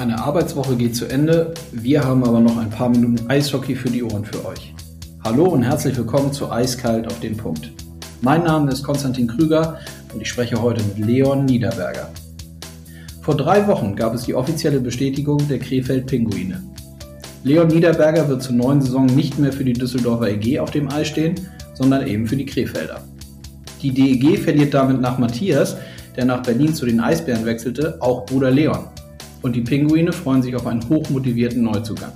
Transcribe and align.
Eine 0.00 0.18
Arbeitswoche 0.18 0.76
geht 0.76 0.96
zu 0.96 1.04
Ende, 1.04 1.52
wir 1.72 2.02
haben 2.02 2.24
aber 2.24 2.40
noch 2.40 2.56
ein 2.56 2.70
paar 2.70 2.88
Minuten 2.88 3.28
Eishockey 3.28 3.74
für 3.74 3.90
die 3.90 4.02
Ohren 4.02 4.24
für 4.24 4.46
euch. 4.46 4.72
Hallo 5.22 5.44
und 5.44 5.62
herzlich 5.62 5.94
willkommen 5.94 6.32
zu 6.32 6.50
Eiskalt 6.50 7.06
auf 7.06 7.20
den 7.20 7.36
Punkt. 7.36 7.70
Mein 8.22 8.44
Name 8.44 8.72
ist 8.72 8.82
Konstantin 8.82 9.26
Krüger 9.26 9.78
und 10.14 10.22
ich 10.22 10.28
spreche 10.30 10.62
heute 10.62 10.82
mit 10.84 11.06
Leon 11.06 11.44
Niederberger. 11.44 12.08
Vor 13.20 13.36
drei 13.36 13.66
Wochen 13.66 13.94
gab 13.94 14.14
es 14.14 14.22
die 14.22 14.34
offizielle 14.34 14.80
Bestätigung 14.80 15.46
der 15.48 15.58
Krefeld-Pinguine. 15.58 16.62
Leon 17.44 17.68
Niederberger 17.68 18.26
wird 18.26 18.42
zur 18.42 18.54
neuen 18.54 18.80
Saison 18.80 19.04
nicht 19.04 19.38
mehr 19.38 19.52
für 19.52 19.64
die 19.64 19.74
Düsseldorfer 19.74 20.30
EG 20.30 20.60
auf 20.60 20.70
dem 20.70 20.90
Eis 20.90 21.08
stehen, 21.08 21.34
sondern 21.74 22.06
eben 22.06 22.26
für 22.26 22.36
die 22.36 22.46
Krefelder. 22.46 23.02
Die 23.82 23.90
DEG 23.90 24.38
verliert 24.38 24.72
damit 24.72 25.02
nach 25.02 25.18
Matthias, 25.18 25.76
der 26.16 26.24
nach 26.24 26.42
Berlin 26.42 26.74
zu 26.74 26.86
den 26.86 27.00
Eisbären 27.00 27.44
wechselte, 27.44 27.98
auch 28.00 28.24
Bruder 28.24 28.50
Leon. 28.50 28.86
Und 29.42 29.56
die 29.56 29.62
Pinguine 29.62 30.12
freuen 30.12 30.42
sich 30.42 30.54
auf 30.54 30.66
einen 30.66 30.86
hochmotivierten 30.88 31.62
Neuzugang. 31.62 32.12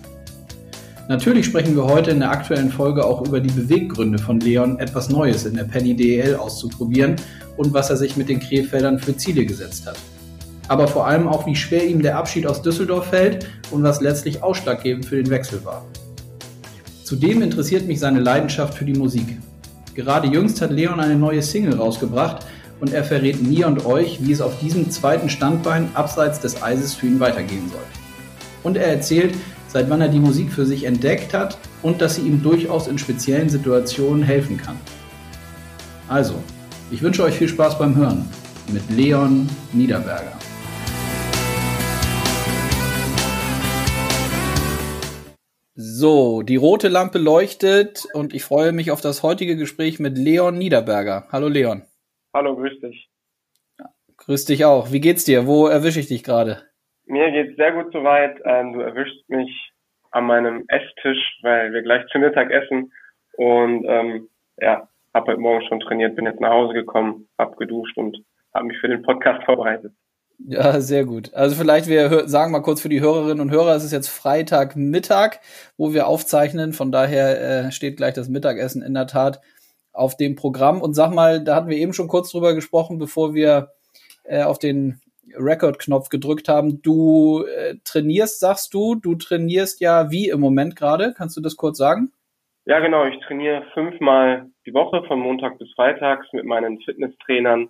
Natürlich 1.09 1.47
sprechen 1.47 1.77
wir 1.77 1.85
heute 1.85 2.13
in 2.13 2.21
der 2.21 2.31
aktuellen 2.31 2.71
Folge 2.71 3.05
auch 3.05 3.27
über 3.27 3.41
die 3.41 3.51
Beweggründe 3.51 4.19
von 4.19 4.41
Leon, 4.41 4.79
etwas 4.79 5.11
Neues 5.11 5.45
in 5.45 5.55
der 5.55 5.65
Penny 5.65 5.95
DEL 5.95 6.37
auszuprobieren 6.37 7.17
und 7.59 7.75
was 7.75 7.91
er 7.91 7.97
sich 7.97 8.17
mit 8.17 8.29
den 8.29 8.41
Krefeldern 8.41 8.99
für 8.99 9.17
Ziele 9.17 9.45
gesetzt 9.45 9.87
hat. 9.87 9.99
Aber 10.69 10.89
vor 10.89 11.07
allem 11.07 11.29
auch, 11.29 11.47
wie 11.47 11.57
schwer 11.57 11.87
ihm 11.87 12.01
der 12.01 12.17
Abschied 12.17 12.47
aus 12.47 12.63
Düsseldorf 12.63 13.09
fällt 13.09 13.47
und 13.71 13.83
was 13.83 14.01
letztlich 14.01 14.43
ausschlaggebend 14.43 15.05
für 15.05 15.17
den 15.17 15.29
Wechsel 15.29 15.63
war. 15.65 15.85
Zudem 17.05 17.43
interessiert 17.43 17.87
mich 17.87 18.01
seine 18.01 18.21
Leidenschaft 18.21 18.73
für 18.73 18.87
die 18.87 18.95
Musik. 18.95 19.27
Gerade 19.95 20.29
jüngst 20.29 20.63
hat 20.63 20.71
Leon 20.71 21.01
eine 21.01 21.17
neue 21.17 21.43
Single 21.43 21.75
rausgebracht 21.75 22.47
und 22.81 22.93
er 22.93 23.05
verrät 23.05 23.43
mir 23.43 23.67
und 23.67 23.87
euch, 23.87 24.19
wie 24.25 24.33
es 24.33 24.41
auf 24.41 24.59
diesem 24.61 24.91
zweiten 24.91 25.29
Standbein 25.29 25.89
abseits 25.95 26.41
des 26.41 26.63
Eises 26.63 26.95
für 26.95 27.07
ihn 27.07 27.21
weitergehen 27.21 27.69
soll. 27.69 27.85
Und 28.63 28.77
er 28.77 28.87
erzählt, 28.87 29.35
seit 29.69 29.91
wann 29.91 30.01
er 30.01 30.09
die 30.09 30.19
Musik 30.19 30.53
für 30.53 30.67
sich 30.67 30.85
entdeckt 30.85 31.35
hat 31.35 31.59
und 31.83 32.01
dass 32.01 32.17
sie 32.17 32.23
ihm 32.23 32.43
durchaus 32.43 32.87
in 32.87 32.99
speziellen 32.99 33.49
Situationen 33.49 34.23
helfen 34.23 34.57
kann. 34.57 34.79
Also, 36.09 36.35
ich 36.91 37.03
wünsche 37.03 37.25
euch 37.25 37.35
viel 37.35 37.49
Spaß 37.49 37.79
beim 37.79 37.97
Hören 37.97 38.29
mit 38.73 38.89
Leon 38.91 39.49
Niederberger. 39.73 40.33
So, 45.77 46.43
die 46.43 46.57
rote 46.57 46.89
Lampe 46.89 47.19
leuchtet 47.19 48.05
und 48.13 48.33
ich 48.33 48.45
freue 48.45 48.73
mich 48.73 48.91
auf 48.91 49.01
das 49.01 49.23
heutige 49.23 49.57
Gespräch 49.57 49.99
mit 49.99 50.17
Leon 50.17 50.57
Niederberger. 50.57 51.27
Hallo 51.33 51.49
Leon. 51.49 51.83
Hallo, 52.35 52.57
grüß 52.57 52.81
dich. 52.81 53.09
Grüß 54.17 54.45
dich 54.47 54.65
auch. 54.65 54.91
Wie 54.91 55.01
geht's 55.01 55.25
dir? 55.25 55.47
Wo 55.47 55.69
erwische 55.69 56.01
ich 56.01 56.09
dich 56.09 56.25
gerade? 56.25 56.63
Mir 57.07 57.31
geht's 57.31 57.57
sehr 57.57 57.71
gut 57.71 57.93
soweit. 57.93 58.41
Ähm, 58.45 58.73
du 58.73 58.81
erwischst 58.81 59.29
mich 59.29 59.71
an 60.11 60.25
meinem 60.25 60.65
Esstisch, 60.67 61.39
weil 61.43 61.73
wir 61.73 61.83
gleich 61.83 62.05
zu 62.11 62.19
Mittag 62.19 62.51
essen. 62.51 62.93
Und 63.37 63.85
ähm, 63.87 64.29
ja, 64.61 64.89
habe 65.15 65.31
heute 65.31 65.41
Morgen 65.41 65.65
schon 65.69 65.79
trainiert, 65.79 66.17
bin 66.17 66.27
jetzt 66.27 66.41
nach 66.41 66.51
Hause 66.51 66.75
gekommen, 66.75 67.29
hab 67.39 67.57
geduscht 67.57 67.97
und 67.97 68.19
habe 68.53 68.67
mich 68.67 68.79
für 68.79 68.89
den 68.89 69.03
Podcast 69.03 69.45
vorbereitet. 69.47 69.93
Ja, 70.39 70.81
sehr 70.81 71.05
gut. 71.05 71.33
Also 71.35 71.55
vielleicht 71.55 71.87
wir 71.87 72.29
sagen 72.29 72.51
mal 72.51 72.63
kurz 72.63 72.81
für 72.81 72.89
die 72.89 73.01
Hörerinnen 73.01 73.41
und 73.41 73.53
Hörer, 73.53 73.77
es 73.77 73.85
ist 73.85 73.93
jetzt 73.93 74.09
Freitagmittag, 74.09 75.39
wo 75.77 75.95
wir 75.95 76.09
aufzeichnen. 76.09 76.73
Von 76.73 76.91
daher 76.91 77.67
äh, 77.67 77.71
steht 77.71 77.97
gleich 77.97 78.15
das 78.15 78.29
Mittagessen 78.29 78.83
in 78.83 78.95
der 78.95 79.07
Tat 79.07 79.41
auf 79.95 80.17
dem 80.17 80.35
Programm. 80.35 80.83
Und 80.83 80.95
sag 80.95 81.15
mal, 81.15 81.43
da 81.43 81.55
hatten 81.57 81.71
wir 81.71 81.79
eben 81.79 81.95
schon 81.95 82.09
kurz 82.09 82.31
drüber 82.31 82.55
gesprochen, 82.55 82.99
bevor 82.99 83.33
wir 83.33 83.71
äh, 84.25 84.43
auf 84.43 84.59
den 84.59 85.01
Record-Knopf 85.37 86.11
gedrückt 86.11 86.49
haben. 86.49 86.83
Du 86.83 87.45
äh, 87.45 87.77
trainierst, 87.85 88.41
sagst 88.41 88.75
du, 88.75 88.95
du 88.95 89.15
trainierst 89.15 89.81
ja 89.81 90.11
wie 90.11 90.29
im 90.29 90.41
Moment 90.41 90.77
gerade. 90.77 91.15
Kannst 91.17 91.37
du 91.37 91.41
das 91.41 91.57
kurz 91.57 91.79
sagen? 91.79 92.13
Ja, 92.67 92.81
genau. 92.81 93.05
Ich 93.07 93.19
trainiere 93.21 93.65
fünfmal 93.73 94.51
die 94.67 94.75
Woche 94.75 95.03
von 95.07 95.21
Montag 95.21 95.59
bis 95.59 95.73
Freitags 95.75 96.27
mit 96.33 96.45
meinen 96.45 96.81
Fitnesstrainern 96.81 97.69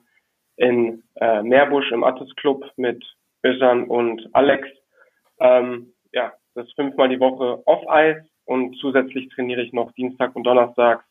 in 0.57 1.03
äh, 1.17 1.43
Meerbusch 1.43 1.91
im 1.93 2.05
Attis 2.05 2.35
Club 2.37 2.65
mit 2.77 3.05
Özan 3.45 3.85
und 3.85 4.29
Alex. 4.33 4.69
Ähm, 5.41 5.93
ja, 6.13 6.33
das 6.55 6.71
fünfmal 6.73 7.09
die 7.09 7.19
Woche 7.19 7.63
off 7.67 7.89
Eis 7.89 8.17
und 8.45 8.77
zusätzlich 8.81 9.29
trainiere 9.31 9.63
ich 9.63 9.73
noch 9.73 9.91
Dienstag 9.93 10.37
und 10.37 10.45
Donnerstag 10.45 11.05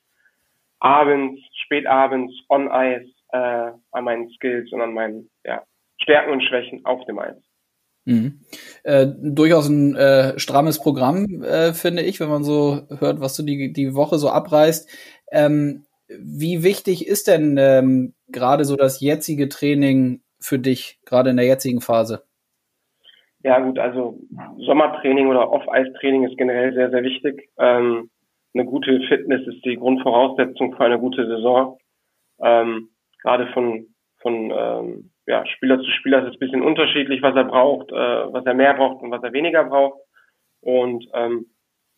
abends, 0.84 1.42
spätabends 1.64 2.34
on 2.50 2.70
Eis 2.70 3.04
äh, 3.32 3.72
an 3.92 4.04
meinen 4.04 4.30
Skills 4.32 4.72
und 4.72 4.82
an 4.82 4.94
meinen 4.94 5.30
ja, 5.46 5.64
Stärken 6.02 6.32
und 6.32 6.44
Schwächen 6.44 6.86
auf 6.86 7.04
dem 7.06 7.20
Eis. 7.20 7.36
Mhm. 8.06 8.42
Äh, 8.84 9.08
durchaus 9.22 9.70
ein 9.70 9.96
äh, 9.96 10.38
strammes 10.38 10.80
Programm, 10.80 11.42
äh, 11.42 11.74
finde 11.74 12.04
ich, 12.04 12.20
wenn 12.20 12.30
man 12.30 12.44
so 12.44 12.82
hört, 13.00 13.22
was 13.22 13.36
du 13.38 13.44
die, 13.44 13.72
die 13.72 13.96
Woche 13.96 14.18
so 14.18 14.30
abreißt. 14.30 14.90
Ähm, 15.32 15.86
wie 16.10 16.64
wichtig 16.64 17.08
ist 17.08 17.28
denn 17.28 17.58
ähm, 17.58 18.14
gerade 18.28 18.66
so 18.66 18.76
das 18.76 19.00
jetzige 19.00 19.48
Training 19.48 20.22
für 20.40 20.60
dich, 20.60 21.00
gerade 21.06 21.30
in 21.30 21.38
der 21.38 21.46
jetzigen 21.46 21.80
Phase? 21.80 22.24
Ja 23.42 23.60
gut, 23.60 23.80
also 23.80 24.20
Sommertraining 24.58 25.28
oder 25.28 25.50
Off-Eis-Training 25.52 26.28
ist 26.28 26.38
generell 26.38 26.74
sehr, 26.74 26.90
sehr 26.92 27.04
wichtig. 27.04 27.50
Ähm, 27.58 28.10
eine 28.54 28.66
gute 28.66 29.00
Fitness 29.08 29.48
ist 29.48 29.64
die 29.66 29.76
Grundvoraussetzung 29.76 30.76
für 30.76 30.86
eine 30.86 31.00
gute 31.00 31.26
Saison. 31.28 31.78
Ähm, 32.40 32.90
gerade 33.22 33.48
von, 33.54 33.88
von 34.22 34.52
ähm, 34.56 35.12
ja, 35.26 35.46
Spieler 35.46 35.80
zu 35.80 35.90
Spieler 36.00 36.20
ist 36.20 36.30
es 36.30 36.36
ein 36.36 36.40
bisschen 36.40 36.62
unterschiedlich, 36.62 37.22
was 37.22 37.36
er 37.36 37.46
braucht, 37.46 37.92
äh, 37.92 37.96
was 37.96 38.46
er 38.46 38.54
mehr 38.54 38.74
braucht 38.74 39.02
und 39.02 39.12
was 39.12 39.24
er 39.24 39.34
weniger 39.34 39.64
braucht. 39.64 40.00
Und 40.62 41.08
ähm, 41.14 41.48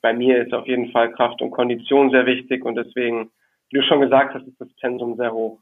bei 0.01 0.13
mir 0.13 0.45
ist 0.45 0.53
auf 0.53 0.67
jeden 0.67 0.91
Fall 0.91 1.11
Kraft 1.11 1.41
und 1.41 1.51
Kondition 1.51 2.11
sehr 2.11 2.25
wichtig 2.25 2.63
und 2.63 2.75
deswegen, 2.75 3.31
wie 3.69 3.79
du 3.79 3.83
schon 3.83 4.01
gesagt 4.01 4.33
hast, 4.33 4.47
ist 4.47 4.59
das 4.59 4.73
Pensum 4.79 5.16
sehr 5.17 5.33
hoch. 5.33 5.59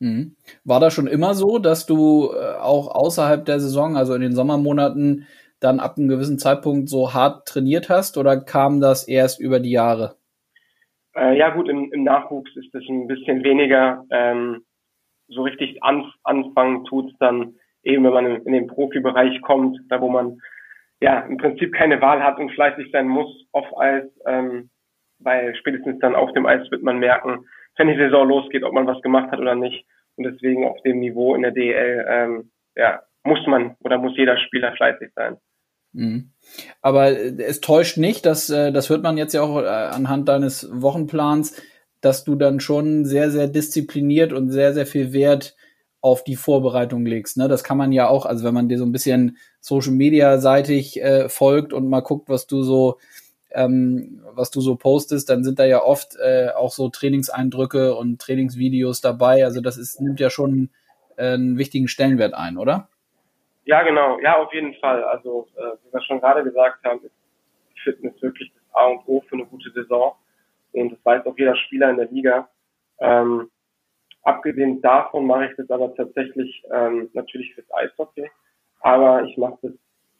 Mhm. 0.00 0.36
War 0.64 0.80
das 0.80 0.94
schon 0.94 1.06
immer 1.06 1.34
so, 1.34 1.58
dass 1.58 1.86
du 1.86 2.30
äh, 2.32 2.56
auch 2.56 2.88
außerhalb 2.88 3.44
der 3.44 3.60
Saison, 3.60 3.96
also 3.96 4.14
in 4.14 4.22
den 4.22 4.34
Sommermonaten, 4.34 5.26
dann 5.60 5.80
ab 5.80 5.96
einem 5.96 6.08
gewissen 6.08 6.38
Zeitpunkt 6.38 6.88
so 6.88 7.14
hart 7.14 7.46
trainiert 7.46 7.88
hast 7.88 8.18
oder 8.18 8.40
kam 8.40 8.80
das 8.80 9.06
erst 9.06 9.40
über 9.40 9.60
die 9.60 9.70
Jahre? 9.70 10.16
Äh, 11.16 11.36
ja 11.36 11.50
gut, 11.50 11.68
im, 11.68 11.92
im 11.92 12.04
Nachwuchs 12.04 12.54
ist 12.56 12.74
das 12.74 12.82
ein 12.88 13.06
bisschen 13.06 13.44
weniger. 13.44 14.04
Ähm, 14.10 14.64
so 15.28 15.42
richtig 15.42 15.82
an, 15.82 16.12
anfangen 16.22 16.84
tut 16.84 17.10
es 17.10 17.18
dann 17.18 17.54
eben, 17.82 18.04
wenn 18.04 18.12
man 18.12 18.26
in, 18.26 18.42
in 18.46 18.52
den 18.52 18.66
Profibereich 18.66 19.40
kommt, 19.42 19.78
da 19.88 20.00
wo 20.00 20.08
man 20.08 20.38
ja 21.00 21.20
im 21.20 21.36
Prinzip 21.36 21.72
keine 21.74 22.00
Wahl 22.00 22.22
hat 22.22 22.38
und 22.38 22.52
fleißig 22.52 22.90
sein 22.92 23.08
muss 23.08 23.46
auf 23.52 23.66
Eis, 23.78 24.04
ähm, 24.26 24.70
weil 25.18 25.54
spätestens 25.56 25.98
dann 26.00 26.14
auf 26.14 26.32
dem 26.32 26.46
Eis 26.46 26.70
wird 26.70 26.82
man 26.82 26.98
merken, 26.98 27.46
wenn 27.76 27.88
die 27.88 27.96
Saison 27.96 28.28
losgeht, 28.28 28.62
ob 28.62 28.72
man 28.72 28.86
was 28.86 29.02
gemacht 29.02 29.30
hat 29.30 29.40
oder 29.40 29.54
nicht. 29.54 29.86
Und 30.16 30.24
deswegen 30.24 30.64
auf 30.64 30.80
dem 30.82 31.00
Niveau 31.00 31.34
in 31.34 31.42
der 31.42 31.50
DL 31.50 32.06
ähm, 32.08 32.50
ja, 32.76 33.02
muss 33.24 33.44
man 33.46 33.76
oder 33.80 33.98
muss 33.98 34.16
jeder 34.16 34.36
Spieler 34.38 34.72
fleißig 34.72 35.10
sein. 35.14 35.36
Mhm. 35.94 36.30
Aber 36.82 37.18
es 37.18 37.60
täuscht 37.60 37.96
nicht, 37.96 38.26
dass 38.26 38.50
äh, 38.50 38.72
das 38.72 38.90
hört 38.90 39.02
man 39.02 39.16
jetzt 39.16 39.32
ja 39.32 39.42
auch 39.42 39.62
äh, 39.62 39.66
anhand 39.66 40.28
deines 40.28 40.68
Wochenplans, 40.70 41.54
dass 42.00 42.24
du 42.24 42.34
dann 42.34 42.60
schon 42.60 43.04
sehr, 43.06 43.30
sehr 43.30 43.48
diszipliniert 43.48 44.32
und 44.32 44.50
sehr, 44.50 44.74
sehr 44.74 44.86
viel 44.86 45.12
Wert 45.12 45.56
auf 46.00 46.22
die 46.22 46.36
Vorbereitung 46.36 47.06
legst. 47.06 47.38
Ne? 47.38 47.48
Das 47.48 47.64
kann 47.64 47.78
man 47.78 47.92
ja 47.92 48.08
auch, 48.08 48.26
also 48.26 48.44
wenn 48.44 48.52
man 48.52 48.68
dir 48.68 48.76
so 48.76 48.84
ein 48.84 48.92
bisschen 48.92 49.38
Social 49.60 49.92
Media 49.92 50.38
seitig 50.38 51.00
äh, 51.00 51.30
folgt 51.30 51.72
und 51.72 51.88
mal 51.88 52.00
guckt, 52.00 52.28
was 52.28 52.46
du 52.46 52.62
so 52.62 52.98
ähm, 53.54 54.20
was 54.34 54.50
du 54.50 54.60
so 54.60 54.76
postest, 54.76 55.30
dann 55.30 55.44
sind 55.44 55.58
da 55.58 55.64
ja 55.64 55.82
oft 55.82 56.16
äh, 56.16 56.48
auch 56.54 56.72
so 56.72 56.88
Trainingseindrücke 56.88 57.94
und 57.94 58.20
Trainingsvideos 58.20 59.00
dabei. 59.00 59.44
Also 59.44 59.60
das 59.60 59.78
ist, 59.78 60.00
nimmt 60.00 60.20
ja 60.20 60.28
schon 60.28 60.70
äh, 61.16 61.34
einen 61.34 61.56
wichtigen 61.56 61.88
Stellenwert 61.88 62.34
ein, 62.34 62.58
oder? 62.58 62.88
Ja, 63.64 63.82
genau. 63.82 64.18
Ja, 64.20 64.36
auf 64.36 64.52
jeden 64.52 64.74
Fall. 64.74 65.02
Also, 65.04 65.48
äh, 65.56 65.76
wie 65.84 65.92
wir 65.92 66.02
schon 66.02 66.20
gerade 66.20 66.44
gesagt 66.44 66.84
haben, 66.84 67.00
ist 67.02 67.12
Fitness 67.82 68.20
wirklich 68.22 68.52
das 68.54 68.74
A 68.74 68.86
und 68.86 69.06
O 69.06 69.20
für 69.22 69.36
eine 69.36 69.46
gute 69.46 69.70
Saison. 69.70 70.14
Und 70.72 70.92
das 70.92 71.04
weiß 71.04 71.26
auch 71.26 71.38
jeder 71.38 71.56
Spieler 71.56 71.90
in 71.90 71.96
der 71.96 72.10
Liga. 72.10 72.48
Ähm, 72.98 73.50
abgesehen 74.22 74.80
davon 74.82 75.26
mache 75.26 75.46
ich 75.46 75.56
das 75.56 75.70
aber 75.70 75.94
tatsächlich 75.94 76.62
ähm, 76.70 77.10
natürlich 77.12 77.54
fürs 77.54 77.72
Eishockey. 77.72 78.30
Aber 78.80 79.24
ich 79.24 79.36
mache 79.36 79.58
das 79.62 79.72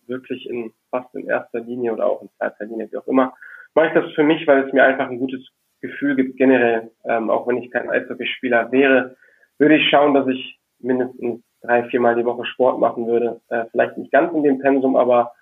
wirklich 0.07 0.49
in 0.49 0.73
fast 0.91 1.15
in 1.15 1.27
erster 1.27 1.61
Linie 1.61 1.93
oder 1.93 2.07
auch 2.07 2.23
in 2.23 2.31
zweiter 2.39 2.65
Linie, 2.65 2.91
wie 2.91 2.97
auch 2.97 3.07
immer. 3.07 3.35
Mache 3.75 3.89
ich 3.89 3.95
das 3.95 4.13
für 4.13 4.23
mich, 4.23 4.47
weil 4.47 4.67
es 4.67 4.73
mir 4.73 4.85
einfach 4.85 5.11
ein 5.11 5.19
gutes 5.19 5.47
Gefühl 5.81 6.15
gibt 6.17 6.37
generell. 6.37 6.91
Ähm, 7.05 7.31
auch 7.31 7.47
wenn 7.47 7.59
ich 7.59 7.71
kein 7.71 7.91
Eishockeyspieler 7.91 8.71
wäre, 8.73 9.17
würde 9.59 9.77
ich 9.77 9.89
schauen, 9.91 10.15
dass 10.15 10.27
ich 10.29 10.59
mindestens 10.79 11.43
drei, 11.65 11.85
viermal 11.85 12.15
die 12.15 12.25
Woche 12.25 12.45
Sport 12.47 12.79
machen 12.79 13.07
würde. 13.07 13.41
Äh, 13.49 13.65
vielleicht 13.71 13.97
nicht 13.99 14.13
ganz 14.13 14.33
in 14.35 14.43
dem 14.43 14.59
Pensum, 14.59 14.97
aber 14.97 15.33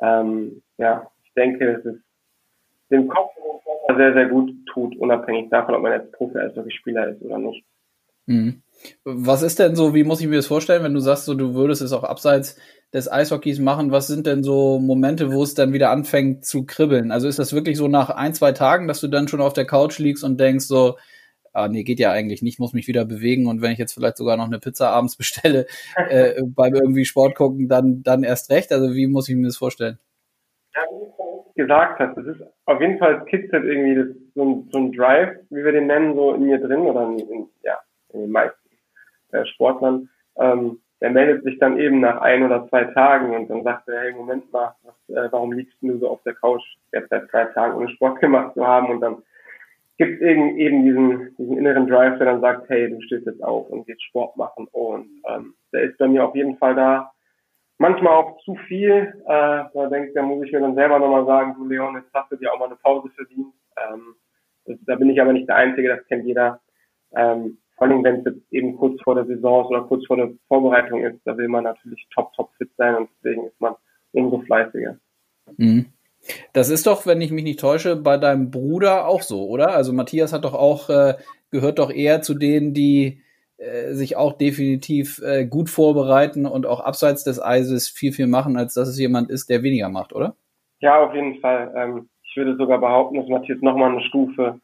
ähm, 0.00 0.62
ja, 0.78 1.10
ich 1.24 1.32
denke, 1.34 1.68
es 1.78 1.84
ist 1.84 2.00
dem 2.90 3.08
Kopf 3.08 3.32
sehr, 3.96 4.12
sehr 4.12 4.26
gut 4.26 4.52
tut, 4.66 4.96
unabhängig 4.96 5.50
davon, 5.50 5.74
ob 5.74 5.82
man 5.82 5.92
jetzt 5.92 6.12
Profi-Eishockey-Spieler 6.12 7.08
ist 7.08 7.22
oder 7.22 7.38
nicht. 7.38 7.64
Mhm. 8.26 8.62
Was 9.04 9.42
ist 9.42 9.58
denn 9.58 9.76
so, 9.76 9.94
wie 9.94 10.04
muss 10.04 10.20
ich 10.20 10.26
mir 10.26 10.36
das 10.36 10.46
vorstellen, 10.46 10.82
wenn 10.82 10.94
du 10.94 11.00
sagst, 11.00 11.24
so, 11.24 11.34
du 11.34 11.54
würdest 11.54 11.80
es 11.82 11.92
auch 11.92 12.04
abseits 12.04 12.58
des 12.92 13.10
Eishockeys 13.10 13.58
machen, 13.58 13.90
was 13.90 14.06
sind 14.06 14.26
denn 14.26 14.42
so 14.42 14.78
Momente, 14.78 15.32
wo 15.32 15.42
es 15.42 15.54
dann 15.54 15.72
wieder 15.72 15.90
anfängt 15.90 16.44
zu 16.44 16.66
kribbeln? 16.66 17.10
Also 17.10 17.28
ist 17.28 17.38
das 17.38 17.52
wirklich 17.52 17.76
so 17.76 17.88
nach 17.88 18.10
ein, 18.10 18.34
zwei 18.34 18.52
Tagen, 18.52 18.86
dass 18.86 19.00
du 19.00 19.08
dann 19.08 19.28
schon 19.28 19.40
auf 19.40 19.52
der 19.52 19.66
Couch 19.66 19.98
liegst 19.98 20.24
und 20.24 20.38
denkst 20.38 20.66
so, 20.66 20.96
ah, 21.56 21.68
nee, 21.68 21.84
geht 21.84 21.98
ja 21.98 22.12
eigentlich 22.12 22.42
nicht, 22.42 22.60
muss 22.60 22.74
mich 22.74 22.86
wieder 22.86 23.04
bewegen 23.04 23.46
und 23.46 23.62
wenn 23.62 23.72
ich 23.72 23.78
jetzt 23.78 23.94
vielleicht 23.94 24.16
sogar 24.18 24.36
noch 24.36 24.46
eine 24.46 24.58
Pizza 24.58 24.90
abends 24.90 25.16
bestelle, 25.16 25.66
äh, 26.08 26.42
beim 26.44 26.74
irgendwie 26.74 27.04
Sport 27.04 27.34
gucken, 27.34 27.68
dann, 27.68 28.02
dann 28.02 28.22
erst 28.22 28.50
recht. 28.50 28.72
Also 28.72 28.94
wie 28.94 29.06
muss 29.06 29.28
ich 29.28 29.36
mir 29.36 29.46
das 29.46 29.56
vorstellen? 29.56 29.98
Ja, 30.74 30.82
wie 30.90 31.62
du 31.62 31.62
gesagt 31.62 31.98
hast, 31.98 32.18
es 32.18 32.26
ist 32.26 32.42
auf 32.66 32.80
jeden 32.80 32.98
Fall 32.98 33.24
kitzelt 33.24 33.64
irgendwie 33.64 33.94
das, 33.94 34.08
so, 34.34 34.44
ein, 34.44 34.68
so 34.70 34.78
ein 34.78 34.92
Drive, 34.92 35.38
wie 35.50 35.64
wir 35.64 35.72
den 35.72 35.86
nennen, 35.86 36.14
so 36.14 36.34
in 36.34 36.44
mir 36.44 36.58
drin 36.58 36.80
oder 36.80 37.04
in, 37.04 37.18
in 37.18 37.48
ja, 37.62 37.78
in 38.12 38.20
den 38.20 38.30
meisten 38.30 38.68
äh, 39.32 39.46
Sportlern. 39.46 40.10
Ähm, 40.38 40.80
der 41.00 41.10
meldet 41.10 41.44
sich 41.44 41.58
dann 41.58 41.78
eben 41.78 42.00
nach 42.00 42.20
ein 42.22 42.42
oder 42.42 42.66
zwei 42.68 42.84
Tagen 42.84 43.34
und 43.34 43.48
dann 43.48 43.62
sagt 43.62 43.88
er, 43.88 44.00
hey, 44.00 44.12
Moment 44.12 44.50
mal, 44.52 44.74
was, 44.82 45.16
äh, 45.16 45.30
warum 45.30 45.52
liegst 45.52 45.76
du 45.82 45.98
so 45.98 46.08
auf 46.08 46.22
der 46.22 46.34
Couch 46.34 46.62
jetzt 46.92 47.10
seit 47.10 47.28
zwei 47.30 47.44
Tagen 47.46 47.76
ohne 47.76 47.88
Sport 47.90 48.20
gemacht 48.20 48.54
zu 48.54 48.66
haben 48.66 48.90
und 48.90 49.00
dann 49.00 49.22
gibt 49.98 50.20
eben, 50.20 50.56
eben 50.56 50.84
diesen, 50.84 51.36
diesen 51.36 51.58
inneren 51.58 51.86
Drive, 51.86 52.18
der 52.18 52.26
dann 52.26 52.40
sagt, 52.40 52.68
hey, 52.68 52.90
du 52.90 53.00
stehst 53.02 53.26
jetzt 53.26 53.42
auf 53.42 53.68
und 53.70 53.86
gehst 53.86 54.02
Sport 54.02 54.36
machen 54.36 54.66
und 54.72 55.08
ähm, 55.28 55.54
der 55.72 55.82
ist 55.82 55.98
bei 55.98 56.08
mir 56.08 56.24
auf 56.24 56.34
jeden 56.34 56.56
Fall 56.58 56.74
da. 56.74 57.12
Manchmal 57.78 58.14
auch 58.14 58.38
zu 58.42 58.54
viel, 58.68 59.22
äh, 59.26 59.64
da 59.72 59.88
denke 59.90 60.12
da 60.14 60.22
muss 60.22 60.44
ich 60.44 60.52
mir 60.52 60.60
dann 60.60 60.74
selber 60.74 60.98
nochmal 60.98 61.26
sagen, 61.26 61.54
du 61.58 61.66
Leon, 61.66 61.96
jetzt 61.96 62.12
hast 62.14 62.32
du 62.32 62.36
dir 62.36 62.52
auch 62.52 62.58
mal 62.58 62.66
eine 62.66 62.76
Pause 62.76 63.10
verdient. 63.10 63.52
Ähm, 63.76 64.14
das, 64.64 64.78
da 64.86 64.96
bin 64.96 65.10
ich 65.10 65.20
aber 65.20 65.32
nicht 65.32 65.48
der 65.48 65.56
Einzige, 65.56 65.88
das 65.88 66.06
kennt 66.06 66.24
jeder. 66.24 66.60
Ähm, 67.14 67.58
vor 67.76 67.86
allem, 67.86 68.02
wenn 68.04 68.16
es 68.16 68.24
jetzt 68.24 68.52
eben 68.52 68.76
kurz 68.76 69.00
vor 69.02 69.14
der 69.14 69.26
Saison 69.26 69.64
ist 69.64 69.70
oder 69.70 69.82
kurz 69.82 70.06
vor 70.06 70.16
der 70.16 70.30
Vorbereitung 70.48 71.04
ist, 71.04 71.20
da 71.24 71.36
will 71.36 71.48
man 71.48 71.64
natürlich 71.64 72.06
top, 72.14 72.32
top 72.32 72.50
fit 72.56 72.70
sein 72.76 72.96
und 72.96 73.10
deswegen 73.16 73.46
ist 73.46 73.60
man 73.60 73.74
umso 74.12 74.40
fleißiger. 74.40 74.98
Mhm. 75.58 75.86
Das 76.52 76.70
ist 76.70 76.86
doch, 76.86 77.06
wenn 77.06 77.20
ich 77.20 77.30
mich 77.30 77.44
nicht 77.44 77.60
täusche, 77.60 77.96
bei 77.96 78.16
deinem 78.16 78.50
Bruder 78.50 79.06
auch 79.06 79.22
so, 79.22 79.46
oder? 79.48 79.74
Also 79.74 79.92
Matthias 79.92 80.32
hat 80.32 80.44
doch 80.44 80.54
auch, 80.54 80.88
äh, 80.88 81.14
gehört 81.50 81.78
doch 81.78 81.90
eher 81.90 82.22
zu 82.22 82.34
denen, 82.34 82.74
die 82.74 83.22
äh, 83.58 83.94
sich 83.94 84.16
auch 84.16 84.34
definitiv 84.34 85.22
äh, 85.22 85.46
gut 85.46 85.70
vorbereiten 85.70 86.44
und 86.44 86.66
auch 86.66 86.80
abseits 86.80 87.24
des 87.24 87.42
Eises 87.42 87.88
viel, 87.88 88.12
viel 88.12 88.26
machen, 88.26 88.56
als 88.56 88.74
dass 88.74 88.88
es 88.88 88.98
jemand 88.98 89.30
ist, 89.30 89.48
der 89.48 89.62
weniger 89.62 89.88
macht, 89.88 90.12
oder? 90.12 90.36
Ja, 90.80 91.02
auf 91.02 91.14
jeden 91.14 91.40
Fall. 91.40 91.72
Ähm, 91.74 92.08
ich 92.22 92.36
würde 92.36 92.56
sogar 92.56 92.78
behaupten, 92.78 93.16
dass 93.16 93.28
Matthias 93.28 93.62
nochmal 93.62 93.92
eine 93.92 94.02
Stufe, 94.02 94.60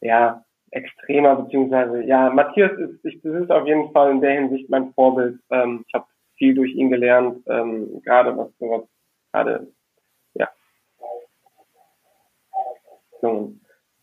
ja, 0.00 0.44
extremer, 0.70 1.36
beziehungsweise, 1.36 2.04
ja, 2.04 2.30
Matthias 2.30 2.72
ist, 2.78 3.04
ich, 3.04 3.20
das 3.22 3.42
ist 3.42 3.50
auf 3.50 3.66
jeden 3.66 3.92
Fall 3.92 4.10
in 4.12 4.20
der 4.20 4.32
Hinsicht 4.32 4.70
mein 4.70 4.92
Vorbild. 4.94 5.38
Ähm, 5.50 5.84
ich 5.86 5.94
habe 5.94 6.06
viel 6.36 6.54
durch 6.54 6.74
ihn 6.74 6.90
gelernt, 6.90 7.42
ähm, 7.48 8.00
gerade 8.02 8.36
was 8.36 8.48
sowas, 8.58 8.82
gerade, 9.32 9.66
ja, 10.34 10.48
so, 13.20 13.54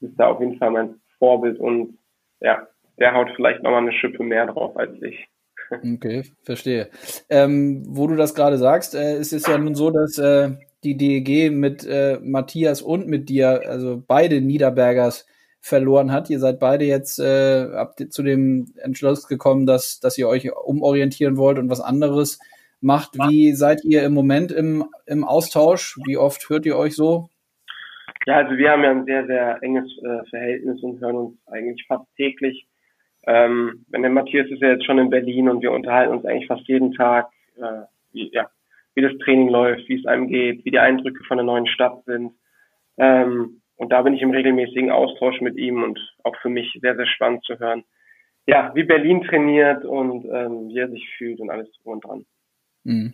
ist 0.01 0.13
da 0.18 0.27
auf 0.27 0.39
jeden 0.39 0.57
Fall 0.57 0.71
mein 0.71 0.95
Vorbild 1.18 1.60
und 1.60 1.98
ja, 2.39 2.68
der 3.00 3.13
haut 3.13 3.30
vielleicht 3.36 3.63
nochmal 3.63 3.81
eine 3.81 3.94
Schippe 3.94 4.24
mehr 4.24 4.48
drauf 4.48 4.77
als 4.77 5.01
ich. 5.01 5.27
Okay, 5.95 6.24
verstehe. 6.44 6.89
Ähm, 7.30 7.83
wo 7.88 8.06
du 8.06 8.15
das 8.15 8.36
gerade 8.36 8.57
sagst, 8.57 8.94
äh, 8.95 9.18
ist 9.18 9.33
es 9.33 9.48
ja 9.48 9.57
nun 9.57 9.75
so, 9.75 9.89
dass 9.89 10.18
äh, 10.19 10.51
die 10.83 10.98
DEG 10.98 11.51
mit 11.51 11.86
äh, 11.86 12.19
Matthias 12.21 12.81
und 12.81 13.07
mit 13.07 13.30
dir, 13.30 13.62
also 13.68 14.04
beide 14.06 14.42
Niederbergers, 14.42 15.25
verloren 15.62 16.12
hat. 16.12 16.30
Ihr 16.30 16.39
seid 16.39 16.60
beide 16.60 16.83
jetzt 16.83 17.19
äh, 17.19 17.69
zu 18.10 18.21
dem 18.21 18.74
Entschluss 18.75 19.27
gekommen, 19.27 19.65
dass, 19.65 20.01
dass 20.01 20.18
ihr 20.18 20.27
euch 20.27 20.51
umorientieren 20.54 21.38
wollt 21.38 21.57
und 21.57 21.69
was 21.69 21.80
anderes 21.80 22.39
macht. 22.81 23.15
Wie 23.30 23.54
seid 23.54 23.86
ihr 23.86 24.04
im 24.04 24.13
Moment 24.13 24.51
im, 24.51 24.83
im 25.06 25.24
Austausch? 25.24 25.98
Wie 26.06 26.18
oft 26.18 26.50
hört 26.50 26.65
ihr 26.65 26.75
euch 26.75 26.95
so? 26.95 27.30
Ja, 28.25 28.38
also 28.38 28.58
wir 28.58 28.72
haben 28.72 28.84
ja 28.84 28.92
ein 28.92 29.06
sehr, 29.06 29.25
sehr 29.25 29.58
enges 29.62 29.86
äh, 30.04 30.24
Verhältnis 30.30 30.81
und 30.81 31.02
hören 31.02 31.16
uns 31.16 31.48
eigentlich 31.48 31.86
fast 31.88 32.06
täglich. 32.16 32.68
Ähm, 33.25 33.86
wenn 33.90 34.02
der 34.02 34.12
Matthias 34.12 34.50
ist 34.50 34.62
ja 34.62 34.70
jetzt 34.72 34.86
schon 34.86 35.00
in 35.00 35.10
Berlin 35.10 35.50
und 35.50 35.62
wir 35.62 35.72
unterhalten 35.72 36.14
uns 36.14 36.25
eigentlich 36.25 36.48
fast 36.48 36.68
jeden 36.68 36.94
Tag, 36.94 37.30
äh, 37.58 37.84
wie, 38.12 38.30
ja, 38.34 38.50
wie 38.96 39.02
das 39.02 39.18
Training 39.20 39.50
läuft, 39.50 39.88
wie 39.88 40.00
es 40.00 40.06
einem 40.06 40.28
geht, 40.28 40.64
wie 40.66 40.72
die 40.72 40.80
Eindrücke 40.80 41.24
von 41.25 41.38
der 41.38 41.46
neuen 41.46 41.68
Stadt 41.68 42.04
sind. 42.06 42.34
Ähm, 42.98 43.62
und 43.75 43.92
da 43.92 44.02
bin 44.02 44.14
ich 44.14 44.22
im 44.22 44.31
regelmäßigen 44.31 44.92
Austausch 44.92 45.42
mit 45.42 45.58
ihm 45.58 45.84
und 45.84 46.00
auch 46.24 46.36
für 46.42 46.50
mich 46.50 46.78
sehr, 46.81 46.96
sehr 46.96 47.08
spannend 47.08 47.44
zu 47.44 47.60
hören, 47.60 47.84
ja, 48.46 48.72
wie 48.75 48.84
Berlin 48.84 49.24
trainiert 49.24 49.86
und 49.86 50.25
ähm, 50.25 50.68
wie 50.70 50.78
er 50.78 50.90
sich 50.90 51.10
fühlt 51.18 51.40
und 51.40 51.50
alles 51.50 51.72
drum 51.81 51.94
und 51.94 52.06
dran. 52.06 52.25
Mhm. 52.84 53.14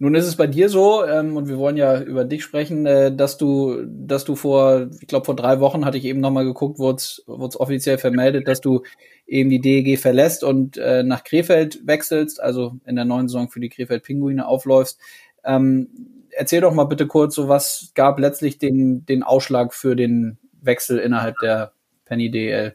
Nun 0.00 0.14
ist 0.14 0.26
es 0.26 0.36
bei 0.36 0.46
dir 0.46 0.68
so, 0.68 1.04
ähm, 1.04 1.36
und 1.36 1.48
wir 1.48 1.58
wollen 1.58 1.76
ja 1.76 2.00
über 2.00 2.24
dich 2.24 2.44
sprechen, 2.44 2.86
äh, 2.86 3.14
dass 3.14 3.36
du, 3.36 3.84
dass 3.84 4.24
du 4.24 4.36
vor, 4.36 4.86
ich 5.00 5.08
glaube 5.08 5.26
vor 5.26 5.34
drei 5.34 5.58
Wochen 5.58 5.84
hatte 5.84 5.98
ich 5.98 6.04
eben 6.04 6.20
nochmal 6.20 6.44
geguckt, 6.44 6.78
wurde 6.78 6.98
es 6.98 7.24
offiziell 7.26 7.98
vermeldet, 7.98 8.46
dass 8.46 8.60
du 8.60 8.82
eben 9.26 9.50
die 9.50 9.60
DEG 9.60 9.98
verlässt 9.98 10.44
und 10.44 10.76
äh, 10.76 11.02
nach 11.02 11.24
Krefeld 11.24 11.84
wechselst, 11.84 12.40
also 12.40 12.76
in 12.86 12.94
der 12.94 13.04
neuen 13.04 13.26
Saison 13.26 13.48
für 13.48 13.58
die 13.58 13.70
Krefeld 13.70 14.04
Pinguine 14.04 14.46
aufläufst. 14.46 15.00
Ähm, 15.44 15.88
erzähl 16.30 16.60
doch 16.60 16.74
mal 16.74 16.84
bitte 16.84 17.08
kurz, 17.08 17.34
so 17.34 17.48
was 17.48 17.90
gab 17.96 18.20
letztlich 18.20 18.58
den, 18.58 19.04
den 19.04 19.24
Ausschlag 19.24 19.74
für 19.74 19.96
den 19.96 20.38
Wechsel 20.62 20.98
innerhalb 20.98 21.34
der 21.42 21.72
Penny 22.04 22.30
DL? 22.30 22.74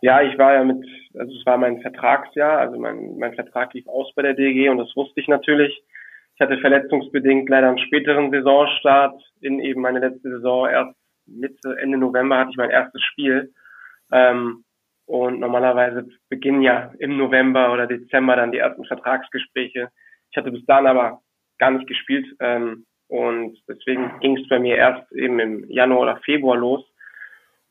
Ja, 0.00 0.22
ich 0.22 0.38
war 0.38 0.54
ja 0.54 0.64
mit, 0.64 0.78
also 1.14 1.36
es 1.36 1.46
war 1.46 1.58
mein 1.58 1.80
Vertragsjahr, 1.80 2.58
also 2.58 2.78
mein, 2.78 3.18
mein 3.18 3.34
Vertrag 3.34 3.72
lief 3.74 3.86
aus 3.86 4.12
bei 4.14 4.22
der 4.22 4.34
DG 4.34 4.68
und 4.68 4.78
das 4.78 4.94
wusste 4.96 5.20
ich 5.20 5.28
natürlich. 5.28 5.82
Ich 6.34 6.40
hatte 6.40 6.58
verletzungsbedingt 6.58 7.48
leider 7.48 7.68
einen 7.68 7.78
späteren 7.78 8.30
Saisonstart 8.30 9.20
in 9.40 9.60
eben 9.60 9.82
meine 9.82 10.00
letzte 10.00 10.30
Saison. 10.30 10.68
Erst 10.68 10.96
Mitte, 11.26 11.76
Ende 11.78 11.98
November 11.98 12.38
hatte 12.38 12.50
ich 12.50 12.56
mein 12.56 12.70
erstes 12.70 13.02
Spiel. 13.02 13.52
Ähm, 14.10 14.64
und 15.06 15.40
normalerweise 15.40 16.08
beginnen 16.28 16.62
ja 16.62 16.92
im 16.98 17.16
November 17.16 17.72
oder 17.72 17.86
Dezember 17.86 18.36
dann 18.36 18.52
die 18.52 18.58
ersten 18.58 18.84
Vertragsgespräche. 18.84 19.90
Ich 20.30 20.36
hatte 20.36 20.50
bis 20.50 20.64
dahin 20.64 20.86
aber 20.86 21.20
gar 21.58 21.70
nicht 21.70 21.86
gespielt. 21.86 22.26
Ähm, 22.40 22.86
und 23.08 23.58
deswegen 23.68 24.18
ging 24.20 24.38
es 24.38 24.48
bei 24.48 24.58
mir 24.58 24.76
erst 24.76 25.12
eben 25.12 25.38
im 25.38 25.70
Januar 25.70 26.00
oder 26.00 26.16
Februar 26.24 26.56
los. 26.56 26.82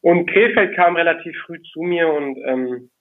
Und 0.01 0.29
Krefeld 0.29 0.75
kam 0.75 0.95
relativ 0.95 1.35
früh 1.45 1.61
zu 1.73 1.81
mir 1.81 2.07
und 2.11 2.37
ähm, 2.45 2.91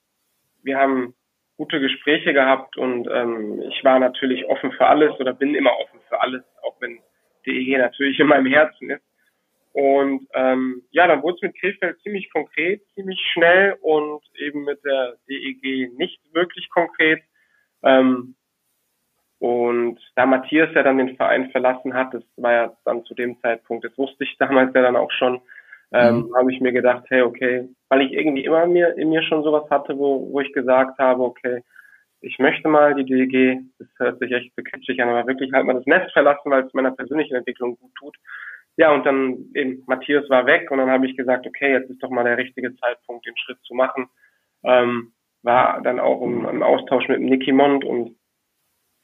wir 0.63 0.79
haben 0.79 1.15
gute 1.57 1.81
Gespräche 1.81 2.33
gehabt 2.33 2.77
und 2.77 3.07
ähm, 3.13 3.63
ich 3.69 3.85
war 3.85 3.99
natürlich 3.99 4.47
offen 4.47 4.73
für 4.73 4.87
alles 4.87 5.13
oder 5.21 5.35
bin 5.35 5.55
immer 5.55 5.79
offen 5.79 6.01
für 6.09 6.21
alles, 6.21 6.43
auch 6.63 6.75
wenn 6.81 6.99
DEG 7.47 7.79
natürlich 7.79 8.19
in 8.19 8.29
meinem 8.29 8.47
Herzen 8.47 8.91
ist. 8.91 9.03
Und 9.73 10.27
ähm, 10.35 10.83
ja, 10.91 11.07
dann 11.07 11.23
wurde 11.23 11.37
es 11.37 11.43
mit 11.43 11.61
Krefeld 11.61 12.01
ziemlich 12.01 12.31
konkret, 12.33 12.83
ziemlich 12.95 13.21
schnell 13.33 13.77
und 13.83 14.23
eben 14.37 14.65
mit 14.65 14.85
der 14.85 15.17
DEG 15.29 15.93
nicht 15.97 16.21
wirklich 16.33 16.69
konkret. 16.71 17.23
Ähm, 17.83 18.35
und 19.39 19.99
da 20.17 20.27
Matthias 20.27 20.71
ja 20.75 20.83
dann 20.83 20.99
den 20.99 21.17
Verein 21.17 21.51
verlassen 21.51 21.95
hat, 21.95 22.13
das 22.13 22.25
war 22.37 22.53
ja 22.53 22.77
dann 22.85 23.05
zu 23.05 23.15
dem 23.15 23.41
Zeitpunkt, 23.41 23.85
das 23.85 23.97
wusste 23.97 24.25
ich 24.25 24.37
damals 24.39 24.75
ja 24.75 24.83
dann 24.83 24.97
auch 24.97 25.11
schon, 25.13 25.41
ähm, 25.93 26.29
mhm. 26.29 26.37
habe 26.37 26.53
ich 26.53 26.61
mir 26.61 26.73
gedacht, 26.73 27.05
hey, 27.09 27.23
okay, 27.23 27.69
weil 27.89 28.03
ich 28.03 28.13
irgendwie 28.13 28.45
immer 28.45 28.67
mir, 28.67 28.97
in 28.97 29.11
mir 29.11 29.23
schon 29.23 29.43
sowas 29.43 29.69
hatte, 29.71 29.99
wo, 29.99 30.31
wo 30.33 30.41
ich 30.41 30.53
gesagt 30.53 30.99
habe, 30.99 31.23
okay, 31.23 31.63
ich 32.21 32.39
möchte 32.39 32.69
mal 32.69 32.95
die 32.95 33.05
DG, 33.05 33.61
das 33.79 33.89
hört 33.99 34.19
sich 34.19 34.31
echt 34.31 34.53
so 34.57 34.63
kitschig 34.63 35.01
an, 35.03 35.09
aber 35.09 35.27
wirklich 35.27 35.53
halt 35.53 35.67
mal 35.67 35.75
das 35.75 35.87
Nest 35.87 36.13
verlassen, 36.13 36.51
weil 36.51 36.65
es 36.65 36.75
meiner 36.75 36.93
persönlichen 36.93 37.35
Entwicklung 37.35 37.77
gut 37.79 37.95
tut. 37.99 38.17
Ja, 38.77 38.93
und 38.93 39.05
dann 39.05 39.47
eben 39.55 39.83
Matthias 39.87 40.29
war 40.31 40.47
weg 40.47 40.71
und 40.71 40.79
dann 40.79 40.91
habe 40.91 41.07
ich 41.07 41.17
gesagt, 41.17 41.47
okay, 41.47 41.73
jetzt 41.73 41.91
ist 41.91 42.03
doch 42.03 42.11
mal 42.11 42.25
der 42.25 42.39
richtige 42.39 42.75
Zeitpunkt, 42.77 43.27
den 43.27 43.37
Schritt 43.37 43.59
zu 43.63 43.75
machen. 43.75 44.09
Ähm, 44.63 45.13
war 45.43 45.81
dann 45.83 45.99
auch 45.99 46.23
im, 46.23 46.47
im 46.47 46.63
Austausch 46.63 47.09
mit 47.09 47.21
Nicky 47.21 47.53
Mond 47.53 47.85
und 47.85 48.17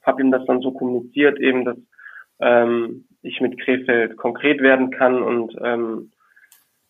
habe 0.03 0.23
ihm 0.23 0.31
das 0.31 0.45
dann 0.47 0.61
so 0.61 0.73
kommuniziert, 0.73 1.39
eben, 1.41 1.65
dass 1.65 1.79
ähm, 2.41 3.07
ich 3.23 3.41
mit 3.41 3.59
Krefeld 3.61 4.17
konkret 4.17 4.61
werden 4.61 4.91
kann 4.91 5.23
und 5.23 5.57
ähm, 5.63 6.13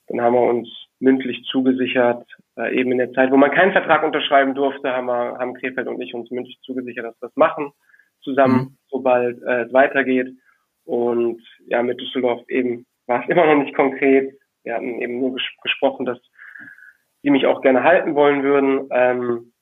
dann 0.08 0.20
haben 0.20 0.34
wir 0.34 0.42
uns 0.42 0.68
mündlich 0.98 1.44
zugesichert, 1.50 2.24
äh, 2.56 2.74
eben 2.78 2.92
in 2.92 2.98
der 2.98 3.12
Zeit, 3.12 3.30
wo 3.30 3.36
man 3.36 3.50
keinen 3.50 3.72
Vertrag 3.72 4.02
unterschreiben 4.02 4.54
durfte, 4.54 4.92
haben 4.92 5.06
wir, 5.06 5.38
haben 5.38 5.54
Krefeld 5.54 5.88
und 5.88 6.00
ich 6.00 6.14
uns 6.14 6.30
mündlich 6.30 6.58
zugesichert, 6.62 7.04
dass 7.04 7.20
wir 7.20 7.28
das 7.28 7.36
machen 7.36 7.72
zusammen, 8.22 8.56
mhm. 8.56 8.76
sobald 8.88 9.42
äh, 9.42 9.62
es 9.62 9.72
weitergeht. 9.72 10.34
Und 10.84 11.42
ja, 11.66 11.82
mit 11.82 12.00
Düsseldorf 12.00 12.42
eben 12.48 12.86
war 13.06 13.22
es 13.22 13.28
immer 13.30 13.46
noch 13.46 13.62
nicht 13.62 13.74
konkret. 13.74 14.34
Wir 14.64 14.74
hatten 14.74 15.00
eben 15.00 15.20
nur 15.20 15.34
ges 15.34 15.44
gesprochen, 15.62 16.06
dass 16.06 16.18
die 17.22 17.30
mich 17.30 17.46
auch 17.46 17.60
gerne 17.60 17.82
halten 17.82 18.14
wollen 18.14 18.42
würden. 18.42 18.88
Ähm, 18.90 19.52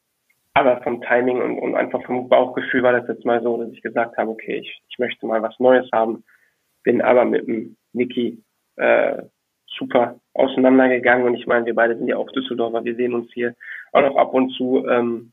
aber 0.55 0.81
vom 0.83 1.03
Timing 1.03 1.43
und, 1.43 1.59
und 1.59 1.75
einfach 1.75 2.03
vom 2.05 2.29
Bauchgefühl 2.29 2.83
war 2.83 2.93
das 2.93 3.09
jetzt 3.09 3.25
mal 3.25 3.43
so, 3.43 3.61
dass 3.61 3.73
ich 3.73 3.83
gesagt 3.83 4.17
habe, 4.17 4.31
okay, 4.31 4.59
ich, 4.59 4.83
ich 4.89 4.99
möchte 4.99 5.27
mal 5.27 5.43
was 5.43 5.59
Neues 5.59 5.89
haben. 5.93 6.25
Bin 6.85 7.03
aber 7.03 7.25
mit 7.25 7.47
dem 7.47 7.77
Niki 7.93 8.43
äh, 8.77 9.23
super 9.79 10.21
auseinandergegangen 10.35 11.27
und 11.27 11.35
ich 11.35 11.47
meine, 11.47 11.67
wir 11.67 11.75
beide 11.75 11.97
sind 11.97 12.09
ja 12.09 12.17
auch 12.17 12.31
Düsseldorfer, 12.33 12.85
wir 12.85 12.97
sehen 12.97 13.15
uns 13.15 13.31
hier 13.33 13.55
auch 13.93 14.03
noch 14.03 14.17
ab 14.17 14.35
und 14.35 14.51
zu. 14.51 14.87
Ähm, 14.87 15.33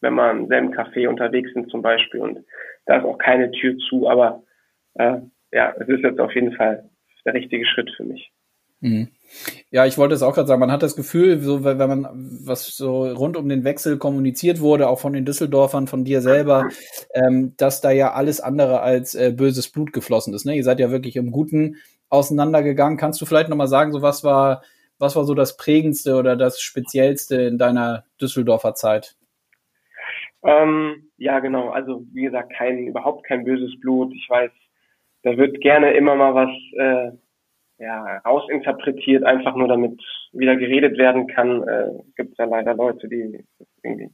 wenn 0.00 0.14
wir 0.14 0.30
im 0.30 0.46
selben 0.46 0.72
Café 0.72 1.08
unterwegs 1.08 1.52
sind 1.52 1.70
zum 1.70 1.82
Beispiel 1.82 2.20
und 2.20 2.44
da 2.86 2.98
ist 2.98 3.04
auch 3.04 3.18
keine 3.18 3.50
Tür 3.50 3.76
zu, 3.88 4.08
aber 4.08 4.42
äh, 4.94 5.18
ja, 5.52 5.74
es 5.78 5.88
ist 5.88 6.02
jetzt 6.02 6.20
auf 6.20 6.34
jeden 6.34 6.52
Fall 6.52 6.88
der 7.24 7.34
richtige 7.34 7.66
Schritt 7.66 7.90
für 7.96 8.04
mich. 8.04 8.30
Mhm. 8.80 9.08
Ja, 9.70 9.86
ich 9.86 9.98
wollte 9.98 10.14
es 10.14 10.22
auch 10.22 10.34
gerade 10.34 10.46
sagen, 10.46 10.60
man 10.60 10.70
hat 10.70 10.82
das 10.82 10.94
Gefühl, 10.94 11.40
so 11.40 11.64
wenn 11.64 11.76
man 11.76 12.06
was 12.44 12.76
so 12.76 13.06
rund 13.08 13.36
um 13.36 13.48
den 13.48 13.64
Wechsel 13.64 13.98
kommuniziert 13.98 14.60
wurde, 14.60 14.88
auch 14.88 15.00
von 15.00 15.12
den 15.12 15.24
Düsseldorfern, 15.24 15.88
von 15.88 16.04
dir 16.04 16.20
selber, 16.20 16.68
ähm, 17.12 17.54
dass 17.56 17.80
da 17.80 17.90
ja 17.90 18.12
alles 18.12 18.40
andere 18.40 18.80
als 18.80 19.14
äh, 19.14 19.32
böses 19.36 19.68
Blut 19.68 19.92
geflossen 19.92 20.32
ist. 20.32 20.46
Ne? 20.46 20.56
Ihr 20.56 20.64
seid 20.64 20.80
ja 20.80 20.90
wirklich 20.90 21.16
im 21.16 21.32
Guten 21.32 21.76
auseinandergegangen. 22.10 22.98
Kannst 22.98 23.20
du 23.20 23.26
vielleicht 23.26 23.48
nochmal 23.48 23.68
sagen, 23.68 23.92
so 23.92 24.02
was 24.02 24.24
war, 24.24 24.62
was 24.98 25.16
war 25.16 25.24
so 25.24 25.34
das 25.34 25.56
prägendste 25.56 26.16
oder 26.16 26.36
das 26.36 26.60
speziellste 26.60 27.42
in 27.42 27.58
deiner 27.58 28.04
Düsseldorfer 28.20 28.74
Zeit? 28.74 29.16
Ähm, 30.42 31.10
ja, 31.16 31.40
genau. 31.40 31.70
Also 31.70 32.04
wie 32.12 32.22
gesagt, 32.22 32.52
kein 32.56 32.86
überhaupt 32.86 33.26
kein 33.26 33.44
böses 33.44 33.78
Blut. 33.80 34.12
Ich 34.14 34.28
weiß, 34.28 34.50
da 35.22 35.36
wird 35.36 35.60
gerne 35.60 35.92
immer 35.92 36.14
mal 36.14 36.34
was 36.34 36.50
äh, 36.76 37.12
ja, 37.78 38.18
rausinterpretiert, 38.18 39.24
einfach 39.24 39.54
nur 39.54 39.68
damit 39.68 40.00
wieder 40.32 40.56
geredet 40.56 40.98
werden 40.98 41.26
kann. 41.26 41.66
Äh, 41.66 41.90
Gibt 42.16 42.32
es 42.32 42.38
ja 42.38 42.44
leider 42.44 42.74
Leute, 42.74 43.08
die 43.08 43.44
das 43.58 43.68
irgendwie 43.82 44.10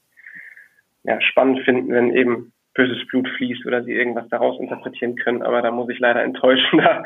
ja, 1.04 1.20
spannend 1.20 1.60
finden, 1.64 1.92
wenn 1.92 2.14
eben 2.14 2.52
böses 2.74 3.06
Blut 3.08 3.28
fließt 3.36 3.64
oder 3.66 3.82
sie 3.84 3.92
irgendwas 3.92 4.28
daraus 4.28 4.60
interpretieren 4.60 5.16
können. 5.16 5.42
Aber 5.42 5.62
da 5.62 5.70
muss 5.70 5.88
ich 5.88 5.98
leider 5.98 6.22
enttäuschen. 6.22 6.80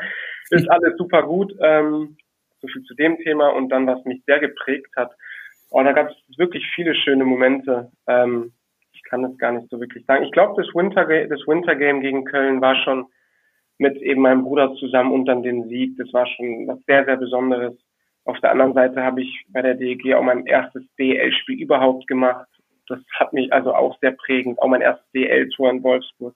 Da 0.51 0.57
ist 0.57 0.71
alles 0.71 0.97
super 0.97 1.21
gut. 1.21 1.53
Ähm, 1.61 2.17
so 2.59 2.67
viel 2.67 2.81
zu 2.83 2.95
dem 2.95 3.17
Thema. 3.17 3.49
Und 3.49 3.69
dann, 3.69 3.85
was 3.85 4.03
mich 4.05 4.23
sehr 4.25 4.39
geprägt 4.39 4.89
hat, 4.95 5.11
oh, 5.69 5.83
da 5.83 5.91
gab 5.91 6.09
es 6.09 6.37
wirklich 6.39 6.65
viele 6.73 6.95
schöne 6.95 7.23
Momente. 7.23 7.91
Ähm, 8.07 8.51
ich 8.91 9.03
kann 9.03 9.23
es 9.23 9.37
gar 9.37 9.51
nicht 9.51 9.69
so 9.69 9.79
wirklich 9.79 10.05
sagen. 10.05 10.23
Ich 10.23 10.31
glaube, 10.31 10.59
das 10.59 10.73
Winter, 10.73 11.05
das 11.05 11.47
Winter 11.47 11.75
Game 11.75 12.01
gegen 12.01 12.25
Köln 12.25 12.61
war 12.61 12.75
schon 12.83 13.05
mit 13.77 13.97
eben 13.97 14.21
meinem 14.21 14.43
Bruder 14.43 14.73
zusammen 14.75 15.11
und 15.11 15.25
dann 15.25 15.43
den 15.43 15.69
Sieg. 15.69 15.97
Das 15.97 16.11
war 16.13 16.25
schon 16.27 16.67
was 16.67 16.79
sehr, 16.85 17.05
sehr 17.05 17.17
Besonderes. 17.17 17.75
Auf 18.25 18.39
der 18.41 18.51
anderen 18.51 18.73
Seite 18.73 19.01
habe 19.01 19.21
ich 19.21 19.45
bei 19.49 19.61
der 19.61 19.75
DEG 19.75 20.13
auch 20.13 20.23
mein 20.23 20.45
erstes 20.45 20.83
DL-Spiel 20.97 21.61
überhaupt 21.61 22.07
gemacht. 22.07 22.47
Das 22.89 22.99
hat 23.13 23.33
mich 23.33 23.53
also 23.53 23.73
auch 23.73 23.97
sehr 24.01 24.11
prägend. 24.11 24.59
Auch 24.59 24.67
mein 24.67 24.81
erstes 24.81 25.05
DL-Tour 25.13 25.69
in 25.69 25.83
Wolfsburg 25.83 26.35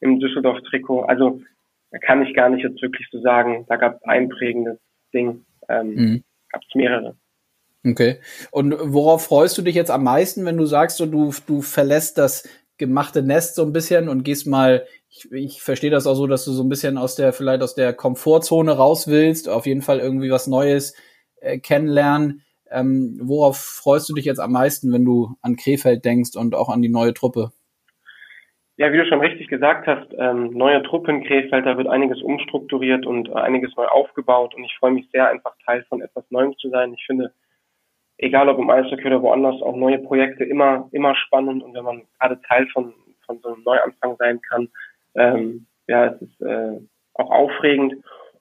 im 0.00 0.20
Düsseldorf-Trikot. 0.20 1.02
Also 1.02 1.40
da 1.90 1.98
kann 1.98 2.22
ich 2.22 2.34
gar 2.34 2.48
nicht 2.48 2.62
jetzt 2.62 2.80
wirklich 2.82 3.06
so 3.10 3.20
sagen, 3.20 3.66
da 3.68 3.76
gab 3.76 3.96
es 3.96 4.02
ein 4.04 4.28
prägendes 4.28 4.78
Ding. 5.12 5.44
Ähm, 5.68 5.94
mhm. 5.94 6.24
Gab 6.50 6.62
es 6.66 6.74
mehrere. 6.74 7.16
Okay. 7.86 8.20
Und 8.50 8.74
worauf 8.78 9.24
freust 9.24 9.56
du 9.56 9.62
dich 9.62 9.74
jetzt 9.74 9.90
am 9.90 10.04
meisten, 10.04 10.44
wenn 10.44 10.56
du 10.56 10.66
sagst, 10.66 10.98
so 10.98 11.06
du, 11.06 11.32
du 11.46 11.62
verlässt 11.62 12.18
das 12.18 12.48
gemachte 12.76 13.22
Nest 13.22 13.56
so 13.56 13.62
ein 13.62 13.72
bisschen 13.72 14.08
und 14.08 14.22
gehst 14.22 14.46
mal, 14.46 14.86
ich, 15.10 15.30
ich 15.32 15.62
verstehe 15.62 15.90
das 15.90 16.06
auch 16.06 16.14
so, 16.14 16.26
dass 16.26 16.44
du 16.44 16.52
so 16.52 16.62
ein 16.62 16.68
bisschen 16.68 16.96
aus 16.96 17.16
der, 17.16 17.32
vielleicht 17.32 17.62
aus 17.62 17.74
der 17.74 17.92
Komfortzone 17.92 18.72
raus 18.72 19.08
willst, 19.08 19.48
auf 19.48 19.66
jeden 19.66 19.82
Fall 19.82 19.98
irgendwie 19.98 20.30
was 20.30 20.46
Neues 20.46 20.94
äh, 21.40 21.58
kennenlernen. 21.58 22.42
Ähm, 22.70 23.18
worauf 23.22 23.56
freust 23.56 24.08
du 24.08 24.14
dich 24.14 24.24
jetzt 24.24 24.40
am 24.40 24.52
meisten, 24.52 24.92
wenn 24.92 25.04
du 25.04 25.36
an 25.42 25.56
Krefeld 25.56 26.04
denkst 26.04 26.36
und 26.36 26.54
auch 26.54 26.68
an 26.68 26.82
die 26.82 26.88
neue 26.88 27.14
Truppe? 27.14 27.50
Ja, 28.76 28.92
wie 28.92 28.96
du 28.96 29.06
schon 29.06 29.20
richtig 29.20 29.48
gesagt 29.48 29.88
hast, 29.88 30.14
ähm, 30.18 30.50
neue 30.52 30.82
Truppe 30.84 31.10
in 31.10 31.24
Krefeld, 31.24 31.66
da 31.66 31.76
wird 31.76 31.88
einiges 31.88 32.22
umstrukturiert 32.22 33.06
und 33.06 33.28
äh, 33.28 33.32
einiges 33.32 33.74
neu 33.76 33.86
aufgebaut 33.86 34.54
und 34.54 34.62
ich 34.62 34.76
freue 34.78 34.92
mich 34.92 35.08
sehr, 35.12 35.28
einfach 35.28 35.54
Teil 35.66 35.84
von 35.88 36.00
etwas 36.00 36.24
Neuem 36.30 36.56
zu 36.58 36.70
sein. 36.70 36.94
Ich 36.94 37.04
finde, 37.04 37.32
egal 38.18 38.48
ob 38.48 38.58
im 38.58 38.70
Eishockey 38.70 39.06
oder 39.06 39.20
woanders, 39.20 39.60
auch 39.62 39.74
neue 39.74 39.98
Projekte 39.98 40.44
immer, 40.44 40.88
immer 40.92 41.16
spannend 41.16 41.64
und 41.64 41.74
wenn 41.74 41.84
man 41.84 42.02
gerade 42.20 42.40
Teil 42.42 42.68
von, 42.68 42.94
von 43.26 43.40
so 43.40 43.48
einem 43.48 43.64
Neuanfang 43.64 44.16
sein 44.16 44.40
kann, 44.42 44.68
ähm, 45.16 45.66
ja, 45.88 46.06
es 46.06 46.22
ist 46.22 46.40
äh, 46.40 46.78
auch 47.14 47.30
aufregend. 47.30 47.94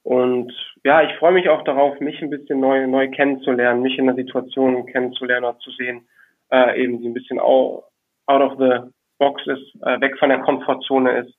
Und 0.07 0.53
ja, 0.85 1.01
ich 1.03 1.13
freue 1.17 1.33
mich 1.33 1.49
auch 1.49 1.65
darauf, 1.65 1.99
mich 1.99 2.21
ein 2.21 2.29
bisschen 2.29 2.61
neu, 2.61 2.87
neu 2.87 3.09
kennenzulernen, 3.09 3.81
mich 3.81 3.97
in 3.97 4.05
der 4.05 4.15
Situation 4.15 4.85
kennenzulernen 4.85 5.43
oder 5.43 5.59
zu 5.59 5.69
sehen, 5.71 6.07
äh, 6.49 6.81
eben 6.81 7.01
die 7.01 7.09
ein 7.09 7.13
bisschen 7.13 7.39
out, 7.39 7.83
of 8.29 8.53
the 8.57 8.89
box 9.17 9.41
ist, 9.47 9.75
äh, 9.81 9.99
weg 9.99 10.17
von 10.17 10.29
der 10.29 10.39
Komfortzone 10.39 11.25
ist. 11.25 11.33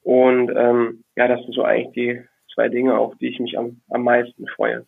Und 0.00 0.50
ähm, 0.56 1.04
ja, 1.16 1.28
das 1.28 1.42
sind 1.42 1.54
so 1.54 1.64
eigentlich 1.64 1.92
die 1.92 2.22
zwei 2.54 2.70
Dinge, 2.70 2.96
auf 2.96 3.14
die 3.18 3.28
ich 3.28 3.38
mich 3.40 3.58
am, 3.58 3.82
am 3.90 4.04
meisten 4.04 4.46
freue. 4.46 4.86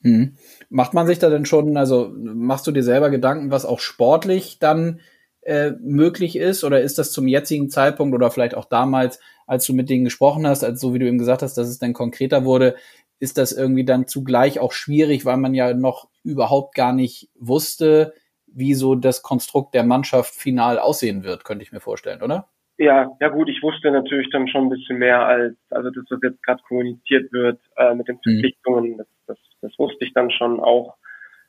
Hm. 0.00 0.38
Macht 0.70 0.94
man 0.94 1.06
sich 1.06 1.18
da 1.18 1.28
denn 1.28 1.44
schon, 1.44 1.76
also 1.76 2.10
machst 2.16 2.66
du 2.66 2.72
dir 2.72 2.82
selber 2.82 3.10
Gedanken, 3.10 3.50
was 3.50 3.66
auch 3.66 3.80
sportlich 3.80 4.58
dann 4.60 5.00
äh, 5.42 5.72
möglich 5.82 6.36
ist? 6.36 6.64
Oder 6.64 6.80
ist 6.80 6.96
das 6.96 7.12
zum 7.12 7.28
jetzigen 7.28 7.68
Zeitpunkt 7.68 8.14
oder 8.14 8.30
vielleicht 8.30 8.54
auch 8.54 8.64
damals, 8.64 9.20
als 9.46 9.66
du 9.66 9.74
mit 9.74 9.88
denen 9.88 10.04
gesprochen 10.04 10.46
hast, 10.46 10.64
als 10.64 10.80
so 10.80 10.92
wie 10.94 10.98
du 10.98 11.06
eben 11.06 11.18
gesagt 11.18 11.42
hast, 11.42 11.54
dass 11.54 11.68
es 11.68 11.78
dann 11.78 11.92
konkreter 11.92 12.44
wurde, 12.44 12.76
ist 13.18 13.38
das 13.38 13.52
irgendwie 13.52 13.84
dann 13.84 14.06
zugleich 14.06 14.60
auch 14.60 14.72
schwierig, 14.72 15.24
weil 15.24 15.38
man 15.38 15.54
ja 15.54 15.72
noch 15.72 16.08
überhaupt 16.22 16.74
gar 16.74 16.92
nicht 16.92 17.30
wusste, 17.34 18.12
wie 18.46 18.74
so 18.74 18.94
das 18.94 19.22
Konstrukt 19.22 19.74
der 19.74 19.84
Mannschaft 19.84 20.34
final 20.34 20.78
aussehen 20.78 21.24
wird, 21.24 21.44
könnte 21.44 21.62
ich 21.62 21.72
mir 21.72 21.80
vorstellen, 21.80 22.22
oder? 22.22 22.48
Ja, 22.78 23.10
ja 23.20 23.28
gut, 23.28 23.48
ich 23.48 23.62
wusste 23.62 23.90
natürlich 23.90 24.28
dann 24.30 24.48
schon 24.48 24.64
ein 24.64 24.70
bisschen 24.70 24.98
mehr 24.98 25.24
als, 25.26 25.56
also 25.70 25.90
das, 25.90 26.04
was 26.10 26.18
jetzt 26.22 26.42
gerade 26.42 26.62
kommuniziert 26.68 27.32
wird 27.32 27.58
äh, 27.76 27.94
mit 27.94 28.08
den 28.08 28.16
mhm. 28.16 28.30
Verpflichtungen, 28.30 28.92
mhm. 28.92 28.98
das, 28.98 29.06
das, 29.26 29.38
das 29.62 29.78
wusste 29.78 30.04
ich 30.04 30.12
dann 30.12 30.30
schon 30.30 30.60
auch, 30.60 30.96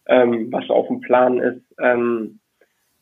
ähm, 0.05 0.47
was 0.51 0.69
auf 0.69 0.87
dem 0.87 1.01
Plan 1.01 1.39
ist 1.39 1.63
ähm, 1.81 2.39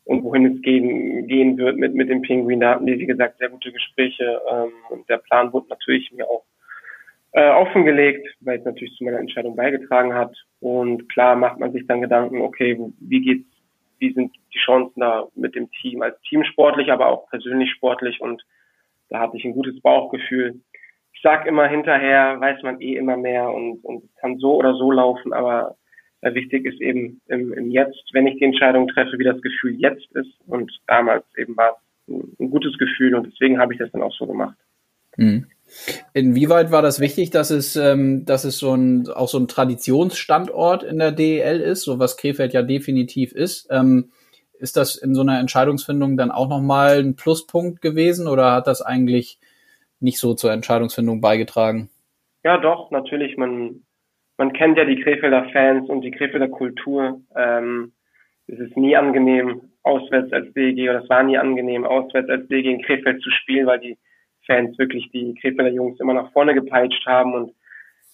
und 0.06 0.24
wohin 0.24 0.46
es 0.46 0.62
gehen, 0.62 1.26
gehen 1.26 1.58
wird 1.58 1.76
mit, 1.76 1.94
mit 1.94 2.08
dem 2.08 2.22
Pinguin. 2.22 2.60
Da 2.60 2.70
hatten 2.70 2.86
wir, 2.86 2.98
wie 2.98 3.06
gesagt, 3.06 3.38
sehr 3.38 3.50
gute 3.50 3.72
Gespräche 3.72 4.40
ähm, 4.50 4.72
und 4.88 5.08
der 5.08 5.18
Plan 5.18 5.52
wurde 5.52 5.68
natürlich 5.68 6.10
mir 6.12 6.26
auch 6.26 6.44
äh, 7.32 7.50
offengelegt, 7.50 8.26
weil 8.40 8.58
es 8.58 8.64
natürlich 8.64 8.94
zu 8.96 9.04
meiner 9.04 9.18
Entscheidung 9.18 9.56
beigetragen 9.56 10.14
hat. 10.14 10.34
Und 10.60 11.08
klar 11.10 11.36
macht 11.36 11.58
man 11.58 11.72
sich 11.72 11.86
dann 11.86 12.00
Gedanken, 12.00 12.40
okay, 12.40 12.78
wie 13.00 13.20
geht's 13.20 13.56
wie 13.98 14.12
sind 14.12 14.34
die 14.52 14.58
Chancen 14.58 15.00
da 15.00 15.26
mit 15.34 15.54
dem 15.54 15.70
Team 15.70 16.02
als 16.02 16.20
Team 16.22 16.44
sportlich, 16.44 16.92
aber 16.92 17.06
auch 17.06 17.28
persönlich 17.30 17.70
sportlich 17.72 18.20
und 18.20 18.42
da 19.08 19.20
hatte 19.20 19.36
ich 19.36 19.44
ein 19.44 19.54
gutes 19.54 19.80
Bauchgefühl. 19.80 20.60
Ich 21.12 21.20
sag 21.22 21.46
immer 21.46 21.66
hinterher, 21.66 22.38
weiß 22.40 22.62
man 22.62 22.80
eh 22.80 22.96
immer 22.96 23.16
mehr 23.16 23.50
und, 23.50 23.84
und 23.84 24.04
kann 24.16 24.38
so 24.38 24.56
oder 24.56 24.74
so 24.74 24.90
laufen, 24.90 25.32
aber 25.32 25.76
wichtig 26.22 26.64
ist 26.64 26.80
eben 26.80 27.20
im, 27.28 27.52
im 27.52 27.70
Jetzt, 27.70 28.02
wenn 28.12 28.26
ich 28.26 28.38
die 28.38 28.44
Entscheidung 28.44 28.88
treffe, 28.88 29.18
wie 29.18 29.24
das 29.24 29.40
Gefühl 29.42 29.76
jetzt 29.78 30.10
ist 30.12 30.32
und 30.46 30.72
damals 30.86 31.24
eben 31.36 31.56
war 31.56 31.70
es 31.70 32.14
ein, 32.14 32.36
ein 32.40 32.50
gutes 32.50 32.76
Gefühl 32.78 33.14
und 33.14 33.26
deswegen 33.26 33.58
habe 33.58 33.72
ich 33.72 33.78
das 33.78 33.90
dann 33.92 34.02
auch 34.02 34.14
so 34.14 34.26
gemacht. 34.26 34.56
Mhm. 35.16 35.46
Inwieweit 36.12 36.70
war 36.70 36.82
das 36.82 37.00
wichtig, 37.00 37.30
dass 37.30 37.50
es, 37.50 37.76
ähm, 37.76 38.24
dass 38.24 38.44
es 38.44 38.58
so 38.58 38.74
ein, 38.74 39.08
auch 39.08 39.28
so 39.28 39.38
ein 39.38 39.48
Traditionsstandort 39.48 40.84
in 40.84 40.98
der 40.98 41.12
DEL 41.12 41.60
ist, 41.60 41.82
so 41.82 41.98
was 41.98 42.16
Krefeld 42.16 42.52
ja 42.52 42.62
definitiv 42.62 43.32
ist? 43.32 43.68
Ähm, 43.70 44.10
ist 44.58 44.76
das 44.76 44.96
in 44.96 45.14
so 45.14 45.20
einer 45.20 45.38
Entscheidungsfindung 45.38 46.16
dann 46.16 46.30
auch 46.30 46.48
nochmal 46.48 47.00
ein 47.00 47.16
Pluspunkt 47.16 47.82
gewesen 47.82 48.26
oder 48.28 48.52
hat 48.52 48.66
das 48.66 48.80
eigentlich 48.80 49.38
nicht 50.00 50.18
so 50.18 50.34
zur 50.34 50.52
Entscheidungsfindung 50.52 51.20
beigetragen? 51.20 51.90
Ja, 52.44 52.58
doch, 52.58 52.90
natürlich. 52.90 53.36
Man, 53.36 53.82
man 54.38 54.52
kennt 54.52 54.78
ja 54.78 54.84
die 54.84 55.00
Krefelder 55.00 55.48
Fans 55.52 55.88
und 55.88 56.02
die 56.02 56.10
Krefelder 56.10 56.48
Kultur. 56.48 57.20
Ähm, 57.34 57.92
es 58.46 58.58
ist 58.58 58.76
nie 58.76 58.96
angenehm, 58.96 59.62
auswärts 59.82 60.32
als 60.32 60.52
DG, 60.52 60.88
oder 60.88 61.02
es 61.02 61.08
war 61.08 61.22
nie 61.22 61.38
angenehm, 61.38 61.84
auswärts 61.84 62.28
als 62.28 62.46
DG 62.48 62.70
in 62.70 62.82
Krefeld 62.82 63.22
zu 63.22 63.30
spielen, 63.30 63.66
weil 63.66 63.80
die 63.80 63.98
Fans 64.46 64.78
wirklich 64.78 65.10
die 65.10 65.34
Krefelder 65.40 65.70
Jungs 65.70 65.98
immer 66.00 66.14
nach 66.14 66.32
vorne 66.32 66.54
gepeitscht 66.54 67.04
haben 67.06 67.34
und 67.34 67.54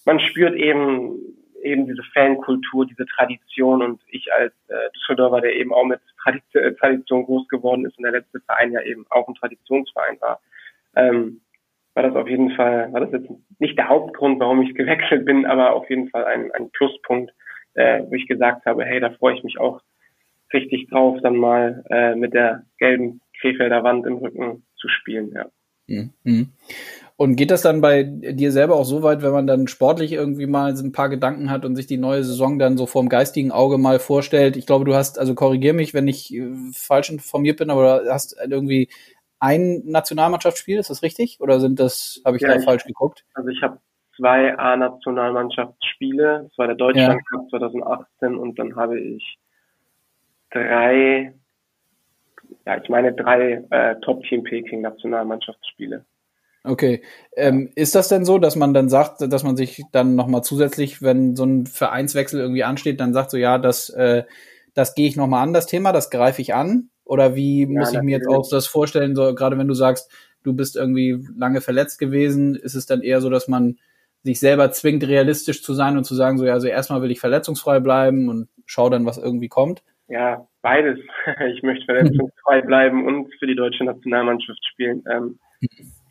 man 0.05 0.19
spürt 0.19 0.55
eben 0.55 1.19
eben 1.63 1.87
diese 1.87 2.03
Fankultur, 2.13 2.85
diese 2.85 3.05
Tradition 3.05 3.81
und 3.81 4.01
ich 4.09 4.31
als 4.33 4.53
äh, 4.67 4.91
Düsseldorfer, 4.95 5.41
der 5.41 5.55
eben 5.55 5.73
auch 5.73 5.85
mit 5.85 6.01
äh, 6.53 6.73
Tradition 6.73 7.23
groß 7.23 7.47
geworden 7.47 7.85
ist 7.85 7.97
und 7.97 8.03
der 8.03 8.11
letzte 8.11 8.41
Verein 8.41 8.73
ja 8.73 8.81
eben 8.81 9.05
auch 9.09 9.27
ein 9.27 9.35
Traditionsverein 9.35 10.19
war, 10.19 10.41
ähm, 10.95 11.41
war 11.93 12.03
das 12.03 12.15
auf 12.15 12.27
jeden 12.27 12.51
Fall, 12.51 12.91
war 12.91 13.01
das 13.01 13.11
jetzt 13.11 13.29
nicht 13.59 13.77
der 13.77 13.89
Hauptgrund, 13.89 14.39
warum 14.39 14.61
ich 14.61 14.73
gewechselt 14.75 15.25
bin, 15.25 15.45
aber 15.45 15.73
auf 15.73 15.89
jeden 15.89 16.09
Fall 16.09 16.25
ein, 16.25 16.51
ein 16.51 16.69
Pluspunkt, 16.71 17.31
äh, 17.75 18.03
wo 18.07 18.13
ich 18.15 18.27
gesagt 18.27 18.65
habe, 18.65 18.85
hey, 18.85 18.99
da 18.99 19.11
freue 19.11 19.35
ich 19.35 19.43
mich 19.43 19.59
auch 19.59 19.81
richtig 20.53 20.89
drauf, 20.89 21.19
dann 21.21 21.35
mal 21.35 21.83
äh, 21.89 22.15
mit 22.15 22.33
der 22.33 22.63
gelben 22.77 23.21
Krefelder 23.39 23.83
Wand 23.83 24.05
im 24.05 24.17
Rücken 24.17 24.63
zu 24.75 24.87
spielen, 24.87 25.31
ja. 25.33 25.45
Mhm. 25.87 26.49
Und 27.15 27.35
geht 27.35 27.51
das 27.51 27.61
dann 27.61 27.81
bei 27.81 28.03
dir 28.03 28.51
selber 28.51 28.75
auch 28.75 28.85
so 28.85 29.03
weit, 29.03 29.21
wenn 29.21 29.31
man 29.31 29.47
dann 29.47 29.67
sportlich 29.67 30.13
irgendwie 30.13 30.47
mal 30.47 30.71
ein 30.71 30.91
paar 30.91 31.09
Gedanken 31.09 31.51
hat 31.51 31.65
und 31.65 31.75
sich 31.75 31.85
die 31.85 31.97
neue 31.97 32.23
Saison 32.23 32.57
dann 32.57 32.77
so 32.77 32.85
vorm 32.85 33.09
geistigen 33.09 33.51
Auge 33.51 33.77
mal 33.77 33.99
vorstellt? 33.99 34.57
Ich 34.57 34.65
glaube, 34.65 34.85
du 34.85 34.95
hast, 34.95 35.19
also 35.19 35.35
korrigier 35.35 35.73
mich, 35.73 35.93
wenn 35.93 36.07
ich 36.07 36.33
äh, 36.33 36.51
falsch 36.73 37.09
informiert 37.11 37.57
bin, 37.57 37.69
aber 37.69 38.01
du 38.03 38.11
hast 38.11 38.35
irgendwie 38.49 38.89
ein 39.43 39.81
Nationalmannschaftsspiel, 39.85 40.79
ist 40.79 40.89
das 40.89 41.03
richtig? 41.03 41.39
Oder 41.39 41.59
sind 41.59 41.79
das, 41.79 42.21
habe 42.25 42.37
ich 42.37 42.43
ja, 42.43 42.49
da 42.49 42.55
ich, 42.55 42.63
falsch 42.63 42.85
geguckt? 42.85 43.25
Also 43.33 43.49
ich 43.49 43.61
habe 43.61 43.79
zwei 44.15 44.57
A-Nationalmannschaftsspiele. 44.57 46.47
Das 46.47 46.57
war 46.57 46.67
der 46.67 46.75
Deutschland 46.75 47.21
Cup 47.29 47.41
ja. 47.51 47.59
2018 47.59 48.37
und 48.37 48.57
dann 48.57 48.75
habe 48.75 48.99
ich 48.99 49.37
drei 50.51 51.33
ja, 52.65 52.81
ich 52.81 52.89
meine 52.89 53.13
drei 53.13 53.63
äh, 53.69 53.95
Top-Team 54.01 54.43
Peking 54.43 54.81
Nationalmannschaftsspiele. 54.81 56.05
Okay. 56.63 57.03
Ähm, 57.35 57.71
ist 57.75 57.93
das 57.93 58.07
denn 58.07 58.23
so, 58.23 58.37
dass 58.37 58.55
man 58.55 58.73
dann 58.73 58.87
sagt, 58.87 59.21
dass 59.21 59.43
man 59.43 59.57
sich 59.57 59.81
dann 59.91 60.15
nochmal 60.15 60.43
zusätzlich, 60.43 61.01
wenn 61.01 61.35
so 61.35 61.43
ein 61.45 61.65
Vereinswechsel 61.65 62.39
irgendwie 62.39 62.63
ansteht, 62.63 63.01
dann 63.01 63.13
sagt 63.13 63.31
so, 63.31 63.37
ja, 63.37 63.57
das, 63.57 63.89
äh, 63.89 64.23
das 64.73 64.95
gehe 64.95 65.07
ich 65.07 65.17
nochmal 65.17 65.43
an, 65.43 65.53
das 65.53 65.65
Thema, 65.65 65.91
das 65.91 66.09
greife 66.09 66.41
ich 66.41 66.53
an? 66.53 66.89
Oder 67.05 67.35
wie 67.35 67.65
muss 67.65 67.91
ja, 67.91 67.99
ich 67.99 68.05
mir 68.05 68.17
jetzt 68.17 68.27
auch 68.27 68.47
das 68.49 68.67
vorstellen, 68.67 69.15
so 69.15 69.33
gerade 69.35 69.57
wenn 69.57 69.67
du 69.67 69.73
sagst, 69.73 70.11
du 70.43 70.53
bist 70.53 70.75
irgendwie 70.75 71.25
lange 71.37 71.61
verletzt 71.61 71.99
gewesen, 71.99 72.55
ist 72.55 72.75
es 72.75 72.85
dann 72.85 73.01
eher 73.01 73.21
so, 73.21 73.29
dass 73.29 73.47
man 73.47 73.77
sich 74.23 74.39
selber 74.39 74.71
zwingt, 74.71 75.05
realistisch 75.05 75.63
zu 75.63 75.73
sein 75.73 75.97
und 75.97 76.05
zu 76.05 76.15
sagen, 76.15 76.37
so 76.37 76.45
ja, 76.45 76.53
also 76.53 76.67
erstmal 76.67 77.01
will 77.01 77.11
ich 77.11 77.19
verletzungsfrei 77.19 77.79
bleiben 77.79 78.29
und 78.29 78.47
schau 78.65 78.89
dann, 78.89 79.05
was 79.05 79.17
irgendwie 79.17 79.49
kommt? 79.49 79.83
Ja, 80.07 80.47
beides. 80.61 80.99
Ich 81.53 81.63
möchte 81.63 81.85
verletzungsfrei 81.85 82.61
bleiben 82.61 83.05
und 83.05 83.33
für 83.39 83.47
die 83.47 83.55
deutsche 83.55 83.83
Nationalmannschaft 83.83 84.63
spielen. 84.65 85.03
Ähm, 85.11 85.39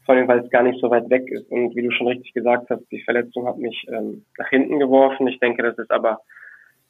vor 0.04 0.14
allem, 0.14 0.28
weil 0.28 0.40
es 0.40 0.50
gar 0.50 0.62
nicht 0.62 0.80
so 0.80 0.90
weit 0.90 1.08
weg 1.10 1.30
ist. 1.30 1.50
Und 1.50 1.76
wie 1.76 1.82
du 1.82 1.90
schon 1.92 2.08
richtig 2.08 2.32
gesagt 2.32 2.68
hast, 2.70 2.84
die 2.90 3.02
Verletzung 3.02 3.46
hat 3.46 3.58
mich 3.58 3.86
ähm, 3.88 4.24
nach 4.38 4.48
hinten 4.48 4.78
geworfen. 4.78 5.28
Ich 5.28 5.38
denke, 5.38 5.62
das 5.62 5.78
ist 5.78 5.90
aber 5.90 6.20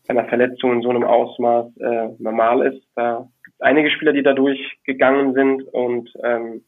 bei 0.07 0.19
einer 0.19 0.29
Verletzung 0.29 0.73
in 0.73 0.83
so 0.83 0.91
einem 0.91 1.05
Ausmaß 1.05 1.77
äh, 1.79 2.09
normal 2.19 2.67
ist. 2.67 2.83
Da 2.95 3.29
es 3.42 3.42
einige 3.63 3.91
Spieler, 3.91 4.13
die 4.13 4.23
da 4.23 4.33
durchgegangen 4.33 5.35
sind 5.35 5.63
und 5.73 6.13
ähm, 6.23 6.63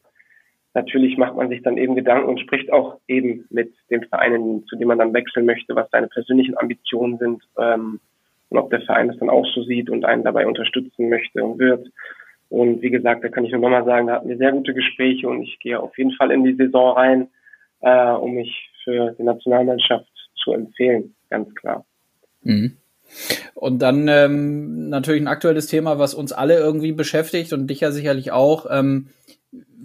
natürlich 0.73 1.17
macht 1.17 1.35
man 1.35 1.49
sich 1.49 1.63
dann 1.63 1.77
eben 1.77 1.95
Gedanken 1.95 2.29
und 2.29 2.39
spricht 2.39 2.71
auch 2.71 2.99
eben 3.07 3.45
mit 3.49 3.73
dem 3.89 4.03
Verein, 4.03 4.63
zu 4.67 4.75
dem 4.75 4.87
man 4.87 4.99
dann 4.99 5.13
wechseln 5.13 5.45
möchte, 5.45 5.75
was 5.75 5.89
seine 5.91 6.07
persönlichen 6.07 6.57
Ambitionen 6.57 7.17
sind 7.17 7.43
ähm, 7.57 7.99
und 8.49 8.57
ob 8.57 8.69
der 8.69 8.81
Verein 8.81 9.07
das 9.07 9.17
dann 9.17 9.29
auch 9.29 9.45
so 9.47 9.63
sieht 9.63 9.89
und 9.89 10.05
einen 10.05 10.23
dabei 10.23 10.45
unterstützen 10.45 11.09
möchte 11.09 11.43
und 11.43 11.59
wird. 11.59 11.87
Und 12.49 12.81
wie 12.81 12.91
gesagt, 12.91 13.23
da 13.23 13.29
kann 13.29 13.45
ich 13.45 13.51
nur 13.51 13.61
nochmal 13.61 13.85
sagen, 13.85 14.07
da 14.07 14.13
hatten 14.15 14.29
wir 14.29 14.37
sehr 14.37 14.51
gute 14.51 14.73
Gespräche 14.73 15.27
und 15.27 15.43
ich 15.43 15.59
gehe 15.59 15.79
auf 15.79 15.97
jeden 15.97 16.11
Fall 16.11 16.31
in 16.31 16.43
die 16.43 16.53
Saison 16.53 16.95
rein, 16.95 17.27
äh, 17.81 18.11
um 18.11 18.33
mich 18.33 18.69
für 18.83 19.15
die 19.17 19.23
Nationalmannschaft 19.23 20.11
zu 20.35 20.53
empfehlen, 20.53 21.15
ganz 21.29 21.53
klar. 21.55 21.85
Mhm. 22.43 22.77
Und 23.53 23.79
dann 23.79 24.07
ähm, 24.07 24.89
natürlich 24.89 25.21
ein 25.21 25.27
aktuelles 25.27 25.67
Thema, 25.67 25.99
was 25.99 26.13
uns 26.13 26.33
alle 26.33 26.57
irgendwie 26.57 26.91
beschäftigt 26.91 27.53
und 27.53 27.67
dich 27.67 27.79
ja 27.79 27.91
sicherlich 27.91 28.31
auch. 28.31 28.65
Ähm, 28.69 29.09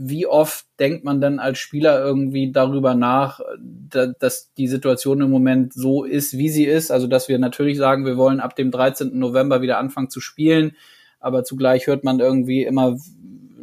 wie 0.03 0.27
oft 0.27 0.65
denkt 0.79 1.05
man 1.05 1.21
denn 1.21 1.39
als 1.39 1.59
Spieler 1.59 2.01
irgendwie 2.01 2.51
darüber 2.51 2.95
nach, 2.95 3.41
da, 3.61 4.07
dass 4.07 4.53
die 4.55 4.67
Situation 4.67 5.21
im 5.21 5.31
Moment 5.31 5.75
so 5.75 6.05
ist, 6.05 6.39
wie 6.39 6.49
sie 6.49 6.65
ist? 6.65 6.91
Also, 6.91 7.07
dass 7.07 7.29
wir 7.29 7.39
natürlich 7.39 7.77
sagen, 7.77 8.07
wir 8.07 8.17
wollen 8.17 8.41
ab 8.41 8.57
dem 8.57 8.71
13. 8.71 9.19
November 9.19 9.61
wieder 9.61 9.79
anfangen 9.79 10.09
zu 10.09 10.21
spielen, 10.21 10.73
aber 11.21 11.45
zugleich 11.45 11.87
hört 11.87 12.03
man 12.03 12.19
irgendwie 12.19 12.65
immer 12.65 12.97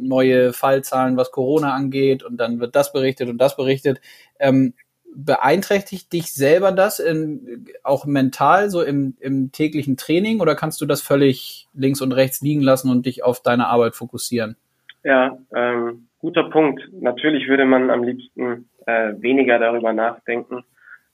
neue 0.00 0.52
Fallzahlen, 0.52 1.16
was 1.16 1.32
Corona 1.32 1.74
angeht, 1.74 2.22
und 2.22 2.36
dann 2.36 2.60
wird 2.60 2.76
das 2.76 2.92
berichtet 2.92 3.28
und 3.28 3.38
das 3.38 3.56
berichtet. 3.56 4.00
Ähm, 4.38 4.74
beeinträchtigt 5.14 6.12
dich 6.12 6.32
selber 6.32 6.72
das 6.72 6.98
in, 7.00 7.66
auch 7.82 8.06
mental 8.06 8.70
so 8.70 8.82
im, 8.82 9.16
im 9.20 9.52
täglichen 9.52 9.96
Training 9.96 10.40
oder 10.40 10.54
kannst 10.54 10.80
du 10.80 10.86
das 10.86 11.02
völlig 11.02 11.68
links 11.74 12.00
und 12.00 12.12
rechts 12.12 12.40
liegen 12.40 12.62
lassen 12.62 12.90
und 12.90 13.06
dich 13.06 13.24
auf 13.24 13.42
deine 13.42 13.66
Arbeit 13.66 13.94
fokussieren? 13.94 14.56
Ja, 15.04 15.38
ähm, 15.54 16.08
guter 16.20 16.50
Punkt. 16.50 16.82
Natürlich 16.92 17.48
würde 17.48 17.64
man 17.64 17.90
am 17.90 18.02
liebsten 18.04 18.68
äh, 18.86 19.12
weniger 19.18 19.58
darüber 19.58 19.92
nachdenken 19.92 20.64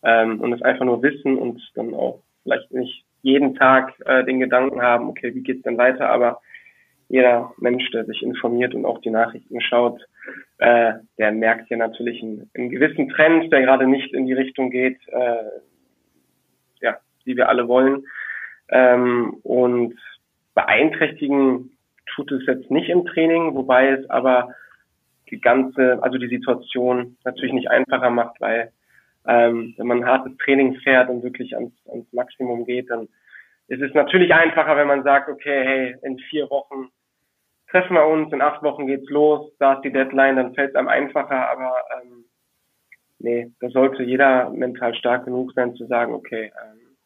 ähm, 0.03 0.41
und 0.41 0.53
es 0.53 0.63
einfach 0.63 0.85
nur 0.85 1.03
wissen 1.03 1.39
und 1.39 1.61
dann 1.75 1.95
auch 1.95 2.21
vielleicht 2.43 2.71
nicht 2.73 3.05
jeden 3.23 3.55
Tag 3.55 3.95
äh, 4.05 4.25
den 4.25 4.39
Gedanken 4.39 4.83
haben, 4.83 5.09
okay, 5.09 5.35
wie 5.35 5.43
geht's 5.43 5.63
denn 5.63 5.79
weiter? 5.79 6.11
Aber 6.11 6.41
jeder 7.14 7.52
Mensch, 7.59 7.88
der 7.92 8.04
sich 8.06 8.25
informiert 8.25 8.75
und 8.75 8.85
auch 8.85 9.00
die 9.00 9.11
Nachrichten 9.11 9.61
schaut, 9.61 10.04
äh, 10.59 10.94
der 11.16 11.30
merkt 11.30 11.71
ja 11.71 11.76
natürlich 11.76 12.21
einen, 12.21 12.50
einen 12.54 12.71
gewissen 12.71 13.09
Trend, 13.09 13.52
der 13.52 13.62
gerade 13.62 13.87
nicht 13.87 14.12
in 14.12 14.26
die 14.26 14.33
Richtung 14.33 14.71
geht, 14.71 14.99
äh, 15.06 15.45
ja, 16.80 16.99
die 17.25 17.36
wir 17.36 17.49
alle 17.49 17.69
wollen. 17.69 18.04
Ähm, 18.69 19.36
und 19.45 19.95
beeinträchtigen 20.56 21.76
tut 22.17 22.32
es 22.32 22.45
jetzt 22.47 22.73
nicht 22.73 22.89
im 22.89 23.06
Training, 23.06 23.54
wobei 23.54 23.91
es 23.91 24.10
aber 24.10 24.52
die 25.30 25.41
ganze, 25.41 26.02
also 26.02 26.19
die 26.19 26.28
Situation 26.36 27.17
natürlich 27.25 27.52
nicht 27.52 27.71
einfacher 27.71 28.10
macht, 28.10 28.41
weil 28.41 28.73
ähm, 29.28 29.75
wenn 29.76 29.86
man 29.86 29.99
ein 29.99 30.08
hartes 30.08 30.36
Training 30.39 30.80
fährt 30.80 31.08
und 31.08 31.23
wirklich 31.23 31.54
ans, 31.54 31.73
ans 31.89 32.12
Maximum 32.12 32.67
geht, 32.67 32.91
dann 32.91 33.06
ist 33.69 33.82
es 33.82 33.95
natürlich 33.95 34.34
einfacher, 34.34 34.76
wenn 34.76 34.89
man 34.89 35.04
sagt, 35.04 35.28
okay, 35.28 35.62
hey, 35.65 35.97
in 36.02 36.19
vier 36.19 36.50
Wochen 36.50 36.89
treffen 37.75 37.95
wir 37.95 38.06
uns, 38.06 38.32
in 38.32 38.41
acht 38.41 38.63
Wochen 38.63 38.87
geht's 38.87 39.10
los, 39.10 39.50
da 39.58 39.75
ist 39.75 39.82
die 39.82 39.91
Deadline, 39.91 40.37
dann 40.37 40.54
fällt 40.54 40.71
es 40.71 40.76
einem 40.76 40.87
einfacher, 40.87 41.50
aber 41.50 41.75
ähm, 41.97 42.25
nee, 43.19 43.50
da 43.58 43.69
sollte 43.69 44.04
jeder 44.04 44.50
mental 44.50 44.95
stark 44.95 45.25
genug 45.25 45.52
sein 45.54 45.75
zu 45.75 45.87
sagen, 45.87 46.15
okay, 46.15 46.52
ähm, 46.63 46.97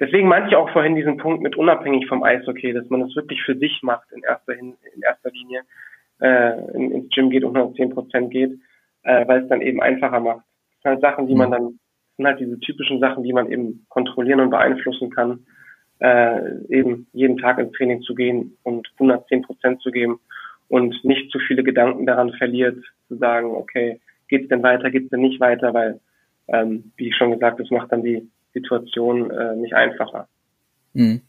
deswegen 0.00 0.26
meinte 0.26 0.48
ich 0.48 0.56
auch 0.56 0.70
vorhin 0.70 0.96
diesen 0.96 1.18
Punkt 1.18 1.42
mit 1.42 1.54
unabhängig 1.54 2.06
vom 2.08 2.22
Eishockey, 2.22 2.72
dass 2.72 2.88
man 2.88 3.00
das 3.00 3.14
wirklich 3.14 3.42
für 3.42 3.58
sich 3.58 3.80
macht 3.82 4.10
in 4.12 4.22
erster, 4.22 4.54
in 4.54 4.74
erster 5.02 5.30
Linie, 5.32 5.64
äh, 6.22 6.58
in, 6.72 6.92
ins 6.92 7.10
Gym 7.10 7.28
geht 7.28 7.44
und 7.44 7.54
110 7.54 7.90
Prozent 7.90 8.30
geht, 8.30 8.58
äh, 9.02 9.28
weil 9.28 9.42
es 9.42 9.48
dann 9.50 9.60
eben 9.60 9.82
einfacher 9.82 10.20
macht. 10.20 10.46
Das 10.82 10.82
sind 10.82 10.90
halt 10.92 11.00
Sachen, 11.02 11.26
die 11.26 11.34
man 11.34 11.48
mhm. 11.48 11.52
dann, 11.52 11.64
das 11.64 12.16
sind 12.16 12.26
halt 12.26 12.40
diese 12.40 12.60
typischen 12.60 13.00
Sachen, 13.00 13.22
die 13.22 13.34
man 13.34 13.52
eben 13.52 13.84
kontrollieren 13.90 14.40
und 14.40 14.48
beeinflussen 14.48 15.10
kann, 15.10 15.44
äh, 16.00 16.40
eben 16.68 17.06
jeden 17.12 17.38
Tag 17.38 17.58
ins 17.58 17.72
Training 17.72 18.02
zu 18.02 18.14
gehen 18.14 18.56
und 18.62 18.88
110 18.94 19.42
Prozent 19.42 19.82
zu 19.82 19.90
geben 19.90 20.18
und 20.68 21.04
nicht 21.04 21.30
zu 21.30 21.38
viele 21.38 21.62
Gedanken 21.62 22.06
daran 22.06 22.32
verliert, 22.32 22.78
zu 23.08 23.16
sagen, 23.16 23.50
okay, 23.54 24.00
geht's 24.28 24.48
denn 24.48 24.62
weiter, 24.62 24.90
geht's 24.90 25.10
denn 25.10 25.20
nicht 25.20 25.40
weiter, 25.40 25.74
weil, 25.74 26.00
ähm, 26.48 26.92
wie 26.96 27.08
ich 27.08 27.16
schon 27.16 27.32
gesagt, 27.32 27.60
das 27.60 27.70
macht 27.70 27.92
dann 27.92 28.02
die 28.02 28.28
Situation 28.54 29.30
äh, 29.30 29.56
nicht 29.56 29.74
einfacher. 29.74 30.28
Mhm. 30.94 31.22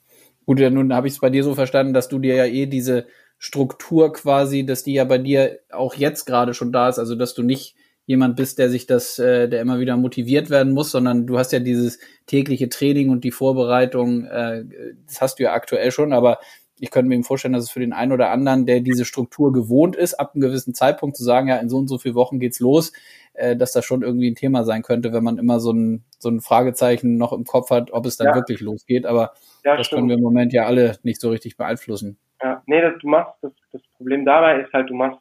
Gut, 0.45 0.59
ja, 0.59 0.69
nun 0.69 0.93
habe 0.93 1.07
ich 1.07 1.13
es 1.13 1.19
bei 1.19 1.29
dir 1.29 1.43
so 1.43 1.53
verstanden, 1.53 1.93
dass 1.93 2.09
du 2.09 2.19
dir 2.19 2.35
ja 2.35 2.45
eh 2.45 2.65
diese 2.65 3.05
Struktur 3.37 4.13
quasi, 4.13 4.65
dass 4.65 4.83
die 4.83 4.93
ja 4.93 5.03
bei 5.03 5.17
dir 5.17 5.59
auch 5.71 5.95
jetzt 5.95 6.25
gerade 6.25 6.53
schon 6.53 6.71
da 6.71 6.89
ist, 6.89 6.99
also 6.99 7.15
dass 7.15 7.33
du 7.33 7.43
nicht 7.43 7.75
jemand 8.11 8.35
bist, 8.35 8.59
der 8.59 8.69
sich 8.69 8.85
das, 8.85 9.17
äh, 9.17 9.49
der 9.49 9.61
immer 9.61 9.79
wieder 9.79 9.97
motiviert 9.97 10.49
werden 10.49 10.73
muss, 10.73 10.91
sondern 10.91 11.25
du 11.25 11.39
hast 11.39 11.51
ja 11.51 11.59
dieses 11.59 11.99
tägliche 12.27 12.69
Training 12.69 13.09
und 13.09 13.23
die 13.23 13.31
Vorbereitung, 13.31 14.25
äh, 14.25 14.65
das 15.07 15.21
hast 15.21 15.39
du 15.39 15.43
ja 15.43 15.53
aktuell 15.53 15.91
schon, 15.91 16.13
aber 16.13 16.39
ich 16.79 16.89
könnte 16.89 17.09
mir 17.09 17.15
eben 17.15 17.23
vorstellen, 17.23 17.53
dass 17.53 17.63
es 17.65 17.71
für 17.71 17.79
den 17.79 17.93
einen 17.93 18.11
oder 18.11 18.31
anderen, 18.31 18.65
der 18.65 18.79
diese 18.79 19.05
Struktur 19.05 19.53
gewohnt 19.53 19.95
ist, 19.95 20.15
ab 20.15 20.31
einem 20.33 20.41
gewissen 20.41 20.73
Zeitpunkt 20.73 21.15
zu 21.15 21.23
sagen, 21.23 21.47
ja, 21.47 21.57
in 21.57 21.69
so 21.69 21.77
und 21.77 21.87
so 21.87 21.99
vielen 21.99 22.15
Wochen 22.15 22.39
geht's 22.39 22.59
los, 22.59 22.91
äh, 23.33 23.55
dass 23.55 23.71
das 23.71 23.85
schon 23.85 24.01
irgendwie 24.01 24.29
ein 24.29 24.35
Thema 24.35 24.63
sein 24.63 24.81
könnte, 24.81 25.13
wenn 25.13 25.23
man 25.23 25.37
immer 25.37 25.59
so 25.59 25.71
ein, 25.71 26.03
so 26.17 26.29
ein 26.29 26.41
Fragezeichen 26.41 27.17
noch 27.17 27.33
im 27.33 27.45
Kopf 27.45 27.69
hat, 27.69 27.91
ob 27.91 28.05
es 28.05 28.17
dann 28.17 28.27
ja. 28.27 28.35
wirklich 28.35 28.61
losgeht. 28.61 29.05
Aber 29.05 29.33
ja, 29.63 29.77
das 29.77 29.87
stimmt. 29.87 29.99
können 29.99 30.09
wir 30.09 30.17
im 30.17 30.23
Moment 30.23 30.53
ja 30.53 30.65
alle 30.65 30.97
nicht 31.03 31.21
so 31.21 31.29
richtig 31.29 31.55
beeinflussen. 31.55 32.17
Ja, 32.41 32.63
nee, 32.65 32.81
das, 32.81 32.93
du 32.99 33.07
machst, 33.07 33.33
das, 33.41 33.51
das 33.71 33.81
Problem 33.97 34.25
dabei 34.25 34.61
ist 34.61 34.73
halt, 34.73 34.89
du 34.89 34.95
machst 34.95 35.19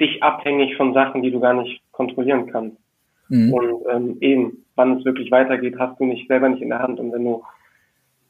dich 0.00 0.22
abhängig 0.22 0.76
von 0.76 0.92
Sachen, 0.94 1.22
die 1.22 1.30
du 1.30 1.40
gar 1.40 1.54
nicht 1.54 1.80
kontrollieren 1.92 2.50
kannst. 2.50 2.76
Mhm. 3.28 3.52
Und 3.52 3.82
ähm, 3.90 4.16
eben, 4.20 4.64
wann 4.74 4.98
es 4.98 5.04
wirklich 5.04 5.30
weitergeht, 5.30 5.78
hast 5.78 5.98
du 6.00 6.04
nicht 6.04 6.28
selber 6.28 6.48
nicht 6.48 6.62
in 6.62 6.70
der 6.70 6.80
Hand. 6.80 6.98
Und 7.00 7.12
wenn 7.12 7.24
du 7.24 7.42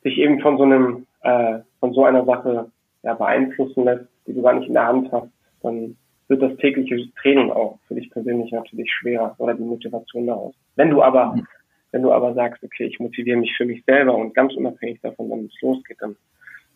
dich 0.05 0.19
eben 0.19 0.41
von 0.41 0.59
so 0.59 0.65
einem, 0.65 1.07
äh, 1.23 1.61
von 1.81 1.93
so 1.93 2.05
einer 2.05 2.25
Sache 2.25 2.71
ja, 3.03 3.15
beeinflussen 3.15 3.85
lässt, 3.85 4.07
die 4.27 4.35
du 4.35 4.43
gar 4.43 4.55
nicht 4.55 4.69
in 4.69 4.75
der 4.75 4.87
Hand 4.87 5.11
hast, 5.11 5.31
dann 5.63 5.97
wird 6.29 6.43
das 6.43 6.57
tägliche 6.59 7.13
Training 7.21 7.51
auch 7.51 7.79
für 7.87 7.95
dich 7.95 8.11
persönlich 8.11 8.51
natürlich 8.53 8.91
schwerer 8.91 9.35
oder 9.39 9.55
die 9.55 9.63
Motivation 9.63 10.27
daraus. 10.27 10.55
Wenn 10.77 10.91
du 10.91 11.03
aber, 11.03 11.35
mhm. 11.35 11.47
wenn 11.93 12.03
du 12.03 12.13
aber 12.13 12.35
sagst, 12.35 12.63
okay, 12.63 12.85
ich 12.85 12.99
motiviere 12.99 13.39
mich 13.39 13.55
für 13.57 13.65
mich 13.65 13.85
selber 13.85 14.15
und 14.15 14.35
ganz 14.35 14.55
unabhängig 14.55 15.01
davon, 15.03 15.31
wenn 15.31 15.47
es 15.47 15.61
losgeht, 15.61 15.99
dann 16.01 16.17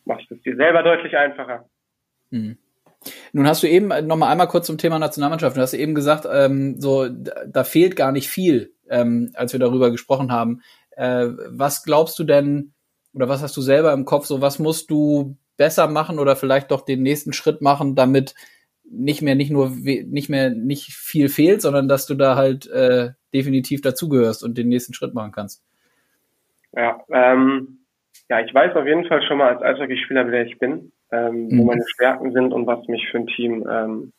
machst 0.05 0.31
du 0.31 0.35
es 0.35 0.42
dir 0.42 0.57
selber 0.57 0.83
deutlich 0.83 1.16
einfacher. 1.16 1.64
Mhm. 2.31 2.57
Nun 3.33 3.47
hast 3.47 3.63
du 3.63 3.69
eben 3.69 3.89
noch 4.07 4.17
mal 4.17 4.31
einmal 4.31 4.49
kurz 4.49 4.67
zum 4.67 4.79
Thema 4.79 4.99
Nationalmannschaft. 4.99 5.57
Du 5.57 5.61
hast 5.61 5.75
eben 5.75 5.95
gesagt, 5.95 6.27
ähm, 6.31 6.81
so 6.81 7.09
da 7.09 7.65
fehlt 7.65 7.97
gar 7.97 8.13
nicht 8.13 8.29
viel, 8.29 8.73
ähm, 8.89 9.31
als 9.35 9.53
wir 9.53 9.61
darüber 9.61 9.91
gesprochen 9.91 10.33
haben. 10.33 10.63
Äh, 10.97 11.29
was 11.49 11.85
glaubst 11.85 12.19
du 12.19 12.25
denn 12.25 12.73
oder 13.15 13.29
was 13.29 13.43
hast 13.43 13.57
du 13.57 13.61
selber 13.61 13.93
im 13.93 14.05
Kopf? 14.05 14.27
So 14.27 14.41
was 14.41 14.59
musst 14.59 14.91
du 14.91 15.37
besser 15.57 15.89
machen 15.89 16.19
oder 16.19 16.37
vielleicht 16.37 16.71
doch 16.71 16.83
den 16.83 17.03
nächsten 17.03 17.33
Schritt 17.33 17.63
machen, 17.63 17.95
damit 17.95 18.35
nicht 18.91 19.23
mehr 19.23 19.35
nicht 19.35 19.51
nur 19.51 19.71
nicht 19.71 20.29
mehr 20.29 20.51
nicht 20.51 20.93
viel 20.93 21.29
fehlt, 21.29 21.63
sondern 21.63 21.89
dass 21.89 22.07
du 22.07 22.15
da 22.15 22.37
halt 22.37 22.69
äh, 22.69 23.11
definitiv 23.35 23.81
dazugehörst 23.81 24.43
und 24.43 24.57
den 24.57 24.69
nächsten 24.69 24.95
Schritt 24.95 25.15
machen 25.15 25.33
kannst. 25.33 25.63
Ja, 26.73 27.01
ähm, 27.11 27.85
ja, 28.29 28.41
ich 28.41 28.53
weiß 28.53 28.77
auf 28.77 28.87
jeden 28.87 29.07
Fall 29.07 29.23
schon 29.23 29.39
mal 29.39 29.57
als 29.57 29.63
Eishockeyspieler, 29.63 30.31
wer 30.31 30.47
ich 30.47 30.59
bin 30.59 30.93
ähm, 31.12 31.49
mhm. 31.49 31.59
wo 31.59 31.64
meine 31.64 31.85
Stärken 31.87 32.33
sind 32.33 32.53
und 32.53 32.66
was 32.66 32.87
mich 32.88 33.07
für 33.11 33.18
ein 33.18 33.27
Team 33.29 33.66
ähm, 33.71 34.12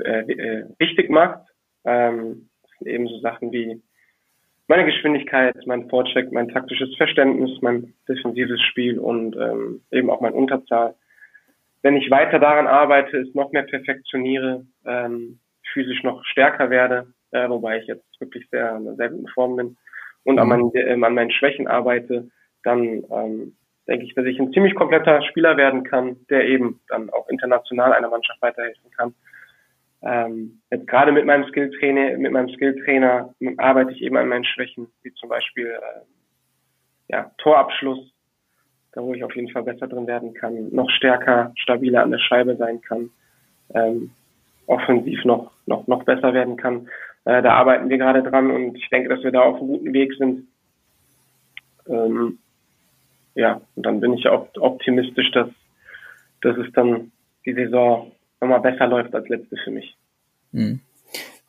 äh, 0.00 0.20
äh, 0.20 0.64
wichtig 0.78 1.10
macht. 1.10 1.40
Ähm, 1.84 2.48
das 2.62 2.70
sind 2.78 2.88
eben 2.88 3.08
so 3.08 3.18
Sachen 3.20 3.52
wie 3.52 3.82
meine 4.68 4.84
Geschwindigkeit, 4.84 5.54
mein 5.66 5.88
Vorcheck, 5.88 6.32
mein 6.32 6.48
taktisches 6.48 6.94
Verständnis, 6.96 7.58
mein 7.62 7.94
defensives 8.08 8.60
Spiel 8.62 8.98
und 8.98 9.36
ähm, 9.36 9.82
eben 9.92 10.10
auch 10.10 10.20
mein 10.20 10.32
Unterzahl. 10.32 10.94
wenn 11.82 11.96
ich 11.96 12.10
weiter 12.10 12.40
daran 12.40 12.66
arbeite, 12.66 13.18
es 13.18 13.32
noch 13.34 13.52
mehr 13.52 13.62
perfektioniere, 13.62 14.66
ähm, 14.84 15.38
physisch 15.72 16.02
noch 16.02 16.24
stärker 16.24 16.68
werde, 16.68 17.06
äh, 17.30 17.48
wobei 17.48 17.78
ich 17.78 17.86
jetzt 17.86 18.20
wirklich 18.20 18.48
sehr, 18.50 18.80
sehr 18.96 19.10
gut 19.10 19.20
in 19.20 19.28
Form 19.28 19.56
bin 19.56 19.76
und 20.24 20.38
an, 20.38 20.48
mhm. 20.48 20.50
meinen, 20.50 20.74
äh, 20.74 20.92
an 20.92 21.14
meinen 21.14 21.30
Schwächen 21.30 21.68
arbeite, 21.68 22.28
dann 22.64 23.04
ähm, 23.10 23.56
denke 23.86 24.04
ich, 24.04 24.14
dass 24.14 24.24
ich 24.26 24.38
ein 24.40 24.52
ziemlich 24.52 24.74
kompletter 24.74 25.22
Spieler 25.22 25.56
werden 25.56 25.84
kann, 25.84 26.16
der 26.28 26.46
eben 26.46 26.80
dann 26.88 27.10
auch 27.10 27.28
international 27.28 27.92
einer 27.92 28.08
Mannschaft 28.08 28.40
weiterhelfen 28.42 28.90
kann. 28.96 29.14
Ähm, 30.02 30.60
jetzt 30.70 30.86
gerade 30.86 31.12
mit 31.12 31.24
meinem 31.24 31.44
Skilltrainer, 31.48 32.18
mit 32.18 32.32
meinem 32.32 32.48
Skilltrainer 32.50 33.34
arbeite 33.56 33.92
ich 33.92 34.02
eben 34.02 34.16
an 34.16 34.28
meinen 34.28 34.44
Schwächen, 34.44 34.88
wie 35.02 35.12
zum 35.14 35.28
Beispiel 35.28 35.66
äh, 35.66 37.12
ja, 37.12 37.30
Torabschluss, 37.38 38.12
da 38.92 39.02
wo 39.02 39.14
ich 39.14 39.24
auf 39.24 39.34
jeden 39.34 39.50
Fall 39.50 39.62
besser 39.62 39.86
drin 39.86 40.06
werden 40.06 40.34
kann, 40.34 40.72
noch 40.72 40.90
stärker, 40.90 41.52
stabiler 41.56 42.02
an 42.02 42.10
der 42.10 42.18
Scheibe 42.18 42.56
sein 42.56 42.80
kann, 42.82 43.10
ähm, 43.74 44.10
offensiv 44.66 45.24
noch, 45.24 45.52
noch, 45.66 45.86
noch 45.86 46.04
besser 46.04 46.34
werden 46.34 46.56
kann. 46.56 46.88
Äh, 47.24 47.42
da 47.42 47.54
arbeiten 47.54 47.88
wir 47.88 47.98
gerade 47.98 48.22
dran 48.22 48.50
und 48.50 48.76
ich 48.76 48.88
denke, 48.90 49.08
dass 49.08 49.22
wir 49.22 49.32
da 49.32 49.42
auf 49.42 49.56
einem 49.58 49.68
guten 49.68 49.92
Weg 49.92 50.12
sind. 50.14 50.46
Ähm, 51.88 52.38
ja, 53.36 53.60
und 53.76 53.84
dann 53.84 54.00
bin 54.00 54.14
ich 54.14 54.26
optimistisch, 54.28 55.30
dass, 55.32 55.48
dass 56.40 56.56
es 56.56 56.72
dann 56.72 57.12
die 57.44 57.52
Saison 57.52 58.10
nochmal 58.40 58.60
besser 58.60 58.86
läuft 58.86 59.14
als 59.14 59.28
letzte 59.28 59.56
für 59.62 59.70
mich. 59.70 59.94
Mhm. 60.52 60.80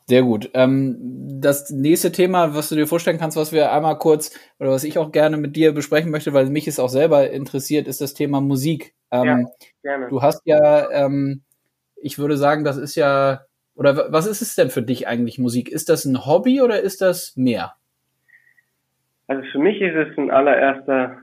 Sehr 0.05 0.21
gut. 0.21 0.49
Ähm, 0.53 0.97
das 1.41 1.69
nächste 1.69 2.11
Thema, 2.11 2.55
was 2.55 2.69
du 2.69 2.75
dir 2.75 2.87
vorstellen 2.87 3.17
kannst, 3.17 3.35
was 3.35 3.51
wir 3.51 3.71
einmal 3.71 3.97
kurz 3.97 4.37
oder 4.59 4.69
was 4.69 4.83
ich 4.83 4.97
auch 4.97 5.11
gerne 5.11 5.37
mit 5.37 5.55
dir 5.55 5.73
besprechen 5.73 6.11
möchte, 6.11 6.33
weil 6.33 6.49
mich 6.49 6.67
es 6.67 6.79
auch 6.79 6.89
selber 6.89 7.29
interessiert, 7.29 7.87
ist 7.87 8.01
das 8.01 8.13
Thema 8.13 8.39
Musik. 8.39 8.93
Ähm, 9.11 9.25
ja, 9.25 9.45
gerne. 9.83 10.07
Du 10.09 10.21
hast 10.21 10.41
ja, 10.45 10.91
ähm, 10.91 11.41
ich 11.95 12.19
würde 12.19 12.37
sagen, 12.37 12.63
das 12.63 12.77
ist 12.77 12.95
ja, 12.95 13.41
oder 13.75 14.11
was 14.11 14.27
ist 14.27 14.41
es 14.41 14.55
denn 14.55 14.69
für 14.69 14.81
dich 14.81 15.07
eigentlich 15.07 15.39
Musik? 15.39 15.69
Ist 15.69 15.89
das 15.89 16.05
ein 16.05 16.25
Hobby 16.25 16.61
oder 16.61 16.81
ist 16.81 17.01
das 17.01 17.35
mehr? 17.35 17.73
Also 19.27 19.43
für 19.51 19.59
mich 19.59 19.81
ist 19.81 19.95
es 19.95 20.17
in 20.17 20.31
allererster 20.31 21.17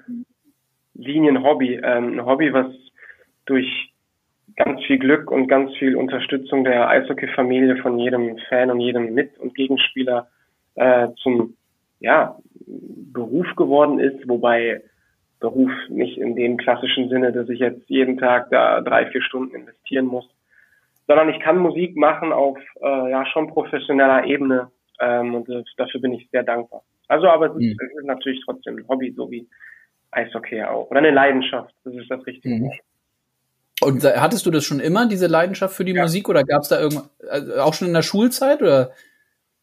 Linie 0.94 1.32
ein 1.32 1.42
Hobby. 1.42 1.74
Ähm, 1.82 2.18
ein 2.18 2.24
Hobby, 2.24 2.52
was 2.52 2.66
durch 3.46 3.92
ganz 4.56 4.82
viel 4.84 4.98
Glück 4.98 5.30
und 5.30 5.48
ganz 5.48 5.74
viel 5.76 5.96
Unterstützung 5.96 6.64
der 6.64 6.88
Eishockey-Familie 6.88 7.76
von 7.76 7.98
jedem 7.98 8.38
Fan 8.48 8.70
und 8.70 8.80
jedem 8.80 9.14
Mit- 9.14 9.38
und 9.38 9.54
Gegenspieler 9.54 10.28
äh, 10.76 11.08
zum 11.22 11.56
ja, 12.00 12.36
Beruf 12.66 13.46
geworden 13.56 13.98
ist, 13.98 14.28
wobei 14.28 14.82
Beruf 15.40 15.70
nicht 15.88 16.18
in 16.18 16.36
dem 16.36 16.56
klassischen 16.56 17.08
Sinne, 17.08 17.32
dass 17.32 17.48
ich 17.48 17.58
jetzt 17.58 17.88
jeden 17.88 18.18
Tag 18.18 18.50
da 18.50 18.80
drei, 18.80 19.06
vier 19.06 19.22
Stunden 19.22 19.54
investieren 19.56 20.06
muss, 20.06 20.28
sondern 21.06 21.28
ich 21.28 21.40
kann 21.40 21.58
Musik 21.58 21.96
machen 21.96 22.32
auf 22.32 22.58
äh, 22.80 23.10
ja 23.10 23.26
schon 23.26 23.48
professioneller 23.48 24.24
Ebene 24.24 24.70
ähm, 25.00 25.34
und 25.34 25.48
das, 25.48 25.64
dafür 25.76 26.00
bin 26.00 26.12
ich 26.12 26.28
sehr 26.30 26.44
dankbar. 26.44 26.82
Also 27.08 27.28
aber 27.28 27.46
es 27.46 27.56
ist, 27.56 27.60
mhm. 27.60 27.86
es 27.86 27.98
ist 27.98 28.06
natürlich 28.06 28.42
trotzdem 28.44 28.76
ein 28.76 28.88
Hobby, 28.88 29.12
so 29.12 29.30
wie 29.30 29.46
Eishockey 30.14 30.62
auch 30.62 30.90
oder 30.90 30.98
eine 30.98 31.10
Leidenschaft, 31.10 31.74
das 31.84 31.94
ist 31.94 32.10
das 32.10 32.26
Richtige. 32.26 32.54
Mhm. 32.54 32.72
Und 33.82 34.04
hattest 34.04 34.46
du 34.46 34.50
das 34.50 34.64
schon 34.64 34.80
immer, 34.80 35.08
diese 35.08 35.26
Leidenschaft 35.26 35.74
für 35.74 35.84
die 35.84 35.94
ja. 35.94 36.02
Musik, 36.02 36.28
oder 36.28 36.44
gab 36.44 36.62
es 36.62 36.68
da 36.68 36.80
irgendwas, 36.80 37.10
also 37.28 37.60
auch 37.60 37.74
schon 37.74 37.88
in 37.88 37.94
der 37.94 38.02
Schulzeit, 38.02 38.62
oder? 38.62 38.92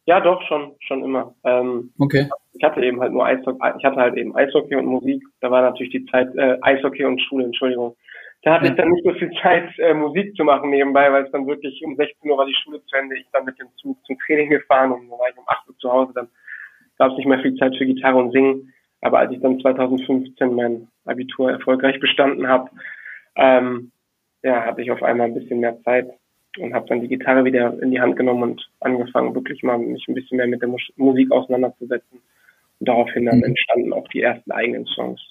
Ja, 0.05 0.19
doch, 0.19 0.41
schon, 0.47 0.75
schon 0.79 1.03
immer. 1.03 1.35
Ähm, 1.43 1.91
okay. 1.99 2.29
Ich 2.53 2.63
hatte 2.63 2.81
eben 2.81 2.99
halt 2.99 3.13
nur 3.13 3.25
Eishockey, 3.25 3.59
ich 3.77 3.85
hatte 3.85 3.97
halt 3.97 4.17
eben 4.17 4.35
Eishockey 4.35 4.75
und 4.75 4.85
Musik. 4.85 5.23
Da 5.39 5.49
war 5.49 5.61
natürlich 5.61 5.91
die 5.91 6.05
Zeit, 6.07 6.35
äh, 6.35 6.57
Eishockey 6.61 7.05
und 7.05 7.21
Schule, 7.21 7.45
Entschuldigung. 7.45 7.95
Da 8.43 8.55
hatte 8.55 8.65
ja. 8.65 8.71
ich 8.71 8.77
dann 8.77 8.89
nicht 8.89 9.05
so 9.05 9.13
viel 9.13 9.31
Zeit, 9.41 9.69
äh, 9.77 9.93
Musik 9.93 10.35
zu 10.35 10.43
machen 10.43 10.71
nebenbei, 10.71 11.11
weil 11.11 11.25
es 11.25 11.31
dann 11.31 11.47
wirklich 11.47 11.81
um 11.85 11.95
16 11.95 12.29
Uhr 12.29 12.37
war 12.37 12.45
die 12.45 12.55
Schule 12.63 12.83
zu 12.85 12.95
Ende. 12.97 13.17
Ich 13.17 13.27
dann 13.31 13.45
mit 13.45 13.59
dem 13.59 13.67
Zug 13.77 13.97
zum 14.05 14.17
Training 14.25 14.49
gefahren 14.49 14.91
und 14.91 15.09
dann 15.09 15.19
war 15.19 15.29
ich 15.29 15.37
um 15.37 15.43
8 15.47 15.69
Uhr 15.69 15.77
zu 15.77 15.91
Hause. 15.91 16.11
Dann 16.15 16.27
gab 16.97 17.11
es 17.11 17.17
nicht 17.17 17.27
mehr 17.27 17.39
viel 17.39 17.55
Zeit 17.55 17.75
für 17.77 17.85
Gitarre 17.85 18.17
und 18.17 18.31
Singen. 18.31 18.73
Aber 19.01 19.19
als 19.19 19.31
ich 19.31 19.41
dann 19.41 19.59
2015 19.59 20.53
mein 20.53 20.87
Abitur 21.05 21.51
erfolgreich 21.51 21.99
bestanden 21.99 22.47
habe, 22.47 22.69
ähm, 23.35 23.91
ja, 24.43 24.65
hatte 24.65 24.81
ich 24.81 24.91
auf 24.91 25.03
einmal 25.03 25.27
ein 25.27 25.33
bisschen 25.33 25.59
mehr 25.59 25.81
Zeit 25.83 26.09
und 26.59 26.73
habe 26.73 26.87
dann 26.87 27.01
die 27.01 27.07
Gitarre 27.07 27.45
wieder 27.45 27.81
in 27.81 27.91
die 27.91 28.01
Hand 28.01 28.15
genommen 28.17 28.43
und 28.43 28.69
angefangen, 28.79 29.35
wirklich 29.35 29.63
mal 29.63 29.77
mich 29.77 30.07
ein 30.07 30.15
bisschen 30.15 30.37
mehr 30.37 30.47
mit 30.47 30.61
der 30.61 30.69
Musik 30.97 31.31
auseinanderzusetzen. 31.31 32.19
Und 32.79 32.87
daraufhin 32.87 33.25
dann 33.25 33.37
mhm. 33.37 33.45
entstanden 33.45 33.93
auch 33.93 34.07
die 34.09 34.21
ersten 34.21 34.51
eigenen 34.51 34.85
Songs. 34.85 35.21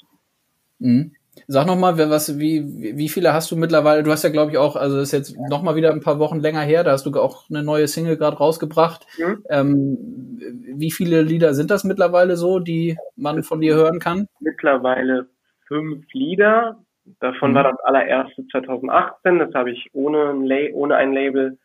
Mhm. 0.78 1.12
Sag 1.46 1.66
noch 1.66 1.76
mal, 1.76 1.96
was, 1.96 2.38
wie, 2.38 2.96
wie 2.96 3.08
viele 3.08 3.32
hast 3.32 3.50
du 3.50 3.56
mittlerweile? 3.56 4.02
Du 4.02 4.10
hast 4.10 4.24
ja, 4.24 4.30
glaube 4.30 4.50
ich, 4.50 4.58
auch, 4.58 4.76
also 4.76 4.96
das 4.96 5.12
ist 5.12 5.12
jetzt 5.12 5.36
noch 5.48 5.62
mal 5.62 5.76
wieder 5.76 5.92
ein 5.92 6.00
paar 6.00 6.18
Wochen 6.18 6.40
länger 6.40 6.62
her, 6.62 6.82
da 6.82 6.92
hast 6.92 7.06
du 7.06 7.12
auch 7.20 7.48
eine 7.48 7.62
neue 7.62 7.86
Single 7.86 8.16
gerade 8.16 8.36
rausgebracht. 8.36 9.06
Mhm. 9.18 9.44
Ähm, 9.48 10.49
wie 10.74 10.90
viele 10.90 11.22
Lieder 11.22 11.54
sind 11.54 11.70
das 11.70 11.84
mittlerweile 11.84 12.36
so, 12.36 12.58
die 12.58 12.96
man 13.16 13.42
von 13.42 13.60
dir 13.60 13.74
hören 13.74 13.98
kann? 13.98 14.26
Mittlerweile 14.40 15.28
fünf 15.66 16.04
Lieder. 16.12 16.78
Davon 17.20 17.52
mhm. 17.52 17.54
war 17.54 17.64
das 17.64 17.80
allererste 17.84 18.46
2018. 18.48 19.38
Das 19.38 19.54
habe 19.54 19.70
ich 19.70 19.88
ohne 19.92 20.30
ein, 20.30 20.44
La 20.44 20.72
ohne 20.72 20.96
ein 20.96 21.12
Label 21.12 21.58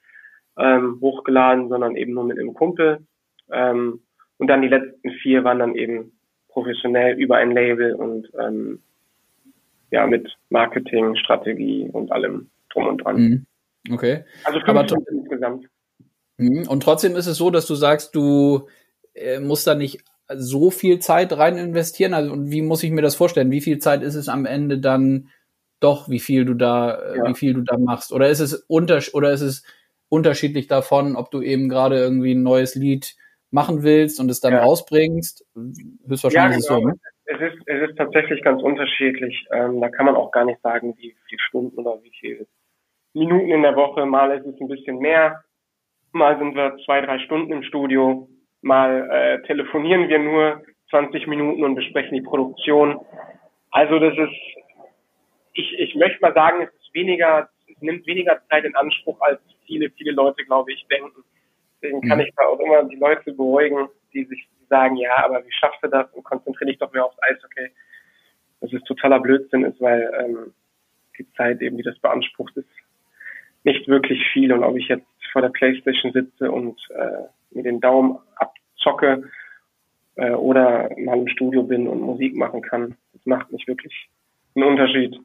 ähm, 0.58 1.00
hochgeladen, 1.02 1.70
sondern 1.70 1.96
eben 1.96 2.14
nur 2.14 2.24
mit 2.24 2.40
einem 2.40 2.54
Kumpel. 2.54 3.00
Ähm, 3.52 4.02
und 4.38 4.48
dann 4.48 4.62
die 4.62 4.68
letzten 4.68 5.12
vier 5.22 5.44
waren 5.44 5.60
dann 5.60 5.76
eben 5.76 6.12
professionell 6.50 7.18
über 7.18 7.38
ein 7.38 7.52
Label 7.52 7.94
und 7.96 8.30
ähm, 8.40 8.80
ja 9.92 10.08
mit 10.08 10.36
Marketing, 10.50 11.16
Strategie 11.16 11.90
und 11.92 12.12
allem 12.12 12.50
drum 12.70 12.88
und 12.88 12.98
dran. 13.04 13.16
Mhm. 13.18 13.46
Okay. 13.92 14.24
Also 14.44 14.60
Aber 14.66 14.86
insgesamt. 15.12 15.68
Mhm. 16.38 16.68
Und 16.68 16.84
trotzdem 16.84 17.16
ist 17.16 17.28
es 17.28 17.38
so, 17.38 17.50
dass 17.50 17.68
du 17.68 17.76
sagst, 17.76 18.16
du 18.16 18.68
äh, 19.16 19.40
musst 19.40 19.66
da 19.68 19.76
nicht 19.76 20.04
so 20.34 20.72
viel 20.72 21.00
Zeit 21.00 21.34
rein 21.38 21.58
investieren? 21.58 22.14
Also, 22.14 22.32
und 22.32 22.52
wie 22.52 22.62
muss 22.62 22.84
ich 22.84 22.92
mir 22.92 23.02
das 23.02 23.16
vorstellen? 23.16 23.52
Wie 23.52 23.62
viel 23.62 23.80
Zeit 23.80 24.02
ist 24.04 24.16
es 24.16 24.30
am 24.30 24.46
Ende 24.46 24.80
dann 24.80 25.30
doch, 25.80 26.10
wie 26.10 26.20
viel 26.20 26.46
du 26.46 26.54
da, 26.54 26.96
äh, 26.96 27.18
ja. 27.18 27.28
wie 27.28 27.36
viel 27.36 27.54
du 27.54 27.62
da 27.62 27.78
machst? 27.78 28.12
Oder 28.12 28.30
ist 28.30 28.40
es 28.40 28.66
unter, 28.68 29.00
oder 29.14 29.32
ist 29.32 29.42
es 29.42 29.66
unterschiedlich 30.10 30.68
davon, 30.68 31.16
ob 31.16 31.32
du 31.32 31.42
eben 31.42 31.70
gerade 31.70 31.98
irgendwie 31.98 32.34
ein 32.34 32.44
neues 32.44 32.76
Lied 32.76 33.16
machen 33.52 33.84
willst 33.84 34.20
und 34.20 34.30
es 34.30 34.40
dann 34.40 34.54
ja. 34.54 34.64
rausbringst? 34.64 35.46
Höchstwahrscheinlich 36.08 36.34
ja, 36.36 36.48
genau. 36.48 36.58
ist 36.58 36.60
es 36.60 36.68
so, 36.68 36.80
ne? 36.80 36.94
Es 37.28 37.42
ist, 37.42 37.62
es 37.66 37.90
ist 37.90 37.98
tatsächlich 37.98 38.44
ganz 38.44 38.62
unterschiedlich. 38.62 39.48
Ähm, 39.52 39.82
da 39.82 39.90
kann 39.90 40.06
man 40.06 40.16
auch 40.16 40.32
gar 40.32 40.46
nicht 40.46 40.62
sagen, 40.62 40.96
wie 40.98 41.16
viele 41.28 41.42
Stunden 41.42 41.80
oder 41.80 42.02
wie 42.04 42.12
viele 42.20 42.46
Minuten 43.14 43.50
in 43.50 43.64
der 43.64 43.76
Woche. 43.76 44.06
Mal 44.06 44.38
ist 44.38 44.46
es 44.46 44.62
ein 44.62 44.68
bisschen 44.68 45.00
mehr, 45.00 45.44
mal 46.12 46.38
sind 46.38 46.56
wir 46.56 46.78
zwei, 46.86 47.02
drei 47.02 47.18
Stunden 47.20 47.52
im 47.52 47.64
Studio, 47.64 48.30
mal 48.66 49.10
äh, 49.12 49.46
telefonieren 49.46 50.10
wir 50.10 50.20
nur 50.20 50.64
20 50.90 51.28
Minuten 51.28 51.64
und 51.64 51.76
besprechen 51.76 52.16
die 52.16 52.22
Produktion. 52.22 53.00
Also 53.72 54.00
das 54.00 54.18
ist, 54.18 54.36
ich, 55.54 55.80
ich 55.80 55.96
möchte 55.96 56.20
mal 56.22 56.34
sagen, 56.34 56.64
es 56.64 56.74
ist 56.74 56.94
weniger, 56.94 57.48
es 57.68 57.80
nimmt 57.82 58.08
weniger 58.08 58.42
Zeit 58.50 58.66
in 58.66 58.76
Anspruch, 58.76 59.22
als 59.22 59.40
viele, 59.68 59.90
viele 59.92 60.12
Leute, 60.12 60.44
glaube 60.46 60.74
ich, 60.74 60.86
denken. 60.88 61.24
Deswegen 61.82 62.02
kann 62.02 62.18
mhm. 62.18 62.26
ich 62.26 62.34
da 62.36 62.46
auch 62.46 62.60
immer 62.60 62.84
die 62.86 62.96
Leute 62.96 63.34
beruhigen, 63.34 63.88
die 64.14 64.26
sich 64.26 64.48
sagen, 64.68 64.98
ja, 64.98 65.24
aber 65.24 65.46
wie 65.46 65.52
schaffst 65.52 65.84
du 65.84 65.88
das 65.88 66.12
und 66.14 66.24
konzentriere 66.24 66.72
dich 66.72 66.80
doch 66.80 66.92
mehr 66.92 67.06
aufs 67.06 67.22
Eishockey. 67.22 67.70
Das 68.62 68.74
ist 68.74 68.86
totaler 68.86 69.20
Blödsinn 69.20 69.64
ist, 69.64 69.80
weil 69.80 70.12
ähm, 70.20 70.54
die 71.20 71.32
Zeit 71.34 71.62
eben, 71.62 71.78
die 71.78 71.84
das 71.84 72.00
beansprucht, 72.00 72.58
ist 72.58 72.68
nicht 73.64 73.88
wirklich 73.88 74.26
viel. 74.34 74.52
Und 74.52 74.64
ob 74.64 74.76
ich 74.76 74.88
jetzt 74.88 75.06
vor 75.32 75.44
der 75.44 75.50
Playstation 75.50 76.14
sitze 76.14 76.50
und 76.50 76.80
äh, 76.96 77.28
mir 77.56 77.64
den 77.64 77.80
Daumen 77.80 78.18
abzocke 78.36 79.24
äh, 80.16 80.32
oder 80.32 80.90
mal 80.98 81.18
im 81.18 81.28
Studio 81.28 81.64
bin 81.64 81.88
und 81.88 82.02
Musik 82.02 82.36
machen 82.36 82.62
kann. 82.62 82.96
Das 83.14 83.26
macht 83.26 83.52
nicht 83.52 83.68
wirklich 83.68 84.10
einen 84.56 84.66
Unterschied. 84.66 85.20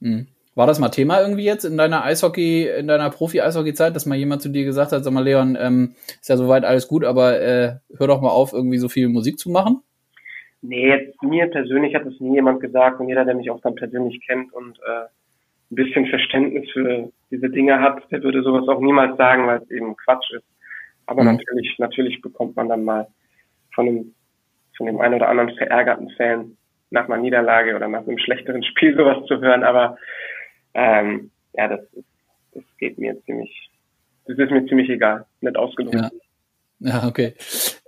Mhm. 0.00 0.28
War 0.54 0.66
das 0.66 0.80
mal 0.80 0.88
Thema 0.88 1.20
irgendwie 1.20 1.44
jetzt 1.44 1.64
in 1.64 1.76
deiner 1.76 2.04
Eishockey, 2.04 2.68
in 2.68 2.88
deiner 2.88 3.10
Profi-Eishockey-Zeit, 3.10 3.94
dass 3.94 4.06
mal 4.06 4.18
jemand 4.18 4.42
zu 4.42 4.48
dir 4.48 4.64
gesagt 4.64 4.90
hat, 4.90 5.04
sag 5.04 5.12
mal, 5.12 5.22
Leon, 5.22 5.56
ähm, 5.60 5.94
ist 6.20 6.28
ja 6.28 6.36
soweit 6.36 6.64
alles 6.64 6.88
gut, 6.88 7.04
aber 7.04 7.40
äh, 7.40 7.76
hör 7.96 8.08
doch 8.08 8.20
mal 8.20 8.30
auf, 8.30 8.52
irgendwie 8.52 8.78
so 8.78 8.88
viel 8.88 9.08
Musik 9.08 9.38
zu 9.38 9.50
machen? 9.50 9.82
Nee, 10.60 10.88
jetzt 10.88 11.22
mir 11.22 11.46
persönlich 11.46 11.94
hat 11.94 12.06
das 12.06 12.18
nie 12.18 12.34
jemand 12.34 12.60
gesagt 12.60 12.98
und 12.98 13.08
jeder, 13.08 13.24
der 13.24 13.36
mich 13.36 13.50
auch 13.50 13.60
dann 13.60 13.76
persönlich 13.76 14.20
kennt 14.26 14.52
und 14.52 14.78
äh, 14.78 15.06
ein 15.70 15.74
bisschen 15.76 16.06
Verständnis 16.06 16.68
für 16.72 17.12
diese 17.30 17.50
Dinge 17.50 17.80
hat, 17.80 18.10
der 18.10 18.22
würde 18.24 18.42
sowas 18.42 18.66
auch 18.66 18.80
niemals 18.80 19.16
sagen, 19.16 19.46
weil 19.46 19.62
es 19.62 19.70
eben 19.70 19.96
Quatsch 19.96 20.32
ist. 20.32 20.44
Aber 21.08 21.22
mhm. 21.22 21.32
natürlich, 21.32 21.74
natürlich 21.78 22.20
bekommt 22.20 22.54
man 22.54 22.68
dann 22.68 22.84
mal 22.84 23.08
von 23.74 23.86
dem, 23.86 24.14
von 24.76 24.86
dem 24.86 25.00
einen 25.00 25.14
oder 25.14 25.28
anderen 25.28 25.56
verärgerten 25.56 26.10
Fan 26.10 26.56
nach 26.90 27.06
einer 27.06 27.16
Niederlage 27.16 27.74
oder 27.74 27.88
nach 27.88 28.06
einem 28.06 28.18
schlechteren 28.18 28.62
Spiel 28.62 28.94
sowas 28.96 29.24
zu 29.26 29.40
hören. 29.40 29.64
Aber 29.64 29.96
ähm, 30.74 31.30
ja, 31.54 31.66
das, 31.66 31.80
ist, 31.94 32.06
das 32.52 32.62
geht 32.78 32.98
mir 32.98 33.18
ziemlich, 33.24 33.70
das 34.26 34.38
ist 34.38 34.50
mir 34.50 34.66
ziemlich 34.66 34.90
egal, 34.90 35.24
nicht 35.40 35.56
ausgedrückt. 35.56 35.96
Ja. 35.96 36.10
Ja, 36.80 37.08
okay. 37.08 37.34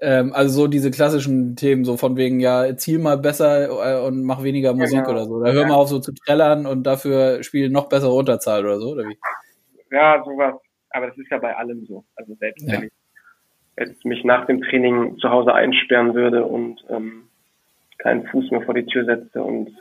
Ähm, 0.00 0.33
also 0.33 0.62
so 0.62 0.66
diese 0.66 0.90
klassischen 0.90 1.54
Themen, 1.54 1.85
so 1.85 1.96
von 1.96 2.16
wegen, 2.16 2.40
ja, 2.40 2.76
ziel 2.76 2.98
mal 2.98 3.18
besser 3.18 3.68
äh, 3.68 4.04
und 4.04 4.24
mach 4.24 4.42
weniger 4.42 4.74
Musik 4.74 5.04
genau. 5.04 5.11
oder 5.11 5.24
so. 5.26 5.35
Oder 5.35 5.52
hör 5.52 5.66
mal 5.68 5.76
auf 5.76 5.88
so 5.88 6.00
zu 6.00 6.12
trällern 6.12 6.66
und 6.66 6.83
dafür 6.83 7.44
spiel 7.44 7.70
noch 7.70 7.88
bessere 7.88 8.12
Unterzahl 8.12 8.64
oder 8.64 8.80
so, 8.80 8.88
oder 8.88 9.04
wie? 9.04 9.16
Ja, 9.92 10.20
sowas. 10.24 10.54
Aber 10.88 11.06
das 11.06 11.16
ist 11.18 11.30
ja 11.30 11.38
bei 11.38 11.54
allem 11.54 11.87
so. 11.87 12.04
Also 12.16 12.35
selbst 12.35 12.66
ja. 12.66 12.72
wenn 12.72 12.88
ich 12.88 12.92
jetzt 13.78 14.04
mich 14.04 14.24
nach 14.24 14.46
dem 14.46 14.62
Training 14.62 15.18
zu 15.18 15.30
Hause 15.30 15.54
einsperren 15.54 16.14
würde 16.14 16.44
und 16.44 16.85
ähm, 16.88 17.28
keinen 17.98 18.26
Fuß 18.26 18.50
mehr 18.50 18.62
vor 18.62 18.74
die 18.74 18.87
Tür 18.87 19.04
setze 19.04 19.42
und 19.42 19.76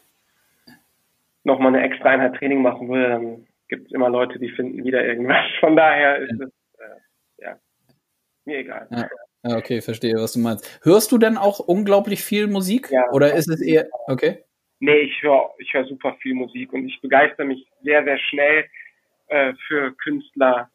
nochmal 1.44 1.76
eine 1.76 1.84
extra 1.84 2.10
Einheit 2.10 2.36
Training 2.36 2.62
machen 2.62 2.90
würde, 2.90 3.10
dann 3.10 3.48
gibt 3.68 3.88
es 3.88 3.94
immer 3.94 4.10
Leute, 4.10 4.40
die 4.40 4.50
finden 4.50 4.84
wieder 4.84 5.06
irgendwas. 5.06 5.46
Von 5.60 5.76
daher 5.76 6.18
ist 6.18 6.40
es, 6.40 6.50
äh, 6.80 7.44
ja, 7.44 7.56
mir 8.46 8.60
egal. 8.60 8.88
Ja. 8.92 9.08
Ja, 9.42 9.56
okay, 9.56 9.80
verstehe, 9.82 10.16
was 10.16 10.34
du 10.34 10.40
meinst. 10.40 10.82
Hörst 10.84 11.14
du 11.14 11.18
denn 11.18 11.38
auch 11.38 11.60
unglaublich 11.60 12.22
viel 12.24 12.48
Musik? 12.48 12.90
Ja, 12.92 13.10
oder 13.14 13.34
ist 13.36 13.48
es 13.48 13.62
eher, 13.62 13.88
okay? 14.08 14.44
Nee, 14.82 15.00
ich 15.00 15.22
höre 15.22 15.52
ich 15.60 15.74
hör 15.74 15.86
super 15.86 16.16
viel 16.22 16.34
Musik 16.34 16.74
und 16.74 16.86
ich 16.86 17.00
begeister 17.00 17.46
mich 17.46 17.66
sehr, 17.82 18.04
sehr 18.04 18.18
schnell 18.18 18.66
äh, 19.28 19.54
für 19.68 19.96
Künstler 20.04 20.70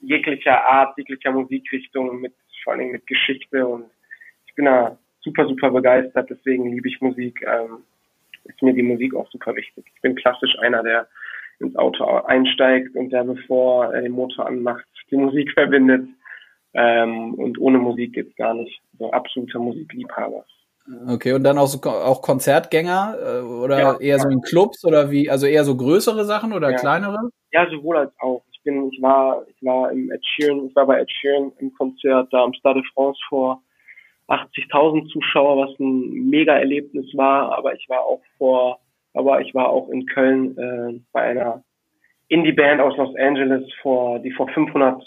jeglicher 0.00 0.66
Art, 0.66 0.96
jeglicher 0.98 1.32
Musikrichtung, 1.32 2.20
mit, 2.20 2.34
vor 2.64 2.72
allen 2.72 2.80
Dingen 2.80 2.92
mit 2.92 3.06
Geschichte 3.06 3.66
und 3.66 3.86
ich 4.46 4.54
bin 4.54 4.64
da 4.64 4.98
super, 5.20 5.46
super 5.46 5.70
begeistert, 5.70 6.28
deswegen 6.30 6.70
liebe 6.72 6.88
ich 6.88 7.00
Musik. 7.00 7.42
Ähm, 7.46 7.84
ist 8.44 8.62
mir 8.62 8.72
die 8.72 8.82
Musik 8.82 9.14
auch 9.14 9.30
super 9.30 9.54
wichtig. 9.54 9.84
Ich 9.94 10.00
bin 10.00 10.14
klassisch 10.14 10.58
einer, 10.60 10.82
der 10.82 11.06
ins 11.60 11.76
Auto 11.76 12.04
einsteigt 12.04 12.96
und 12.96 13.10
der, 13.10 13.24
bevor 13.24 13.92
er 13.92 14.02
den 14.02 14.12
Motor 14.12 14.46
anmacht, 14.46 14.84
die 15.10 15.16
Musik 15.16 15.52
verbindet. 15.54 16.08
Ähm, 16.72 17.34
und 17.34 17.58
ohne 17.58 17.78
Musik 17.78 18.14
geht's 18.14 18.34
gar 18.36 18.54
nicht. 18.54 18.80
So 18.98 19.10
absoluter 19.10 19.58
Musikliebhaber. 19.58 20.44
Okay, 21.08 21.34
und 21.34 21.44
dann 21.44 21.58
auch 21.58 21.66
so 21.66 21.80
auch 21.88 22.22
Konzertgänger 22.22 23.16
äh, 23.20 23.40
oder 23.42 23.78
ja, 23.78 24.00
eher 24.00 24.18
so 24.18 24.28
in 24.28 24.40
Clubs 24.40 24.84
oder 24.84 25.10
wie, 25.10 25.30
also 25.30 25.46
eher 25.46 25.64
so 25.64 25.76
größere 25.76 26.24
Sachen 26.24 26.52
oder 26.52 26.70
ja. 26.70 26.76
kleinere? 26.78 27.30
Ja, 27.52 27.68
sowohl 27.70 27.98
als 27.98 28.12
auch. 28.18 28.42
Ich 28.60 28.64
bin, 28.64 28.90
ich 28.92 29.00
war, 29.00 29.46
ich 29.48 29.64
war 29.64 29.90
im 29.90 30.10
Ed 30.10 30.22
Sheeran, 30.22 30.66
ich 30.66 30.76
war 30.76 30.86
bei 30.86 31.00
Ed 31.00 31.10
Sheeran 31.10 31.50
im 31.60 31.72
Konzert 31.72 32.30
da 32.30 32.44
am 32.44 32.52
Stade 32.52 32.82
de 32.82 32.90
France 32.92 33.18
vor 33.26 33.62
80.000 34.28 35.08
Zuschauer, 35.08 35.66
was 35.66 35.80
ein 35.80 36.28
mega 36.28 36.54
Erlebnis 36.58 37.06
war, 37.16 37.56
aber 37.56 37.74
ich 37.74 37.88
war 37.88 38.00
auch 38.00 38.20
vor, 38.36 38.78
aber 39.14 39.40
ich 39.40 39.54
war 39.54 39.70
auch 39.70 39.88
in 39.88 40.04
Köln 40.04 40.58
äh, 40.58 41.00
bei 41.10 41.22
einer 41.22 41.64
Indie-Band 42.28 42.82
aus 42.82 42.98
Los 42.98 43.16
Angeles 43.16 43.66
vor, 43.80 44.18
die 44.18 44.30
vor 44.30 44.46
500, 44.48 45.02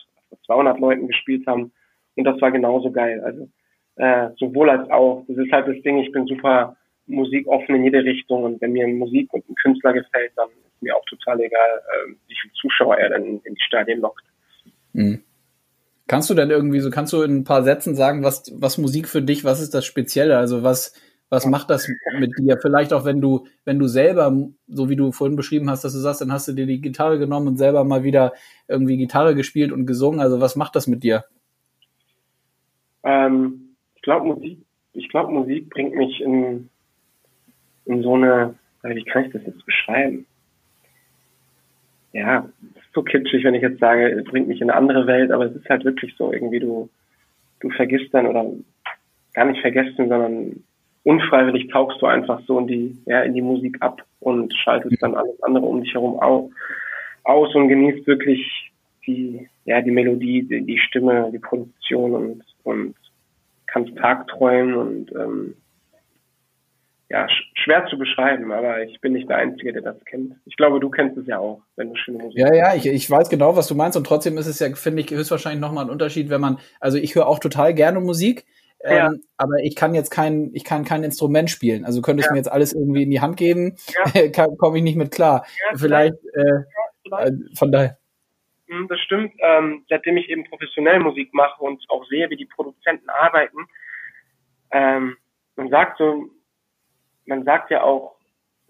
200 0.48 0.80
Leuten 0.80 1.08
gespielt 1.08 1.46
haben 1.46 1.72
und 2.16 2.24
das 2.24 2.42
war 2.42 2.52
genauso 2.52 2.92
geil. 2.92 3.22
Also 3.24 3.50
äh, 3.98 4.30
sowohl 4.38 4.72
als 4.72 4.90
auch. 4.90 5.24
Das 5.28 5.38
ist 5.38 5.52
halt 5.52 5.68
das 5.68 5.82
Ding. 5.84 6.00
Ich 6.00 6.12
bin 6.12 6.26
super 6.26 6.76
musikoffen 7.06 7.76
in 7.76 7.84
jede 7.84 8.04
Richtung 8.04 8.44
und 8.44 8.62
wenn 8.62 8.72
mir 8.74 8.88
Musik 8.88 9.32
und 9.32 9.48
ein 9.48 9.56
Künstler 9.56 9.94
gefällt, 9.94 10.32
dann 10.36 10.50
mir 10.84 10.96
auch 10.96 11.06
total 11.06 11.40
egal, 11.42 11.70
äh, 11.78 12.14
wie 12.28 12.36
viele 12.42 12.54
Zuschauer 12.54 12.98
er 12.98 13.10
dann 13.10 13.24
in 13.24 13.56
die 13.56 13.64
Stadien 13.66 14.02
lockt. 14.02 14.24
Mhm. 14.94 15.24
Kannst 16.08 16.30
du 16.30 16.34
denn 16.34 16.50
irgendwie 16.50 16.80
so, 16.80 16.90
kannst 16.90 17.14
du 17.14 17.22
in 17.22 17.38
ein 17.38 17.44
paar 17.44 17.64
Sätzen 17.64 17.96
sagen, 17.96 18.24
was, 18.24 18.52
was 18.56 18.78
Musik 18.78 19.08
für 19.08 19.22
dich, 19.22 19.46
was 19.46 19.62
ist 19.62 19.74
das 19.74 19.86
Spezielle? 19.86 20.38
Also 20.38 20.62
was, 20.62 20.94
was 21.30 21.46
macht 21.46 21.70
das 21.70 21.90
mit 22.20 22.32
dir? 22.38 22.60
Vielleicht 22.62 22.94
auch, 22.94 23.06
wenn 23.06 23.22
du, 23.22 23.48
wenn 23.66 23.80
du 23.80 23.88
selber, 23.88 24.32
so 24.68 24.90
wie 24.90 24.96
du 24.96 25.12
vorhin 25.12 25.36
beschrieben 25.36 25.70
hast, 25.70 25.84
dass 25.84 25.94
du 25.94 26.00
sagst, 26.00 26.22
dann 26.22 26.32
hast 26.32 26.48
du 26.48 26.52
dir 26.52 26.68
die 26.68 26.82
Gitarre 26.82 27.18
genommen 27.18 27.48
und 27.48 27.58
selber 27.58 27.84
mal 27.86 28.04
wieder 28.04 28.34
irgendwie 28.68 28.98
Gitarre 28.98 29.34
gespielt 29.34 29.72
und 29.72 29.88
gesungen. 29.88 30.20
Also 30.20 30.42
was 30.42 30.56
macht 30.56 30.76
das 30.76 30.86
mit 30.86 31.04
dir? 31.04 31.24
Ähm, 33.04 33.76
ich 33.96 34.02
glaube, 34.02 34.28
Musik, 34.28 34.60
ich 34.92 35.10
glaube, 35.10 35.32
Musik 35.32 35.70
bringt 35.70 35.96
mich 35.96 36.22
in, 36.22 36.70
in 37.86 38.04
so 38.04 38.14
eine, 38.14 38.56
wie 38.84 39.04
kann 39.04 39.26
ich 39.26 39.34
das 39.34 39.42
jetzt 39.46 39.66
beschreiben? 39.66 40.26
Ja, 42.14 42.48
so 42.94 43.02
kitschig, 43.02 43.44
wenn 43.44 43.56
ich 43.56 43.64
jetzt 43.64 43.80
sage, 43.80 44.24
bringt 44.30 44.48
mich 44.48 44.62
in 44.62 44.70
eine 44.70 44.78
andere 44.78 45.08
Welt, 45.08 45.32
aber 45.32 45.46
es 45.46 45.56
ist 45.56 45.68
halt 45.68 45.84
wirklich 45.84 46.16
so, 46.16 46.32
irgendwie 46.32 46.60
du, 46.60 46.90
du 47.60 47.70
vergisst 47.72 48.14
dann 48.14 48.28
oder 48.28 48.46
gar 49.34 49.46
nicht 49.46 49.62
vergessen, 49.62 50.10
sondern 50.10 50.64
unfreiwillig 51.04 51.70
tauchst 51.70 52.02
du 52.02 52.06
einfach 52.06 52.40
so 52.46 52.60
in 52.60 52.68
die, 52.68 52.98
ja, 53.06 53.22
in 53.22 53.34
die 53.34 53.42
Musik 53.42 53.78
ab 53.82 54.04
und 54.20 54.54
schaltest 54.54 55.02
dann 55.02 55.16
alles 55.16 55.42
andere 55.42 55.66
um 55.66 55.82
dich 55.82 55.94
herum 55.94 56.20
au, 56.20 56.52
aus 57.24 57.54
und 57.56 57.68
genießt 57.68 58.06
wirklich 58.06 58.72
die, 59.08 59.50
ja, 59.66 59.82
die 59.82 59.92
Melodie, 59.92 60.44
die, 60.44 60.62
die 60.62 60.78
Stimme, 60.78 61.30
die 61.34 61.40
Produktion 61.40 62.14
und, 62.14 62.44
und 62.64 62.96
kannst 63.66 63.96
tagträumen 63.98 64.76
und 64.76 65.12
ähm, 65.14 65.56
ja, 67.14 67.28
schwer 67.54 67.86
zu 67.86 67.98
beschreiben, 68.00 68.52
aber 68.52 68.82
ich 68.82 69.00
bin 69.00 69.14
nicht 69.14 69.30
der 69.30 69.38
Einzige, 69.38 69.72
der 69.72 69.84
das 69.84 70.04
kennt. 70.06 70.34
Ich 70.46 70.58
glaube, 70.58 70.80
du 70.80 70.90
kennst 70.90 71.16
es 71.16 71.28
ja 71.28 71.38
auch, 71.38 71.62
wenn 71.76 71.90
du 71.90 71.96
schöne 71.96 72.18
Musik 72.18 72.40
Ja, 72.40 72.52
ja, 72.52 72.74
ich, 72.74 72.88
ich 72.88 73.08
weiß 73.08 73.30
genau, 73.30 73.56
was 73.56 73.68
du 73.68 73.76
meinst 73.76 73.96
und 73.96 74.08
trotzdem 74.08 74.36
ist 74.40 74.48
es 74.48 74.58
ja, 74.58 74.74
finde 74.74 75.04
ich, 75.04 75.12
höchstwahrscheinlich 75.12 75.62
nochmal 75.62 75.86
ein 75.86 75.92
Unterschied, 75.92 76.32
wenn 76.32 76.42
man, 76.42 76.58
also 76.80 76.98
ich 76.98 77.14
höre 77.14 77.28
auch 77.28 77.38
total 77.38 77.76
gerne 77.76 78.00
Musik, 78.00 78.46
ja. 78.84 79.12
ähm, 79.12 79.22
aber 79.38 79.58
ich 79.62 79.76
kann 79.76 79.94
jetzt 79.94 80.10
kein, 80.10 80.50
ich 80.56 80.64
kann 80.64 80.86
kein 80.86 81.04
Instrument 81.04 81.52
spielen. 81.52 81.86
Also 81.86 82.02
könntest 82.02 82.30
ja. 82.30 82.34
mir 82.34 82.40
jetzt 82.40 82.52
alles 82.52 82.74
irgendwie 82.74 83.04
in 83.04 83.12
die 83.12 83.22
Hand 83.22 83.38
geben, 83.38 83.76
ja. 84.16 84.32
komme 84.58 84.80
ich 84.80 84.84
nicht 84.84 84.98
mit 84.98 85.12
klar. 85.12 85.46
vielleicht, 85.76 86.16
äh, 86.34 86.64
vielleicht. 87.04 87.28
Äh, 87.32 87.56
von 87.56 87.72
daher. 87.72 88.00
Hm, 88.70 88.88
das 88.88 89.00
stimmt. 89.02 89.34
Ähm, 89.38 89.86
seitdem 89.88 90.18
ich 90.18 90.30
eben 90.30 90.46
professionell 90.46 91.00
Musik 91.00 91.32
mache 91.32 91.64
und 91.64 91.86
auch 91.90 92.08
sehe, 92.08 92.28
wie 92.32 92.38
die 92.38 92.48
Produzenten 92.48 93.10
arbeiten, 93.12 93.68
ähm, 94.72 95.16
man 95.56 95.70
sagt 95.70 96.00
so, 96.00 96.32
man 97.26 97.44
sagt 97.44 97.72
ja 97.72 97.84
auch, 97.84 98.16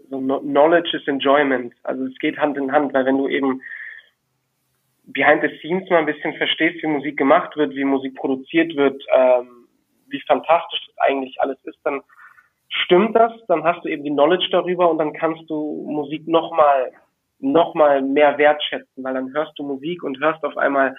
so 0.10 0.20
Knowledge 0.20 0.98
is 0.98 1.08
Enjoyment. 1.08 1.74
Also 1.84 2.06
es 2.06 2.18
geht 2.20 2.38
Hand 2.38 2.58
in 2.58 2.72
Hand, 2.72 2.94
weil 2.94 3.06
wenn 3.06 3.18
du 3.18 3.28
eben 3.28 3.62
behind 5.06 5.42
the 5.42 5.58
scenes 5.60 5.90
mal 5.90 6.00
ein 6.00 6.06
bisschen 6.06 6.34
verstehst, 6.36 6.82
wie 6.84 6.88
Musik 6.88 7.18
gemacht 7.18 7.56
wird, 7.56 7.76
wie 7.76 7.84
Musik 7.84 8.16
produziert 8.16 8.76
wird, 8.76 9.02
ähm, 9.14 9.68
wie 10.08 10.22
fantastisch 10.28 10.82
das 10.88 10.98
eigentlich 11.00 11.42
alles 11.42 11.58
ist, 11.64 11.80
dann 11.84 12.02
stimmt 12.70 13.16
das, 13.16 13.32
dann 13.48 13.64
hast 13.64 13.84
du 13.84 13.90
eben 13.90 14.04
die 14.04 14.12
Knowledge 14.12 14.48
darüber 14.52 14.90
und 14.90 14.98
dann 14.98 15.14
kannst 15.14 15.50
du 15.50 15.86
Musik 15.90 16.28
nochmal 16.28 16.92
noch 17.40 17.74
mal 17.74 18.02
mehr 18.02 18.38
wertschätzen, 18.38 19.04
weil 19.04 19.14
dann 19.16 19.34
hörst 19.34 19.58
du 19.60 19.64
Musik 19.64 20.02
und 20.04 20.20
hörst 20.20 20.44
auf 20.46 20.56
einmal, 20.58 20.96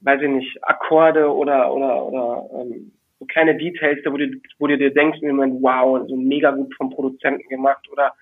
weiß 0.00 0.22
ich 0.22 0.28
nicht, 0.28 0.64
Akkorde 0.64 1.30
oder 1.30 1.72
oder 1.72 2.02
oder 2.04 2.44
ähm, 2.54 2.92
so 3.24 3.26
kleine 3.26 3.56
Details, 3.56 3.98
wo 4.04 4.16
du, 4.16 4.30
wo 4.58 4.66
du 4.66 4.76
dir 4.76 4.92
denkst 4.92 5.18
im 5.22 5.36
Moment, 5.36 5.62
wow, 5.62 6.06
so 6.08 6.16
mega 6.16 6.50
gut 6.50 6.74
vom 6.74 6.90
Produzenten 6.90 7.48
gemacht 7.48 7.88
oder 7.90 8.12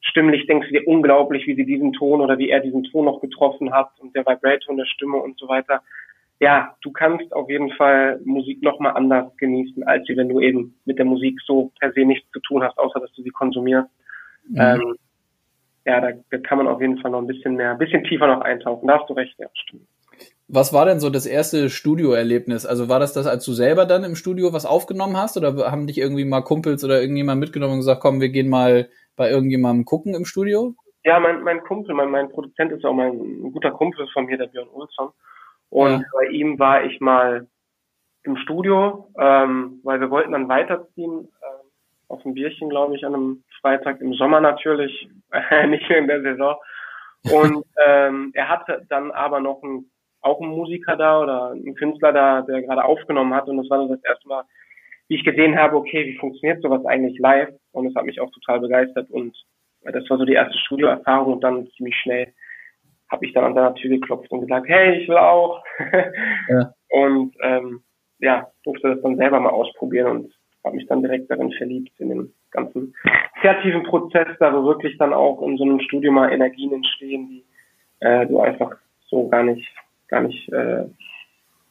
stimmlich 0.00 0.46
denkst 0.46 0.68
du 0.68 0.74
dir 0.74 0.86
unglaublich, 0.86 1.46
wie 1.46 1.54
sie 1.54 1.64
diesen 1.64 1.92
Ton 1.92 2.20
oder 2.20 2.38
wie 2.38 2.50
er 2.50 2.60
diesen 2.60 2.84
Ton 2.84 3.04
noch 3.04 3.20
getroffen 3.20 3.72
hat 3.72 3.90
und 4.00 4.14
der 4.14 4.26
Vibrato 4.26 4.70
in 4.70 4.76
der 4.76 4.86
Stimme 4.86 5.16
und 5.16 5.38
so 5.38 5.48
weiter. 5.48 5.82
Ja, 6.40 6.76
du 6.82 6.90
kannst 6.90 7.32
auf 7.32 7.48
jeden 7.48 7.70
Fall 7.72 8.20
Musik 8.24 8.62
nochmal 8.62 8.96
anders 8.96 9.34
genießen, 9.36 9.84
als 9.84 10.08
wenn 10.08 10.28
du 10.28 10.40
eben 10.40 10.74
mit 10.84 10.98
der 10.98 11.04
Musik 11.04 11.40
so 11.46 11.70
per 11.78 11.92
se 11.92 12.04
nichts 12.04 12.28
zu 12.32 12.40
tun 12.40 12.64
hast, 12.64 12.76
außer 12.78 12.98
dass 12.98 13.12
du 13.12 13.22
sie 13.22 13.30
konsumierst. 13.30 13.88
Mhm. 14.48 14.60
Ähm, 14.60 14.94
ja, 15.84 16.00
da, 16.00 16.10
da 16.30 16.38
kann 16.38 16.58
man 16.58 16.68
auf 16.68 16.80
jeden 16.80 16.98
Fall 16.98 17.12
noch 17.12 17.20
ein 17.20 17.26
bisschen 17.26 17.54
mehr, 17.54 17.72
ein 17.72 17.78
bisschen 17.78 18.04
tiefer 18.04 18.26
noch 18.26 18.40
eintauchen. 18.40 18.88
Da 18.88 18.98
hast 18.98 19.08
du 19.08 19.14
recht, 19.14 19.34
ja, 19.38 19.48
stimmt. 19.54 19.86
Was 20.54 20.74
war 20.74 20.84
denn 20.84 21.00
so 21.00 21.08
das 21.08 21.24
erste 21.24 21.70
Studioerlebnis? 21.70 22.66
Also 22.66 22.90
war 22.90 23.00
das 23.00 23.14
das, 23.14 23.26
als 23.26 23.42
du 23.46 23.52
selber 23.52 23.86
dann 23.86 24.04
im 24.04 24.14
Studio 24.14 24.52
was 24.52 24.66
aufgenommen 24.66 25.16
hast 25.16 25.38
oder 25.38 25.70
haben 25.70 25.86
dich 25.86 25.96
irgendwie 25.96 26.26
mal 26.26 26.42
Kumpels 26.42 26.84
oder 26.84 27.00
irgendjemand 27.00 27.40
mitgenommen 27.40 27.72
und 27.72 27.78
gesagt, 27.78 28.02
komm, 28.02 28.20
wir 28.20 28.28
gehen 28.28 28.50
mal 28.50 28.90
bei 29.16 29.30
irgendjemandem 29.30 29.86
gucken 29.86 30.14
im 30.14 30.26
Studio? 30.26 30.74
Ja, 31.04 31.18
mein, 31.20 31.42
mein 31.42 31.62
Kumpel, 31.62 31.94
mein, 31.94 32.10
mein 32.10 32.28
Produzent 32.28 32.70
ist 32.70 32.84
auch 32.84 32.92
mein 32.92 33.12
ein 33.12 33.52
guter 33.52 33.70
Kumpel 33.70 34.06
von 34.12 34.26
mir, 34.26 34.36
der 34.36 34.48
Björn 34.48 34.68
Olsson. 34.68 35.08
Und 35.70 35.90
ja. 35.90 36.02
bei 36.12 36.26
ihm 36.26 36.58
war 36.58 36.84
ich 36.84 37.00
mal 37.00 37.46
im 38.24 38.36
Studio, 38.36 39.08
ähm, 39.18 39.80
weil 39.84 40.00
wir 40.00 40.10
wollten 40.10 40.32
dann 40.32 40.50
weiterziehen, 40.50 41.28
äh, 41.40 42.12
auf 42.12 42.22
ein 42.26 42.34
Bierchen, 42.34 42.68
glaube 42.68 42.94
ich, 42.94 43.06
an 43.06 43.14
einem 43.14 43.44
Freitag 43.62 44.02
im 44.02 44.12
Sommer 44.12 44.42
natürlich, 44.42 45.08
nicht 45.68 45.88
in 45.90 46.08
der 46.08 46.20
Saison. 46.20 46.56
Und 47.32 47.64
ähm, 47.86 48.32
er 48.34 48.50
hatte 48.50 48.84
dann 48.90 49.12
aber 49.12 49.40
noch 49.40 49.62
einen 49.62 49.90
auch 50.22 50.40
ein 50.40 50.48
Musiker 50.48 50.96
da 50.96 51.20
oder 51.20 51.50
ein 51.52 51.74
Künstler 51.74 52.12
da, 52.12 52.42
der 52.42 52.62
gerade 52.62 52.84
aufgenommen 52.84 53.34
hat. 53.34 53.48
Und 53.48 53.58
das 53.58 53.68
war 53.68 53.78
dann 53.78 53.88
das 53.88 54.04
erste 54.04 54.28
Mal, 54.28 54.44
wie 55.08 55.16
ich 55.16 55.24
gesehen 55.24 55.58
habe, 55.58 55.76
okay, 55.76 56.06
wie 56.06 56.18
funktioniert 56.18 56.62
sowas 56.62 56.84
eigentlich 56.86 57.18
live? 57.18 57.50
Und 57.72 57.86
es 57.86 57.94
hat 57.94 58.04
mich 58.04 58.20
auch 58.20 58.30
total 58.30 58.60
begeistert. 58.60 59.10
Und 59.10 59.36
das 59.82 60.08
war 60.08 60.18
so 60.18 60.24
die 60.24 60.34
erste 60.34 60.56
Studioerfahrung. 60.58 61.34
Und 61.34 61.44
dann 61.44 61.68
ziemlich 61.76 61.96
schnell 61.96 62.32
habe 63.10 63.26
ich 63.26 63.34
dann 63.34 63.44
an 63.44 63.54
seiner 63.54 63.74
Tür 63.74 63.90
geklopft 63.90 64.30
und 64.30 64.40
gesagt, 64.40 64.68
hey, 64.68 65.00
ich 65.00 65.08
will 65.08 65.18
auch. 65.18 65.62
Ja. 66.48 66.72
und 66.90 67.34
ähm, 67.42 67.82
ja, 68.18 68.48
durfte 68.64 68.94
das 68.94 69.02
dann 69.02 69.16
selber 69.16 69.40
mal 69.40 69.50
ausprobieren 69.50 70.10
und 70.10 70.34
habe 70.64 70.76
mich 70.76 70.86
dann 70.86 71.02
direkt 71.02 71.30
darin 71.30 71.52
verliebt, 71.52 71.92
in 71.98 72.08
den 72.08 72.34
ganzen 72.50 72.94
kreativen 73.40 73.82
Prozess, 73.84 74.28
da 74.38 74.52
wo 74.54 74.64
wirklich 74.64 74.96
dann 74.98 75.12
auch 75.12 75.42
in 75.42 75.56
so 75.56 75.64
einem 75.64 75.80
Studio 75.80 76.12
mal 76.12 76.32
Energien 76.32 76.72
entstehen, 76.72 77.28
die 77.28 77.44
äh, 78.00 78.26
du 78.26 78.40
einfach 78.40 78.76
so 79.06 79.28
gar 79.28 79.42
nicht 79.42 79.68
gar 80.12 80.22
nicht 80.22 80.48
äh, 80.52 80.84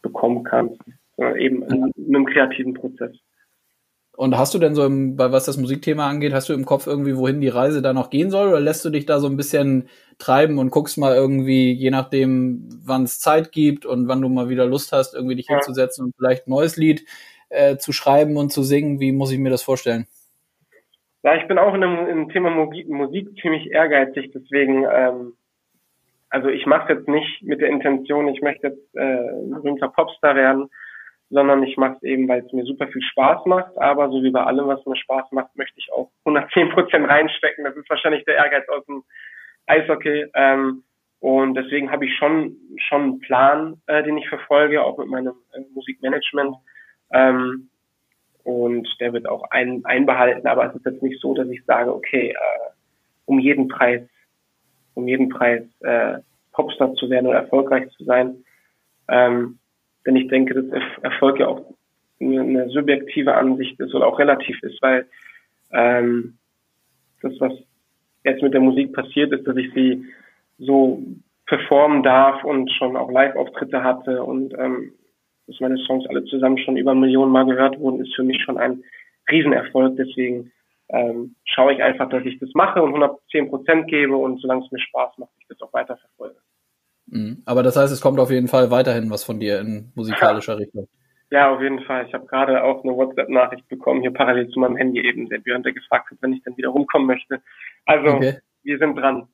bekommen 0.02 0.44
kannst, 0.44 0.82
sondern 1.16 1.38
eben 1.38 1.64
in, 1.64 1.92
in 1.96 2.16
einem 2.16 2.26
kreativen 2.26 2.74
Prozess. 2.74 3.16
Und 4.18 4.38
hast 4.38 4.54
du 4.54 4.60
denn 4.60 4.76
so, 4.76 4.86
im, 4.86 5.16
bei 5.16 5.32
was 5.32 5.46
das 5.46 5.58
Musikthema 5.58 6.10
angeht, 6.10 6.34
hast 6.34 6.50
du 6.50 6.54
im 6.54 6.66
Kopf 6.66 6.86
irgendwie, 6.86 7.16
wohin 7.16 7.40
die 7.40 7.48
Reise 7.48 7.82
da 7.82 7.94
noch 7.94 8.10
gehen 8.10 8.30
soll? 8.30 8.50
Oder 8.50 8.60
lässt 8.60 8.84
du 8.84 8.90
dich 8.90 9.06
da 9.06 9.20
so 9.20 9.28
ein 9.28 9.38
bisschen 9.38 9.88
treiben 10.18 10.58
und 10.58 10.70
guckst 10.70 10.98
mal 10.98 11.16
irgendwie, 11.16 11.72
je 11.72 11.92
nachdem, 11.92 12.68
wann 12.84 13.04
es 13.04 13.20
Zeit 13.20 13.52
gibt 13.52 13.86
und 13.86 14.08
wann 14.08 14.22
du 14.22 14.28
mal 14.28 14.50
wieder 14.50 14.66
Lust 14.66 14.92
hast, 14.92 15.14
irgendwie 15.14 15.36
dich 15.36 15.48
ja. 15.48 15.56
hinzusetzen 15.56 16.06
und 16.06 16.16
vielleicht 16.18 16.48
ein 16.48 16.52
neues 16.52 16.76
Lied 16.76 17.06
äh, 17.50 17.78
zu 17.78 17.94
schreiben 17.94 18.38
und 18.38 18.52
zu 18.52 18.64
singen? 18.64 19.00
Wie 19.00 19.12
muss 19.12 19.32
ich 19.32 19.40
mir 19.40 19.50
das 19.50 19.64
vorstellen? 19.64 20.08
Ja, 21.24 21.36
ich 21.36 21.48
bin 21.48 21.58
auch 21.58 21.74
in 21.74 21.82
dem, 21.82 22.08
im 22.08 22.30
Thema 22.30 22.50
Musik, 22.50 22.90
Musik 22.90 23.30
ziemlich 23.42 23.72
ehrgeizig, 23.72 24.32
deswegen, 24.34 24.86
ähm, 24.92 25.34
also 26.32 26.48
ich 26.48 26.66
mache 26.66 26.94
jetzt 26.94 27.08
nicht 27.08 27.44
mit 27.44 27.62
der 27.62 27.70
Intention, 27.70 28.30
ich 28.30 28.42
möchte 28.42 28.68
jetzt 28.68 28.96
äh, 28.96 29.02
ein 29.02 29.52
berühmter 29.52 29.90
Popstar 29.90 30.36
werden, 30.36 30.70
sondern 31.30 31.62
ich 31.64 31.78
mache 31.78 31.98
es 31.98 32.04
eben, 32.04 32.28
weil 32.28 32.44
es 32.46 32.52
mir 32.54 32.64
super 32.64 32.88
viel 32.88 33.02
Spaß 33.02 33.46
macht. 33.46 33.78
Aber 33.78 34.10
so 34.10 34.24
wie 34.24 34.32
bei 34.32 34.44
allem, 34.44 34.68
was 34.68 34.86
mir 34.86 34.96
Spaß 34.96 35.32
macht, 35.32 35.56
möchte 35.56 35.78
ich 35.78 35.92
auch 35.94 36.10
110 36.26 36.70
Prozent 36.70 37.08
reinstecken. 37.08 37.66
Das 37.66 37.76
ist 37.76 37.90
wahrscheinlich 37.90 38.24
der 38.26 38.36
Ehrgeiz 38.36 38.68
aus 38.70 38.86
dem 38.86 39.04
Eishockey. 39.68 40.28
Ähm, 40.34 40.84
und 41.20 41.54
deswegen 41.56 41.92
habe 41.92 42.06
ich 42.06 42.16
schon 42.16 42.56
schon 42.78 43.02
einen 43.02 43.20
Plan, 43.20 43.82
äh, 43.88 44.02
den 44.02 44.18
ich 44.18 44.28
verfolge, 44.28 44.84
auch 44.84 44.98
mit 44.98 45.08
meinem 45.08 45.36
äh, 45.54 45.62
Musikmanagement. 45.74 46.56
Ähm, 47.14 47.70
und 48.44 48.88
der 49.00 49.14
wird 49.14 49.28
auch 49.28 49.44
ein, 49.52 49.84
einbehalten. 49.86 50.48
Aber 50.48 50.66
es 50.66 50.76
ist 50.76 50.86
jetzt 50.86 51.04
nicht 51.04 51.22
so, 51.22 51.34
dass 51.34 51.48
ich 51.50 51.64
sage, 51.66 51.94
okay, 51.94 52.30
äh, 52.32 52.70
um 53.26 53.40
jeden 53.40 53.68
Preis, 53.68 54.02
um 54.94 55.08
jeden 55.08 55.30
Preis 55.30 55.64
äh, 55.82 56.20
Popstar 56.52 56.94
zu 56.96 57.10
werden 57.10 57.28
oder 57.28 57.40
erfolgreich 57.40 57.90
zu 57.92 58.04
sein. 58.04 58.44
Ähm, 59.08 59.60
denn 60.06 60.16
ich 60.16 60.28
denke, 60.28 60.54
dass 60.54 60.82
Erfolg 61.02 61.40
ja 61.40 61.48
auch 61.48 61.74
eine 62.20 62.70
subjektive 62.70 63.36
Ansicht 63.36 63.80
ist 63.80 63.94
oder 63.94 64.08
auch 64.08 64.20
relativ 64.20 64.62
ist, 64.64 64.82
weil 64.82 65.08
ähm, 65.72 66.38
das, 67.22 67.34
was 67.40 67.54
jetzt 68.24 68.44
mit 68.44 68.54
der 68.54 68.62
Musik 68.62 68.94
passiert 68.94 69.32
ist, 69.32 69.48
dass 69.48 69.58
ich 69.58 69.74
sie 69.74 70.06
so 70.60 71.04
performen 71.48 72.04
darf 72.04 72.44
und 72.44 72.72
schon 72.72 72.96
auch 72.96 73.12
Live-Auftritte 73.12 73.84
hatte 73.84 74.24
und 74.24 74.54
ähm, 74.58 74.94
dass 75.48 75.60
meine 75.60 75.78
Songs 75.80 76.06
alle 76.08 76.24
zusammen 76.26 76.58
schon 76.60 76.78
über 76.78 76.94
Millionen 76.94 77.32
Mal 77.32 77.46
gehört 77.46 77.80
wurden, 77.80 78.02
ist 78.02 78.16
für 78.16 78.24
mich 78.24 78.42
schon 78.44 78.58
ein 78.58 78.84
Riesenerfolg. 79.30 79.98
Deswegen 79.98 80.52
ähm, 80.92 81.36
schaue 81.46 81.74
ich 81.74 81.82
einfach, 81.82 82.10
dass 82.10 82.24
ich 82.26 82.40
das 82.40 82.50
mache 82.54 82.82
und 82.82 82.90
110 82.90 83.50
Prozent 83.50 83.88
gebe 83.88 84.16
und 84.16 84.40
solange 84.42 84.66
es 84.66 84.72
mir 84.72 84.80
Spaß 84.80 85.18
macht, 85.18 85.32
ich 85.40 85.48
das 85.48 85.62
auch 85.62 85.74
weiter 85.74 85.98
verfolge. 85.98 86.40
Mhm. 87.08 87.42
Aber 87.46 87.64
das 87.64 87.76
heißt, 87.78 87.92
es 87.92 88.02
kommt 88.02 88.20
auf 88.20 88.32
jeden 88.32 88.48
Fall 88.48 88.72
weiterhin 88.72 89.10
was 89.10 89.24
von 89.24 89.40
dir 89.40 89.60
in 89.60 89.92
musikalischer 89.96 90.54
ja. 90.54 90.60
Richtung. 90.60 90.88
Ja, 91.30 91.50
auf 91.50 91.62
jeden 91.62 91.82
Fall. 91.84 92.06
Ich 92.08 92.14
habe 92.14 92.26
gerade 92.26 92.62
auch 92.62 92.84
eine 92.84 92.94
WhatsApp-Nachricht 92.94 93.68
bekommen, 93.70 94.02
hier 94.02 94.12
parallel 94.12 94.50
zu 94.50 94.60
meinem 94.60 94.76
Handy 94.76 95.00
eben, 95.00 95.30
der 95.30 95.40
Björn, 95.40 95.64
der 95.64 95.72
gefragt 95.72 96.12
hat, 96.12 96.18
wenn 96.22 96.34
ich 96.34 96.44
dann 96.44 96.58
wieder 96.58 96.70
rumkommen 96.70 97.08
möchte. 97.08 97.42
Also, 97.86 98.18
okay. 98.18 98.40
wir 98.64 98.78
sind 98.78 98.96
dran. 98.98 99.28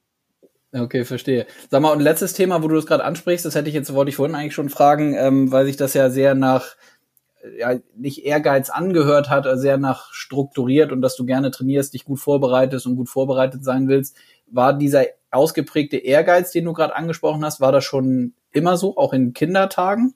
Okay, 0.74 1.06
verstehe. 1.06 1.48
Sag 1.70 1.82
mal, 1.82 1.94
und 1.94 2.02
letztes 2.02 2.34
Thema, 2.34 2.62
wo 2.62 2.68
du 2.68 2.76
das 2.76 2.86
gerade 2.86 3.04
ansprichst, 3.04 3.46
das 3.46 3.56
hätte 3.56 3.70
ich 3.70 3.74
jetzt, 3.74 3.94
wollte 3.96 4.10
ich 4.10 4.16
vorhin 4.16 4.36
eigentlich 4.36 4.54
schon 4.54 4.70
fragen, 4.70 5.16
ähm, 5.16 5.52
weil 5.52 5.66
sich 5.66 5.78
das 5.78 5.96
ja 5.96 6.10
sehr 6.10 6.36
nach, 6.36 6.76
ja, 7.58 7.76
nicht 7.96 8.26
Ehrgeiz 8.26 8.70
angehört 8.70 9.30
hat, 9.30 9.48
also 9.48 9.62
sehr 9.62 9.78
nach 9.78 10.14
strukturiert 10.14 10.92
und 10.92 11.02
dass 11.02 11.16
du 11.16 11.26
gerne 11.26 11.52
trainierst, 11.52 11.94
dich 11.94 12.06
gut 12.06 12.20
vorbereitest 12.20 12.86
und 12.88 12.96
gut 12.96 13.10
vorbereitet 13.10 13.64
sein 13.64 13.88
willst. 13.88 14.18
War 14.48 14.74
dieser 14.74 15.06
ausgeprägte 15.32 15.98
Ehrgeiz, 15.98 16.52
den 16.52 16.66
du 16.66 16.74
gerade 16.74 16.96
angesprochen 16.96 17.44
hast, 17.44 17.62
war 17.62 17.72
das 17.72 17.84
schon 17.84 18.34
immer 18.52 18.78
so, 18.78 18.98
auch 18.98 19.14
in 19.14 19.34
Kindertagen? 19.34 20.14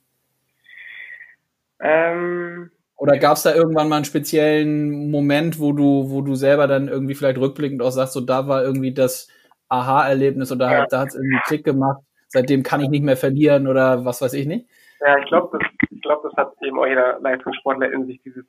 Ähm, 1.80 2.72
Oder 2.96 3.18
gab 3.18 3.38
es 3.38 3.44
da 3.44 3.54
irgendwann 3.54 3.90
mal 3.90 3.98
einen 3.98 4.06
speziellen 4.06 5.10
Moment, 5.10 5.60
wo 5.60 5.74
du, 5.74 6.10
wo 6.10 6.22
du 6.22 6.36
selber 6.36 6.68
dann 6.68 6.88
irgendwie 6.88 7.16
vielleicht 7.16 7.40
rückblickend 7.40 7.82
auch 7.82 7.92
sagst, 7.92 8.14
so 8.14 8.22
da 8.22 8.48
war 8.48 8.64
irgendwie 8.64 8.94
das 8.94 9.28
Aha-Erlebnis 9.70 10.52
oder 10.52 10.72
ja. 10.72 10.86
da 10.86 11.00
hat 11.00 11.10
es 11.10 11.16
irgendwie 11.16 11.40
Klick 11.46 11.64
gemacht, 11.64 12.02
seitdem 12.28 12.62
kann 12.64 12.82
ich 12.82 12.90
nicht 12.90 13.04
mehr 13.04 13.18
verlieren 13.18 13.68
oder 13.68 14.06
was 14.06 14.22
weiß 14.22 14.34
ich 14.34 14.46
nicht? 14.46 14.68
Ja, 15.00 15.18
ich 15.18 15.26
glaube, 15.26 15.58
das, 15.58 15.68
ich 16.02 16.04
glaube, 16.04 16.28
das 16.28 16.36
hat 16.36 16.54
eben 16.64 16.80
auch 16.80 16.88
jeder 16.88 17.20
Leistungssportler 17.20 17.92
in 17.94 18.08
sich, 18.08 18.20
dieses 18.24 18.46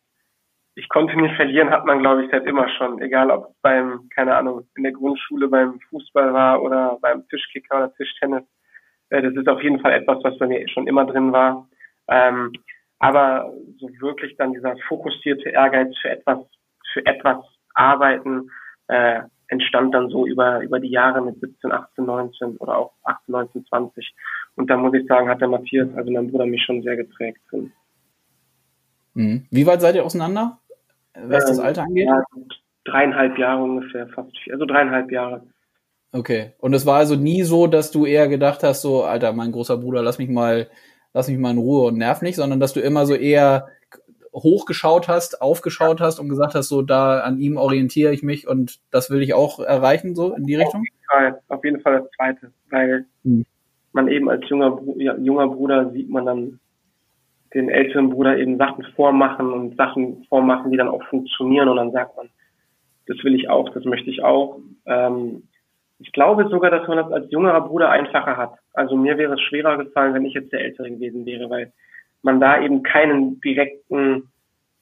ich 0.74 0.88
konnte 0.88 1.14
nicht 1.20 1.36
verlieren, 1.36 1.68
hat 1.68 1.84
man, 1.84 1.98
glaube 1.98 2.24
ich, 2.24 2.30
seit 2.30 2.46
immer 2.46 2.66
schon. 2.70 2.98
Egal, 3.02 3.30
ob 3.30 3.50
es 3.50 3.54
beim, 3.60 4.08
keine 4.14 4.34
Ahnung, 4.34 4.66
in 4.74 4.84
der 4.84 4.92
Grundschule 4.92 5.48
beim 5.48 5.78
Fußball 5.90 6.32
war 6.32 6.62
oder 6.62 6.98
beim 7.02 7.28
Tischkicker 7.28 7.76
oder 7.76 7.94
Tischtennis. 7.94 8.44
Äh, 9.10 9.20
das 9.20 9.34
ist 9.34 9.48
auf 9.48 9.62
jeden 9.62 9.80
Fall 9.80 9.92
etwas, 9.92 10.24
was 10.24 10.38
bei 10.38 10.46
mir 10.46 10.66
schon 10.70 10.86
immer 10.86 11.04
drin 11.04 11.30
war. 11.30 11.68
Ähm, 12.08 12.54
aber 13.00 13.52
so 13.78 13.88
wirklich 14.00 14.34
dann 14.38 14.54
dieser 14.54 14.74
fokussierte 14.88 15.50
Ehrgeiz 15.50 15.94
für 16.00 16.08
etwas, 16.08 16.38
für 16.94 17.04
etwas 17.04 17.44
arbeiten, 17.74 18.50
äh, 18.88 19.24
entstand 19.52 19.94
dann 19.94 20.08
so 20.08 20.26
über, 20.26 20.60
über 20.60 20.80
die 20.80 20.90
Jahre 20.90 21.20
mit 21.20 21.38
17, 21.38 21.70
18, 21.70 22.04
19 22.06 22.56
oder 22.56 22.78
auch 22.78 22.92
18, 23.04 23.32
19, 23.32 23.66
20. 23.66 24.14
Und 24.56 24.70
da 24.70 24.78
muss 24.78 24.94
ich 24.94 25.06
sagen, 25.06 25.28
hat 25.28 25.42
der 25.42 25.48
Matthias, 25.48 25.88
also 25.94 26.10
mein 26.10 26.30
Bruder, 26.30 26.46
mich 26.46 26.62
schon 26.64 26.82
sehr 26.82 26.96
geprägt. 26.96 27.40
Mhm. 29.12 29.46
Wie 29.50 29.66
weit 29.66 29.82
seid 29.82 29.94
ihr 29.94 30.04
auseinander? 30.04 30.58
was 31.14 31.44
das 31.44 31.58
ähm, 31.58 31.64
Alter 31.64 31.82
angeht? 31.82 32.06
Ja, 32.06 32.24
dreieinhalb 32.84 33.38
Jahre 33.38 33.62
ungefähr, 33.62 34.08
fast 34.08 34.30
vier, 34.38 34.54
also 34.54 34.64
dreieinhalb 34.64 35.12
Jahre. 35.12 35.42
Okay. 36.12 36.52
Und 36.58 36.72
es 36.72 36.86
war 36.86 36.96
also 36.96 37.14
nie 37.14 37.42
so, 37.42 37.66
dass 37.66 37.90
du 37.90 38.06
eher 38.06 38.28
gedacht 38.28 38.62
hast, 38.62 38.80
so, 38.80 39.04
Alter, 39.04 39.34
mein 39.34 39.52
großer 39.52 39.76
Bruder, 39.76 40.02
lass 40.02 40.18
mich 40.18 40.30
mal, 40.30 40.68
lass 41.12 41.28
mich 41.28 41.38
mal 41.38 41.50
in 41.50 41.58
Ruhe 41.58 41.84
und 41.88 41.98
nerv 41.98 42.22
nicht, 42.22 42.36
sondern 42.36 42.58
dass 42.58 42.72
du 42.72 42.80
immer 42.80 43.04
so 43.04 43.14
eher 43.14 43.68
hochgeschaut 44.32 45.08
hast, 45.08 45.42
aufgeschaut 45.42 46.00
hast 46.00 46.18
und 46.18 46.28
gesagt 46.28 46.54
hast, 46.54 46.68
so 46.68 46.82
da 46.82 47.20
an 47.20 47.38
ihm 47.38 47.56
orientiere 47.56 48.12
ich 48.12 48.22
mich 48.22 48.48
und 48.48 48.80
das 48.90 49.10
will 49.10 49.22
ich 49.22 49.34
auch 49.34 49.60
erreichen, 49.60 50.14
so 50.14 50.34
in 50.34 50.44
die 50.44 50.56
Richtung? 50.56 50.80
Auf 50.80 50.86
jeden 50.86 51.04
Fall, 51.10 51.40
auf 51.48 51.64
jeden 51.64 51.80
Fall 51.80 52.00
das 52.00 52.10
zweite, 52.16 52.52
weil 52.70 53.06
hm. 53.24 53.44
man 53.92 54.08
eben 54.08 54.30
als 54.30 54.48
junger, 54.48 54.80
junger 54.96 55.48
Bruder 55.48 55.90
sieht 55.90 56.08
man 56.08 56.26
dann 56.26 56.60
den 57.54 57.68
älteren 57.68 58.10
Bruder 58.10 58.38
eben 58.38 58.56
Sachen 58.56 58.84
vormachen 58.96 59.52
und 59.52 59.76
Sachen 59.76 60.24
vormachen, 60.28 60.70
die 60.70 60.78
dann 60.78 60.88
auch 60.88 61.02
funktionieren 61.04 61.68
und 61.68 61.76
dann 61.76 61.92
sagt 61.92 62.16
man, 62.16 62.28
das 63.06 63.22
will 63.24 63.34
ich 63.34 63.50
auch, 63.50 63.68
das 63.70 63.84
möchte 63.84 64.10
ich 64.10 64.22
auch. 64.22 64.58
Ähm, 64.86 65.42
ich 65.98 66.12
glaube 66.12 66.48
sogar, 66.48 66.70
dass 66.70 66.88
man 66.88 66.96
das 66.96 67.12
als 67.12 67.30
jüngerer 67.30 67.60
Bruder 67.60 67.90
einfacher 67.90 68.36
hat. 68.36 68.54
Also 68.72 68.96
mir 68.96 69.18
wäre 69.18 69.34
es 69.34 69.40
schwerer 69.40 69.76
gefallen, 69.76 70.14
wenn 70.14 70.24
ich 70.24 70.34
jetzt 70.34 70.52
der 70.52 70.60
Ältere 70.60 70.90
gewesen 70.90 71.26
wäre, 71.26 71.48
weil 71.50 71.72
man 72.22 72.40
da 72.40 72.60
eben 72.60 72.82
keinen 72.82 73.40
direkten, 73.40 74.28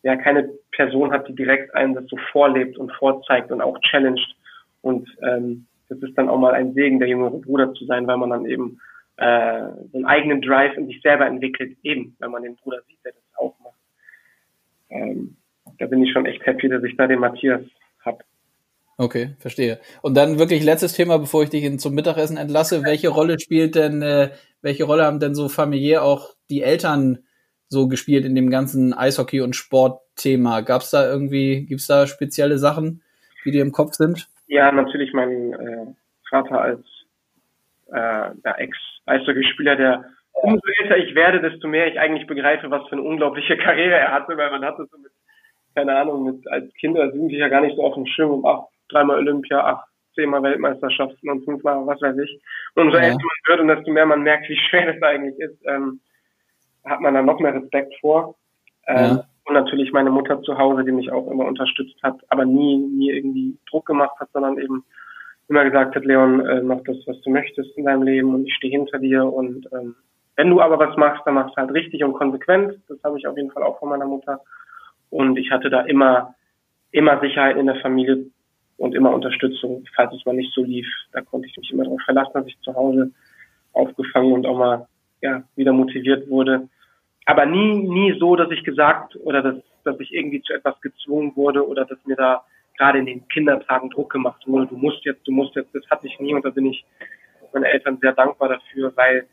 ja, 0.03 0.17
keine 0.17 0.51
Person 0.73 1.11
hat, 1.11 1.29
die 1.29 1.35
direkt 1.35 1.75
einen 1.75 1.95
das 1.95 2.07
so 2.07 2.17
vorlebt 2.33 2.79
und 2.79 2.93
vorzeigt 2.93 3.51
und 3.51 3.61
auch 3.61 3.79
challenged. 3.81 4.37
Und 4.83 5.09
ähm, 5.23 5.67
das 5.89 5.99
ist 5.99 6.17
dann 6.17 6.29
auch 6.29 6.39
mal 6.39 6.55
ein 6.55 6.75
Segen, 6.75 7.01
der 7.01 7.09
jüngere 7.09 7.39
Bruder 7.39 7.73
zu 7.75 7.85
sein, 7.87 8.07
weil 8.07 8.17
man 8.17 8.31
dann 8.31 8.47
eben 8.47 8.81
äh, 9.17 9.69
so 9.93 9.99
einen 9.99 10.07
eigenen 10.07 10.41
Drive 10.41 10.77
in 10.77 10.87
sich 10.87 11.03
selber 11.03 11.27
entwickelt, 11.27 11.77
eben, 11.83 12.17
wenn 12.21 12.31
man 12.31 12.43
den 12.43 12.57
Bruder 12.57 12.79
sieht, 12.89 13.05
der 13.05 13.13
das 13.13 13.39
auch 13.39 13.55
macht. 13.61 13.75
Ähm, 14.89 15.37
da 15.79 15.87
bin 15.87 16.03
ich 16.03 16.13
schon 16.13 16.27
echt 16.27 16.45
happy, 16.47 16.69
dass 16.69 16.83
ich 16.85 16.97
da 16.97 17.07
den 17.07 17.21
Matthias 17.21 17.63
hab. 18.05 18.23
Okay, 18.97 19.31
verstehe. 19.39 19.81
Und 20.03 20.15
dann 20.17 20.39
wirklich 20.39 20.63
letztes 20.63 20.93
Thema, 20.93 21.19
bevor 21.19 21.43
ich 21.43 21.51
dich 21.51 21.79
zum 21.81 21.95
Mittagessen 21.95 22.37
entlasse. 22.37 22.85
Welche 22.85 23.09
Rolle 23.09 23.41
spielt 23.41 23.75
denn, 23.75 24.03
äh, 24.03 24.31
welche 24.63 24.85
Rolle 24.85 25.05
haben 25.05 25.21
denn 25.21 25.35
so 25.35 25.49
familiär 25.49 26.03
auch 26.03 26.35
die 26.51 26.63
Eltern 26.63 27.25
so 27.71 27.89
gespielt 27.89 28.25
in 28.25 28.35
dem 28.35 28.51
ganzen 28.51 28.93
Eishockey- 28.93 29.41
und 29.41 29.57
Sportthema? 29.57 30.61
Gab 30.61 30.83
es 30.83 30.91
da 30.91 31.09
irgendwie, 31.09 31.65
gibt 31.67 31.81
es 31.81 31.87
da 31.87 32.07
spezielle 32.07 32.59
Sachen, 32.59 33.03
die 33.45 33.53
dir 33.53 33.63
im 33.63 33.73
Kopf 33.73 33.95
sind? 33.95 34.29
Ja, 34.49 34.71
natürlich 34.73 35.13
mein 35.13 35.53
äh, 35.55 35.87
Vater 36.29 36.61
als 36.61 36.85
äh, 37.93 38.31
ja, 38.45 38.55
Ex-Eishockeyspieler, 38.59 39.77
der 39.77 40.05
umso 40.33 40.61
älter 40.83 40.97
ich 40.99 41.15
werde, 41.15 41.41
desto 41.41 41.69
mehr 41.69 41.87
ich 41.87 41.99
eigentlich 41.99 42.27
begreife, 42.27 42.71
was 42.71 42.87
für 42.89 42.97
eine 42.97 43.03
unglaubliche 43.03 43.57
Karriere 43.65 43.95
er 43.95 44.13
hatte, 44.13 44.37
weil 44.37 44.51
man 44.51 44.65
hatte 44.65 44.87
so 44.91 44.99
mit, 44.99 45.13
keine 45.75 45.97
Ahnung, 45.97 46.25
mit 46.25 46.49
als 46.51 46.73
Kind 46.75 46.97
oder 46.97 47.15
Jugendlicher 47.15 47.49
gar 47.49 47.61
nicht 47.61 47.77
so 47.77 47.85
auf 47.85 47.95
dem 47.95 48.07
Schirm 48.07 48.31
um 48.31 48.45
ach, 48.45 48.65
dreimal 48.89 49.19
Olympia, 49.19 49.61
ach, 49.65 49.85
zehnmal 50.17 50.43
Weltmeisterschaften 50.43 51.31
und 51.31 51.45
fünfmal 51.45 51.87
was 51.87 52.03
weiß 52.03 52.19
ich. 52.19 52.43
Und 52.75 52.87
umso 52.87 52.99
ja. 52.99 53.05
älter 53.05 53.19
man 53.19 53.47
wird 53.47 53.61
und 53.61 53.69
desto 53.69 53.93
mehr 53.93 54.07
man 54.07 54.23
merkt, 54.23 54.49
wie 54.49 54.59
schwer 54.69 54.93
das 54.93 55.03
eigentlich 55.03 55.39
ist, 55.39 55.59
ähm, 55.67 56.01
hat 56.85 57.01
man 57.01 57.15
dann 57.15 57.27
noch 57.27 57.41
mehr 57.41 57.55
Respekt 57.55 57.95
vor. 58.01 58.37
Ähm, 58.87 58.97
ja. 58.97 59.25
Und 59.45 59.55
natürlich 59.55 59.93
meine 59.93 60.11
Mutter 60.11 60.43
zu 60.43 60.57
Hause, 60.59 60.85
die 60.85 60.93
mich 60.93 61.11
auch 61.11 61.27
immer 61.31 61.47
unterstützt 61.47 62.01
hat, 62.03 62.21
aber 62.29 62.45
nie, 62.45 62.77
nie 62.77 63.11
irgendwie 63.11 63.57
Druck 63.69 63.87
gemacht 63.87 64.19
hat, 64.21 64.29
sondern 64.33 64.59
eben 64.59 64.85
immer 65.49 65.65
gesagt 65.65 65.97
hat, 65.97 66.05
Leon, 66.05 66.47
äh, 66.47 66.63
mach 66.63 66.81
das, 66.85 66.97
was 67.07 67.21
du 67.23 67.31
möchtest 67.31 67.77
in 67.77 67.85
deinem 67.85 68.05
Leben 68.05 68.35
und 68.35 68.47
ich 68.47 68.55
stehe 68.55 68.71
hinter 68.71 68.99
dir 68.99 69.25
und 69.25 69.67
ähm, 69.73 69.97
wenn 70.37 70.49
du 70.49 70.61
aber 70.63 70.79
was 70.79 70.97
machst, 70.97 71.21
dann 71.27 71.35
machst 71.35 71.55
du 71.55 71.61
halt 71.61 71.75
richtig 71.75 72.03
und 72.03 72.15
konsequent. 72.15 72.79
Das 72.89 72.97
habe 73.05 73.19
ich 73.19 73.27
auf 73.27 73.37
jeden 73.37 73.51
Fall 73.51 73.63
auch 73.63 73.79
von 73.79 73.91
meiner 73.91 74.07
Mutter. 74.07 74.41
Und 75.11 75.37
ich 75.37 75.51
hatte 75.51 75.69
da 75.69 75.83
immer, 75.83 76.35
immer 76.93 77.21
Sicherheit 77.21 77.59
in 77.59 77.67
der 77.67 77.77
Familie 77.77 78.25
und 78.79 78.95
immer 78.95 79.13
Unterstützung, 79.13 79.85
falls 79.95 80.15
es 80.15 80.25
mal 80.25 80.35
nicht 80.35 80.55
so 80.55 80.65
lief. 80.65 80.87
Da 81.13 81.21
konnte 81.21 81.47
ich 81.47 81.57
mich 81.59 81.71
immer 81.71 81.85
darauf 81.85 82.01
verlassen, 82.07 82.33
dass 82.33 82.47
ich 82.47 82.59
zu 82.61 82.75
Hause 82.75 83.11
aufgefangen 83.75 84.33
und 84.33 84.47
auch 84.47 84.57
mal 84.57 84.89
ja, 85.21 85.43
wieder 85.57 85.73
motiviert 85.73 86.29
wurde. 86.29 86.69
aber 87.27 87.47
nie, 87.47 87.75
nie 87.75 88.19
so, 88.19 88.37
dass 88.37 88.51
ich 88.51 88.65
gesagt 88.65 89.17
oder 89.17 89.43
dass, 89.43 89.57
dass 89.85 90.01
ich 90.01 90.13
irgendwie 90.13 90.43
zu 90.43 90.53
etwas 90.53 90.81
gezwungen 90.81 91.35
wurde 91.37 91.67
oder 91.67 91.85
dass 91.85 91.99
mir 92.07 92.17
da 92.17 92.45
gerade 92.77 92.99
in 92.99 93.07
den 93.07 93.29
Kindertagen 93.29 93.91
Druck 93.91 94.11
gemacht 94.11 94.43
wurde, 94.47 94.67
du 94.67 94.77
musst 94.77 95.05
jetzt, 95.05 95.27
du 95.27 95.33
musst 95.33 95.55
jetzt, 95.55 95.75
das 95.75 95.85
hatte 95.91 96.07
ich 96.07 96.19
nie 96.19 96.35
und 96.35 96.45
da 96.45 96.51
bin 96.51 96.67
ich 96.67 96.85
meinen 97.53 97.65
Eltern 97.65 97.99
sehr 98.01 98.13
dankbar 98.13 98.49
dafür, 98.49 98.93
weil 98.97 99.27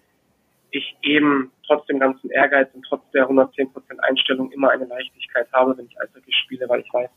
ich 0.71 0.97
eben 1.01 1.51
trotz 1.65 1.85
dem 1.85 1.99
ganzen 1.99 2.29
Ehrgeiz 2.29 2.69
und 2.73 2.85
trotz 2.87 3.09
der 3.11 3.29
110% 3.29 3.69
Einstellung 3.99 4.51
immer 4.51 4.71
eine 4.71 4.85
Leichtigkeit 4.85 5.47
habe, 5.53 5.77
wenn 5.77 5.85
ich 5.85 6.01
Eishockey 6.01 6.33
spiele, 6.33 6.67
weil 6.67 6.81
ich 6.81 6.93
weiß, 6.93 7.09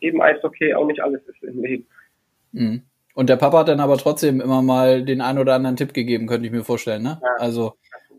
eben 0.00 0.22
Eishockey 0.22 0.74
auch 0.74 0.86
nicht 0.86 1.02
alles 1.02 1.22
ist 1.26 1.42
im 1.42 1.62
Leben. 1.62 1.86
Mhm. 2.52 2.82
Und 3.14 3.28
der 3.28 3.36
Papa 3.36 3.60
hat 3.60 3.68
dann 3.68 3.80
aber 3.80 3.98
trotzdem 3.98 4.40
immer 4.40 4.62
mal 4.62 5.04
den 5.04 5.20
einen 5.20 5.38
oder 5.38 5.54
anderen 5.54 5.76
Tipp 5.76 5.92
gegeben, 5.92 6.26
könnte 6.26 6.46
ich 6.46 6.52
mir 6.52 6.64
vorstellen, 6.64 7.02
ne? 7.02 7.20
Ja. 7.22 7.28
Also, 7.38 7.74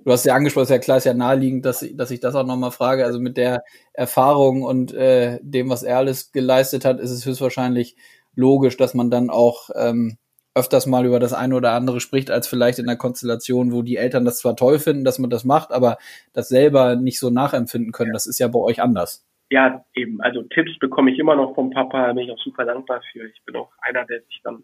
du 0.06 0.12
hast 0.12 0.26
ja 0.26 0.36
angesprochen, 0.36 0.64
ist 0.64 0.70
ja 0.70 0.80
klar, 0.80 0.98
ist 0.98 1.06
ja 1.06 1.14
naheliegend, 1.14 1.66
dass, 1.66 1.86
dass 1.94 2.12
ich 2.12 2.20
das 2.20 2.36
auch 2.36 2.46
nochmal 2.46 2.72
frage. 2.72 3.06
Also 3.06 3.20
mit 3.20 3.38
der 3.38 3.64
Erfahrung 3.94 4.64
und 4.64 4.94
äh, 4.94 5.40
dem, 5.42 5.70
was 5.70 5.84
er 5.84 5.98
alles 5.98 6.32
geleistet 6.32 6.86
hat, 6.86 7.00
ist 7.00 7.12
es 7.12 7.26
höchstwahrscheinlich 7.26 7.96
logisch, 8.36 8.78
dass 8.78 8.94
man 8.94 9.10
dann 9.10 9.30
auch 9.30 9.70
ähm, 9.76 10.18
öfters 10.56 10.86
mal 10.86 11.06
über 11.06 11.20
das 11.20 11.34
eine 11.34 11.56
oder 11.56 11.72
andere 11.72 12.00
spricht, 12.00 12.30
als 12.30 12.48
vielleicht 12.48 12.80
in 12.80 12.88
einer 12.88 12.98
Konstellation, 12.98 13.72
wo 13.72 13.82
die 13.82 13.98
Eltern 13.98 14.26
das 14.26 14.38
zwar 14.38 14.56
toll 14.56 14.80
finden, 14.80 15.04
dass 15.04 15.20
man 15.20 15.30
das 15.30 15.44
macht, 15.44 15.72
aber 15.72 15.98
das 16.34 16.48
selber 16.50 16.96
nicht 16.96 17.20
so 17.20 17.30
nachempfinden 17.30 17.92
können. 17.92 18.14
Das 18.14 18.28
ist 18.28 18.40
ja 18.40 18.48
bei 18.48 18.60
euch 18.60 18.82
anders. 18.82 19.24
Ja, 19.50 19.84
eben. 19.94 20.22
Also 20.22 20.44
Tipps 20.44 20.78
bekomme 20.80 21.12
ich 21.12 21.20
immer 21.20 21.36
noch 21.36 21.54
vom 21.56 21.70
Papa, 21.70 22.08
da 22.08 22.14
bin 22.14 22.26
ich 22.26 22.32
auch 22.32 22.40
super 22.40 22.66
dankbar 22.66 23.02
für. 23.12 23.26
Ich 23.26 23.42
bin 23.46 23.56
auch 23.56 23.72
einer, 23.82 24.06
der 24.06 24.22
sich 24.22 24.42
dann 24.44 24.64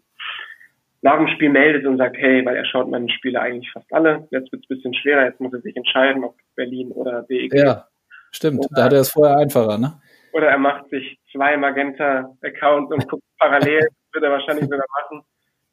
nach 1.02 1.16
dem 1.16 1.28
Spiel 1.28 1.48
meldet 1.48 1.86
und 1.86 1.96
sagt, 1.96 2.16
hey, 2.18 2.44
weil 2.44 2.56
er 2.56 2.66
schaut 2.66 2.88
meine 2.90 3.08
Spiele 3.08 3.40
eigentlich 3.40 3.70
fast 3.72 3.92
alle. 3.92 4.28
Jetzt 4.30 4.52
wird 4.52 4.64
es 4.64 4.70
ein 4.70 4.76
bisschen 4.76 4.94
schwerer, 4.94 5.24
jetzt 5.24 5.40
muss 5.40 5.52
er 5.52 5.60
sich 5.60 5.76
entscheiden, 5.76 6.24
ob 6.24 6.36
Berlin 6.56 6.90
oder 6.92 7.22
BX. 7.22 7.54
Ja, 7.58 7.86
stimmt. 8.32 8.60
Oder, 8.60 8.68
da 8.74 8.84
hat 8.84 8.92
er 8.92 9.00
es 9.00 9.10
vorher 9.10 9.38
einfacher, 9.38 9.78
ne? 9.78 10.00
Oder 10.32 10.48
er 10.48 10.58
macht 10.58 10.90
sich 10.90 11.18
zwei 11.32 11.56
Magenta-Accounts 11.56 12.92
und 12.92 13.08
guckt 13.08 13.24
parallel, 13.38 13.86
wird 14.12 14.24
er 14.24 14.30
wahrscheinlich 14.30 14.64
sogar 14.64 14.86
machen 15.02 15.24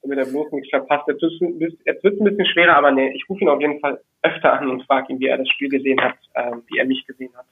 damit 0.08 0.26
er 0.26 0.32
bloß 0.32 0.51
nichts 0.51 0.70
verpasst. 0.70 1.08
Jetzt 1.08 1.22
wird 1.22 2.14
es 2.14 2.20
ein 2.20 2.24
bisschen 2.24 2.45
schwerer, 2.45 2.76
aber 2.76 2.91
nee, 2.91 3.12
ich 3.14 3.24
rufe 3.30 3.41
ihn 3.41 3.49
auf 3.49 3.62
jeden 3.62 3.80
Fall 3.80 3.99
öfter 4.22 4.53
an 4.53 4.70
und 4.70 4.84
frage 4.86 5.12
ihn, 5.12 5.20
wie 5.20 5.28
er 5.28 5.38
das 5.38 5.49
Spiel 5.49 5.70
gesehen 5.70 5.99
hat, 6.01 6.18
äh, 6.34 6.51
wie 6.68 6.78
er 6.78 6.86
mich 6.86 7.05
gesehen 7.05 7.36
hat. 7.36 7.45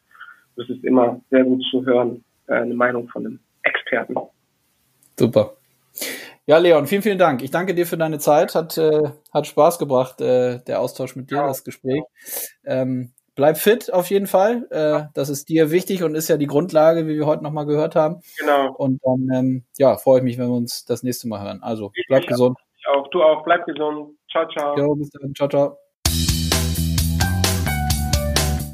Das 0.55 0.69
ist 0.69 0.83
immer 0.83 1.21
sehr 1.29 1.43
gut 1.43 1.63
zu 1.69 1.85
hören, 1.85 2.23
eine 2.47 2.73
Meinung 2.73 3.07
von 3.09 3.25
einem 3.25 3.39
Experten. 3.63 4.15
Super. 5.17 5.53
Ja, 6.47 6.57
Leon, 6.59 6.85
vielen, 6.85 7.01
vielen 7.01 7.17
Dank. 7.17 7.41
Ich 7.41 7.49
danke 7.49 7.73
dir 7.73 7.87
für 7.87 7.97
deine 7.97 8.19
Zeit. 8.19 8.53
Hat, 8.53 8.77
äh, 8.77 9.09
hat 9.33 9.47
Spaß 9.47 9.79
gebracht, 9.79 10.21
äh, 10.21 10.59
der 10.65 10.79
Austausch 10.79 11.15
mit 11.15 11.31
dir, 11.31 11.37
ja. 11.37 11.47
das 11.47 11.63
Gespräch. 11.63 12.03
Ähm, 12.65 13.13
bleib 13.35 13.57
fit 13.57 13.91
auf 13.91 14.11
jeden 14.11 14.27
Fall. 14.27 14.67
Äh, 14.69 15.09
das 15.15 15.29
ist 15.29 15.49
dir 15.49 15.71
wichtig 15.71 16.03
und 16.03 16.13
ist 16.13 16.27
ja 16.27 16.37
die 16.37 16.45
Grundlage, 16.45 17.07
wie 17.07 17.15
wir 17.15 17.25
heute 17.25 17.43
nochmal 17.43 17.65
gehört 17.65 17.95
haben. 17.95 18.21
Genau. 18.37 18.73
Und 18.75 19.01
dann 19.03 19.27
ähm, 19.33 19.63
ja, 19.77 19.97
freue 19.97 20.19
ich 20.19 20.23
mich, 20.23 20.37
wenn 20.37 20.47
wir 20.47 20.55
uns 20.55 20.85
das 20.85 21.01
nächste 21.01 21.27
Mal 21.27 21.41
hören. 21.41 21.63
Also 21.63 21.91
bleib 22.07 22.21
ich 22.21 22.27
gesund. 22.27 22.57
Ich 22.77 22.87
auch. 22.87 23.07
Du 23.09 23.23
auch. 23.23 23.43
Bleib 23.43 23.65
gesund. 23.65 24.15
Ciao, 24.29 24.47
ciao. 24.49 24.77
Jo, 24.77 24.95
bis 24.95 25.09
dann. 25.09 25.33
Ciao, 25.33 25.49
ciao. 25.49 25.77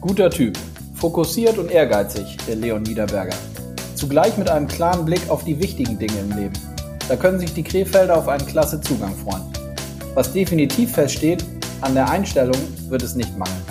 Guter 0.01 0.29
Typ. 0.29 0.57
Fokussiert 1.02 1.58
und 1.58 1.72
ehrgeizig, 1.72 2.38
der 2.47 2.58
Leon 2.58 2.84
Niederberger. 2.84 3.36
Zugleich 3.95 4.38
mit 4.38 4.52
einem 4.52 4.68
klaren 4.68 5.04
Blick 5.04 5.28
auf 5.32 5.43
die 5.43 5.60
wichtigen 5.60 5.97
Dinge 5.97 6.20
im 6.20 6.38
Leben. 6.38 6.54
Da 7.10 7.16
können 7.16 7.39
sich 7.39 7.56
die 7.56 7.64
Krefelder 7.64 8.16
auf 8.20 8.28
einen 8.28 8.45
klasse 8.45 8.80
Zugang 8.80 9.16
freuen. 9.16 9.41
Was 10.14 10.32
definitiv 10.32 10.91
feststeht, 10.91 11.43
an 11.82 11.95
der 11.95 12.08
Einstellung 12.08 12.56
wird 12.88 13.02
es 13.02 13.16
nicht 13.16 13.36
mangeln. 13.36 13.66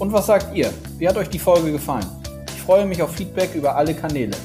Und 0.00 0.12
was 0.12 0.26
sagt 0.26 0.56
ihr? 0.56 0.72
Wie 0.98 1.08
hat 1.08 1.16
euch 1.16 1.28
die 1.28 1.38
Folge 1.38 1.70
gefallen? 1.70 2.06
Ich 2.52 2.62
freue 2.62 2.84
mich 2.84 3.00
auf 3.00 3.12
Feedback 3.12 3.54
über 3.54 3.76
alle 3.76 3.94
Kanäle. 3.94 4.36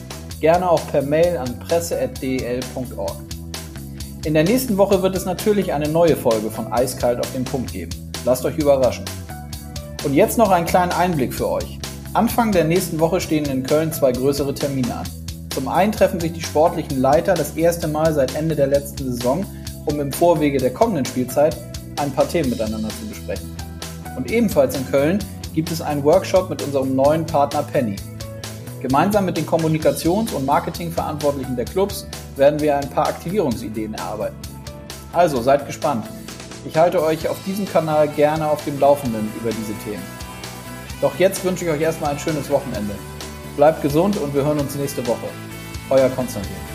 Gerne 0.42 0.70
auch 0.70 0.86
per 0.92 1.02
Mail 1.02 1.38
an 1.38 1.58
presse.del.org. 1.58 3.16
In 4.26 4.36
der 4.36 4.44
nächsten 4.44 4.78
Woche 4.78 5.02
wird 5.02 5.16
es 5.16 5.26
natürlich 5.26 5.74
eine 5.74 5.90
neue 5.90 6.16
Folge 6.16 6.52
von 6.52 6.72
Eiskalt 6.72 7.20
auf 7.20 7.34
den 7.34 7.46
Punkt 7.46 7.74
geben. 7.74 8.12
Lasst 8.26 8.46
euch 8.46 8.60
überraschen. 8.60 9.06
Und 10.06 10.14
jetzt 10.14 10.38
noch 10.38 10.52
einen 10.52 10.68
kleinen 10.68 10.92
Einblick 10.92 11.34
für 11.34 11.50
euch. 11.50 11.79
Anfang 12.14 12.52
der 12.52 12.64
nächsten 12.64 13.00
Woche 13.00 13.22
stehen 13.22 13.46
in 13.46 13.62
Köln 13.62 13.94
zwei 13.94 14.12
größere 14.12 14.56
Termine 14.56 14.96
an. 14.96 15.08
Zum 15.52 15.68
einen 15.68 15.92
treffen 15.92 16.20
sich 16.20 16.34
die 16.34 16.42
sportlichen 16.42 17.00
Leiter 17.00 17.36
das 17.36 17.56
erste 17.56 17.88
Mal 17.88 18.12
seit 18.16 18.34
Ende 18.34 18.56
der 18.56 18.66
letzten 18.66 19.12
Saison, 19.12 19.46
um 19.86 20.00
im 20.00 20.12
Vorwege 20.12 20.58
der 20.58 20.74
kommenden 20.74 21.06
Spielzeit 21.06 21.56
ein 21.98 22.12
paar 22.12 22.28
Themen 22.28 22.50
miteinander 22.50 22.90
zu 22.90 23.06
besprechen. 23.08 23.56
Und 24.18 24.32
ebenfalls 24.32 24.76
in 24.76 24.90
Köln 24.90 25.20
gibt 25.54 25.72
es 25.72 25.82
einen 25.82 26.04
Workshop 26.04 26.50
mit 26.50 26.64
unserem 26.64 26.96
neuen 26.96 27.28
Partner 27.28 27.62
Penny. 27.62 27.98
Gemeinsam 28.82 29.26
mit 29.26 29.38
den 29.38 29.46
Kommunikations- 29.46 30.34
und 30.34 30.48
Marketingverantwortlichen 30.48 31.56
der 31.56 31.66
Clubs 31.66 32.08
werden 32.38 32.60
wir 32.60 32.76
ein 32.76 32.90
paar 32.90 33.08
Aktivierungsideen 33.08 33.94
erarbeiten. 33.94 34.38
Also 35.14 35.44
seid 35.44 35.68
gespannt. 35.68 36.08
Ich 36.66 36.76
halte 36.76 37.04
euch 37.04 37.28
auf 37.30 37.38
diesem 37.46 37.68
Kanal 37.68 38.08
gerne 38.08 38.50
auf 38.50 38.66
dem 38.66 38.80
Laufenden 38.80 39.32
über 39.40 39.52
diese 39.52 39.74
Themen. 39.84 40.19
Doch 41.02 41.18
jetzt 41.18 41.44
wünsche 41.46 41.66
ich 41.66 41.72
euch 41.72 41.82
erstmal 41.82 42.12
ein 42.12 42.20
schönes 42.20 42.50
Wochenende. 42.50 42.94
Bleibt 43.56 43.82
gesund 43.82 44.18
und 44.18 44.34
wir 44.34 44.44
hören 44.44 44.60
uns 44.60 44.76
nächste 44.76 45.06
Woche. 45.08 45.28
Euer 45.90 46.10
Konstantin. 46.10 46.69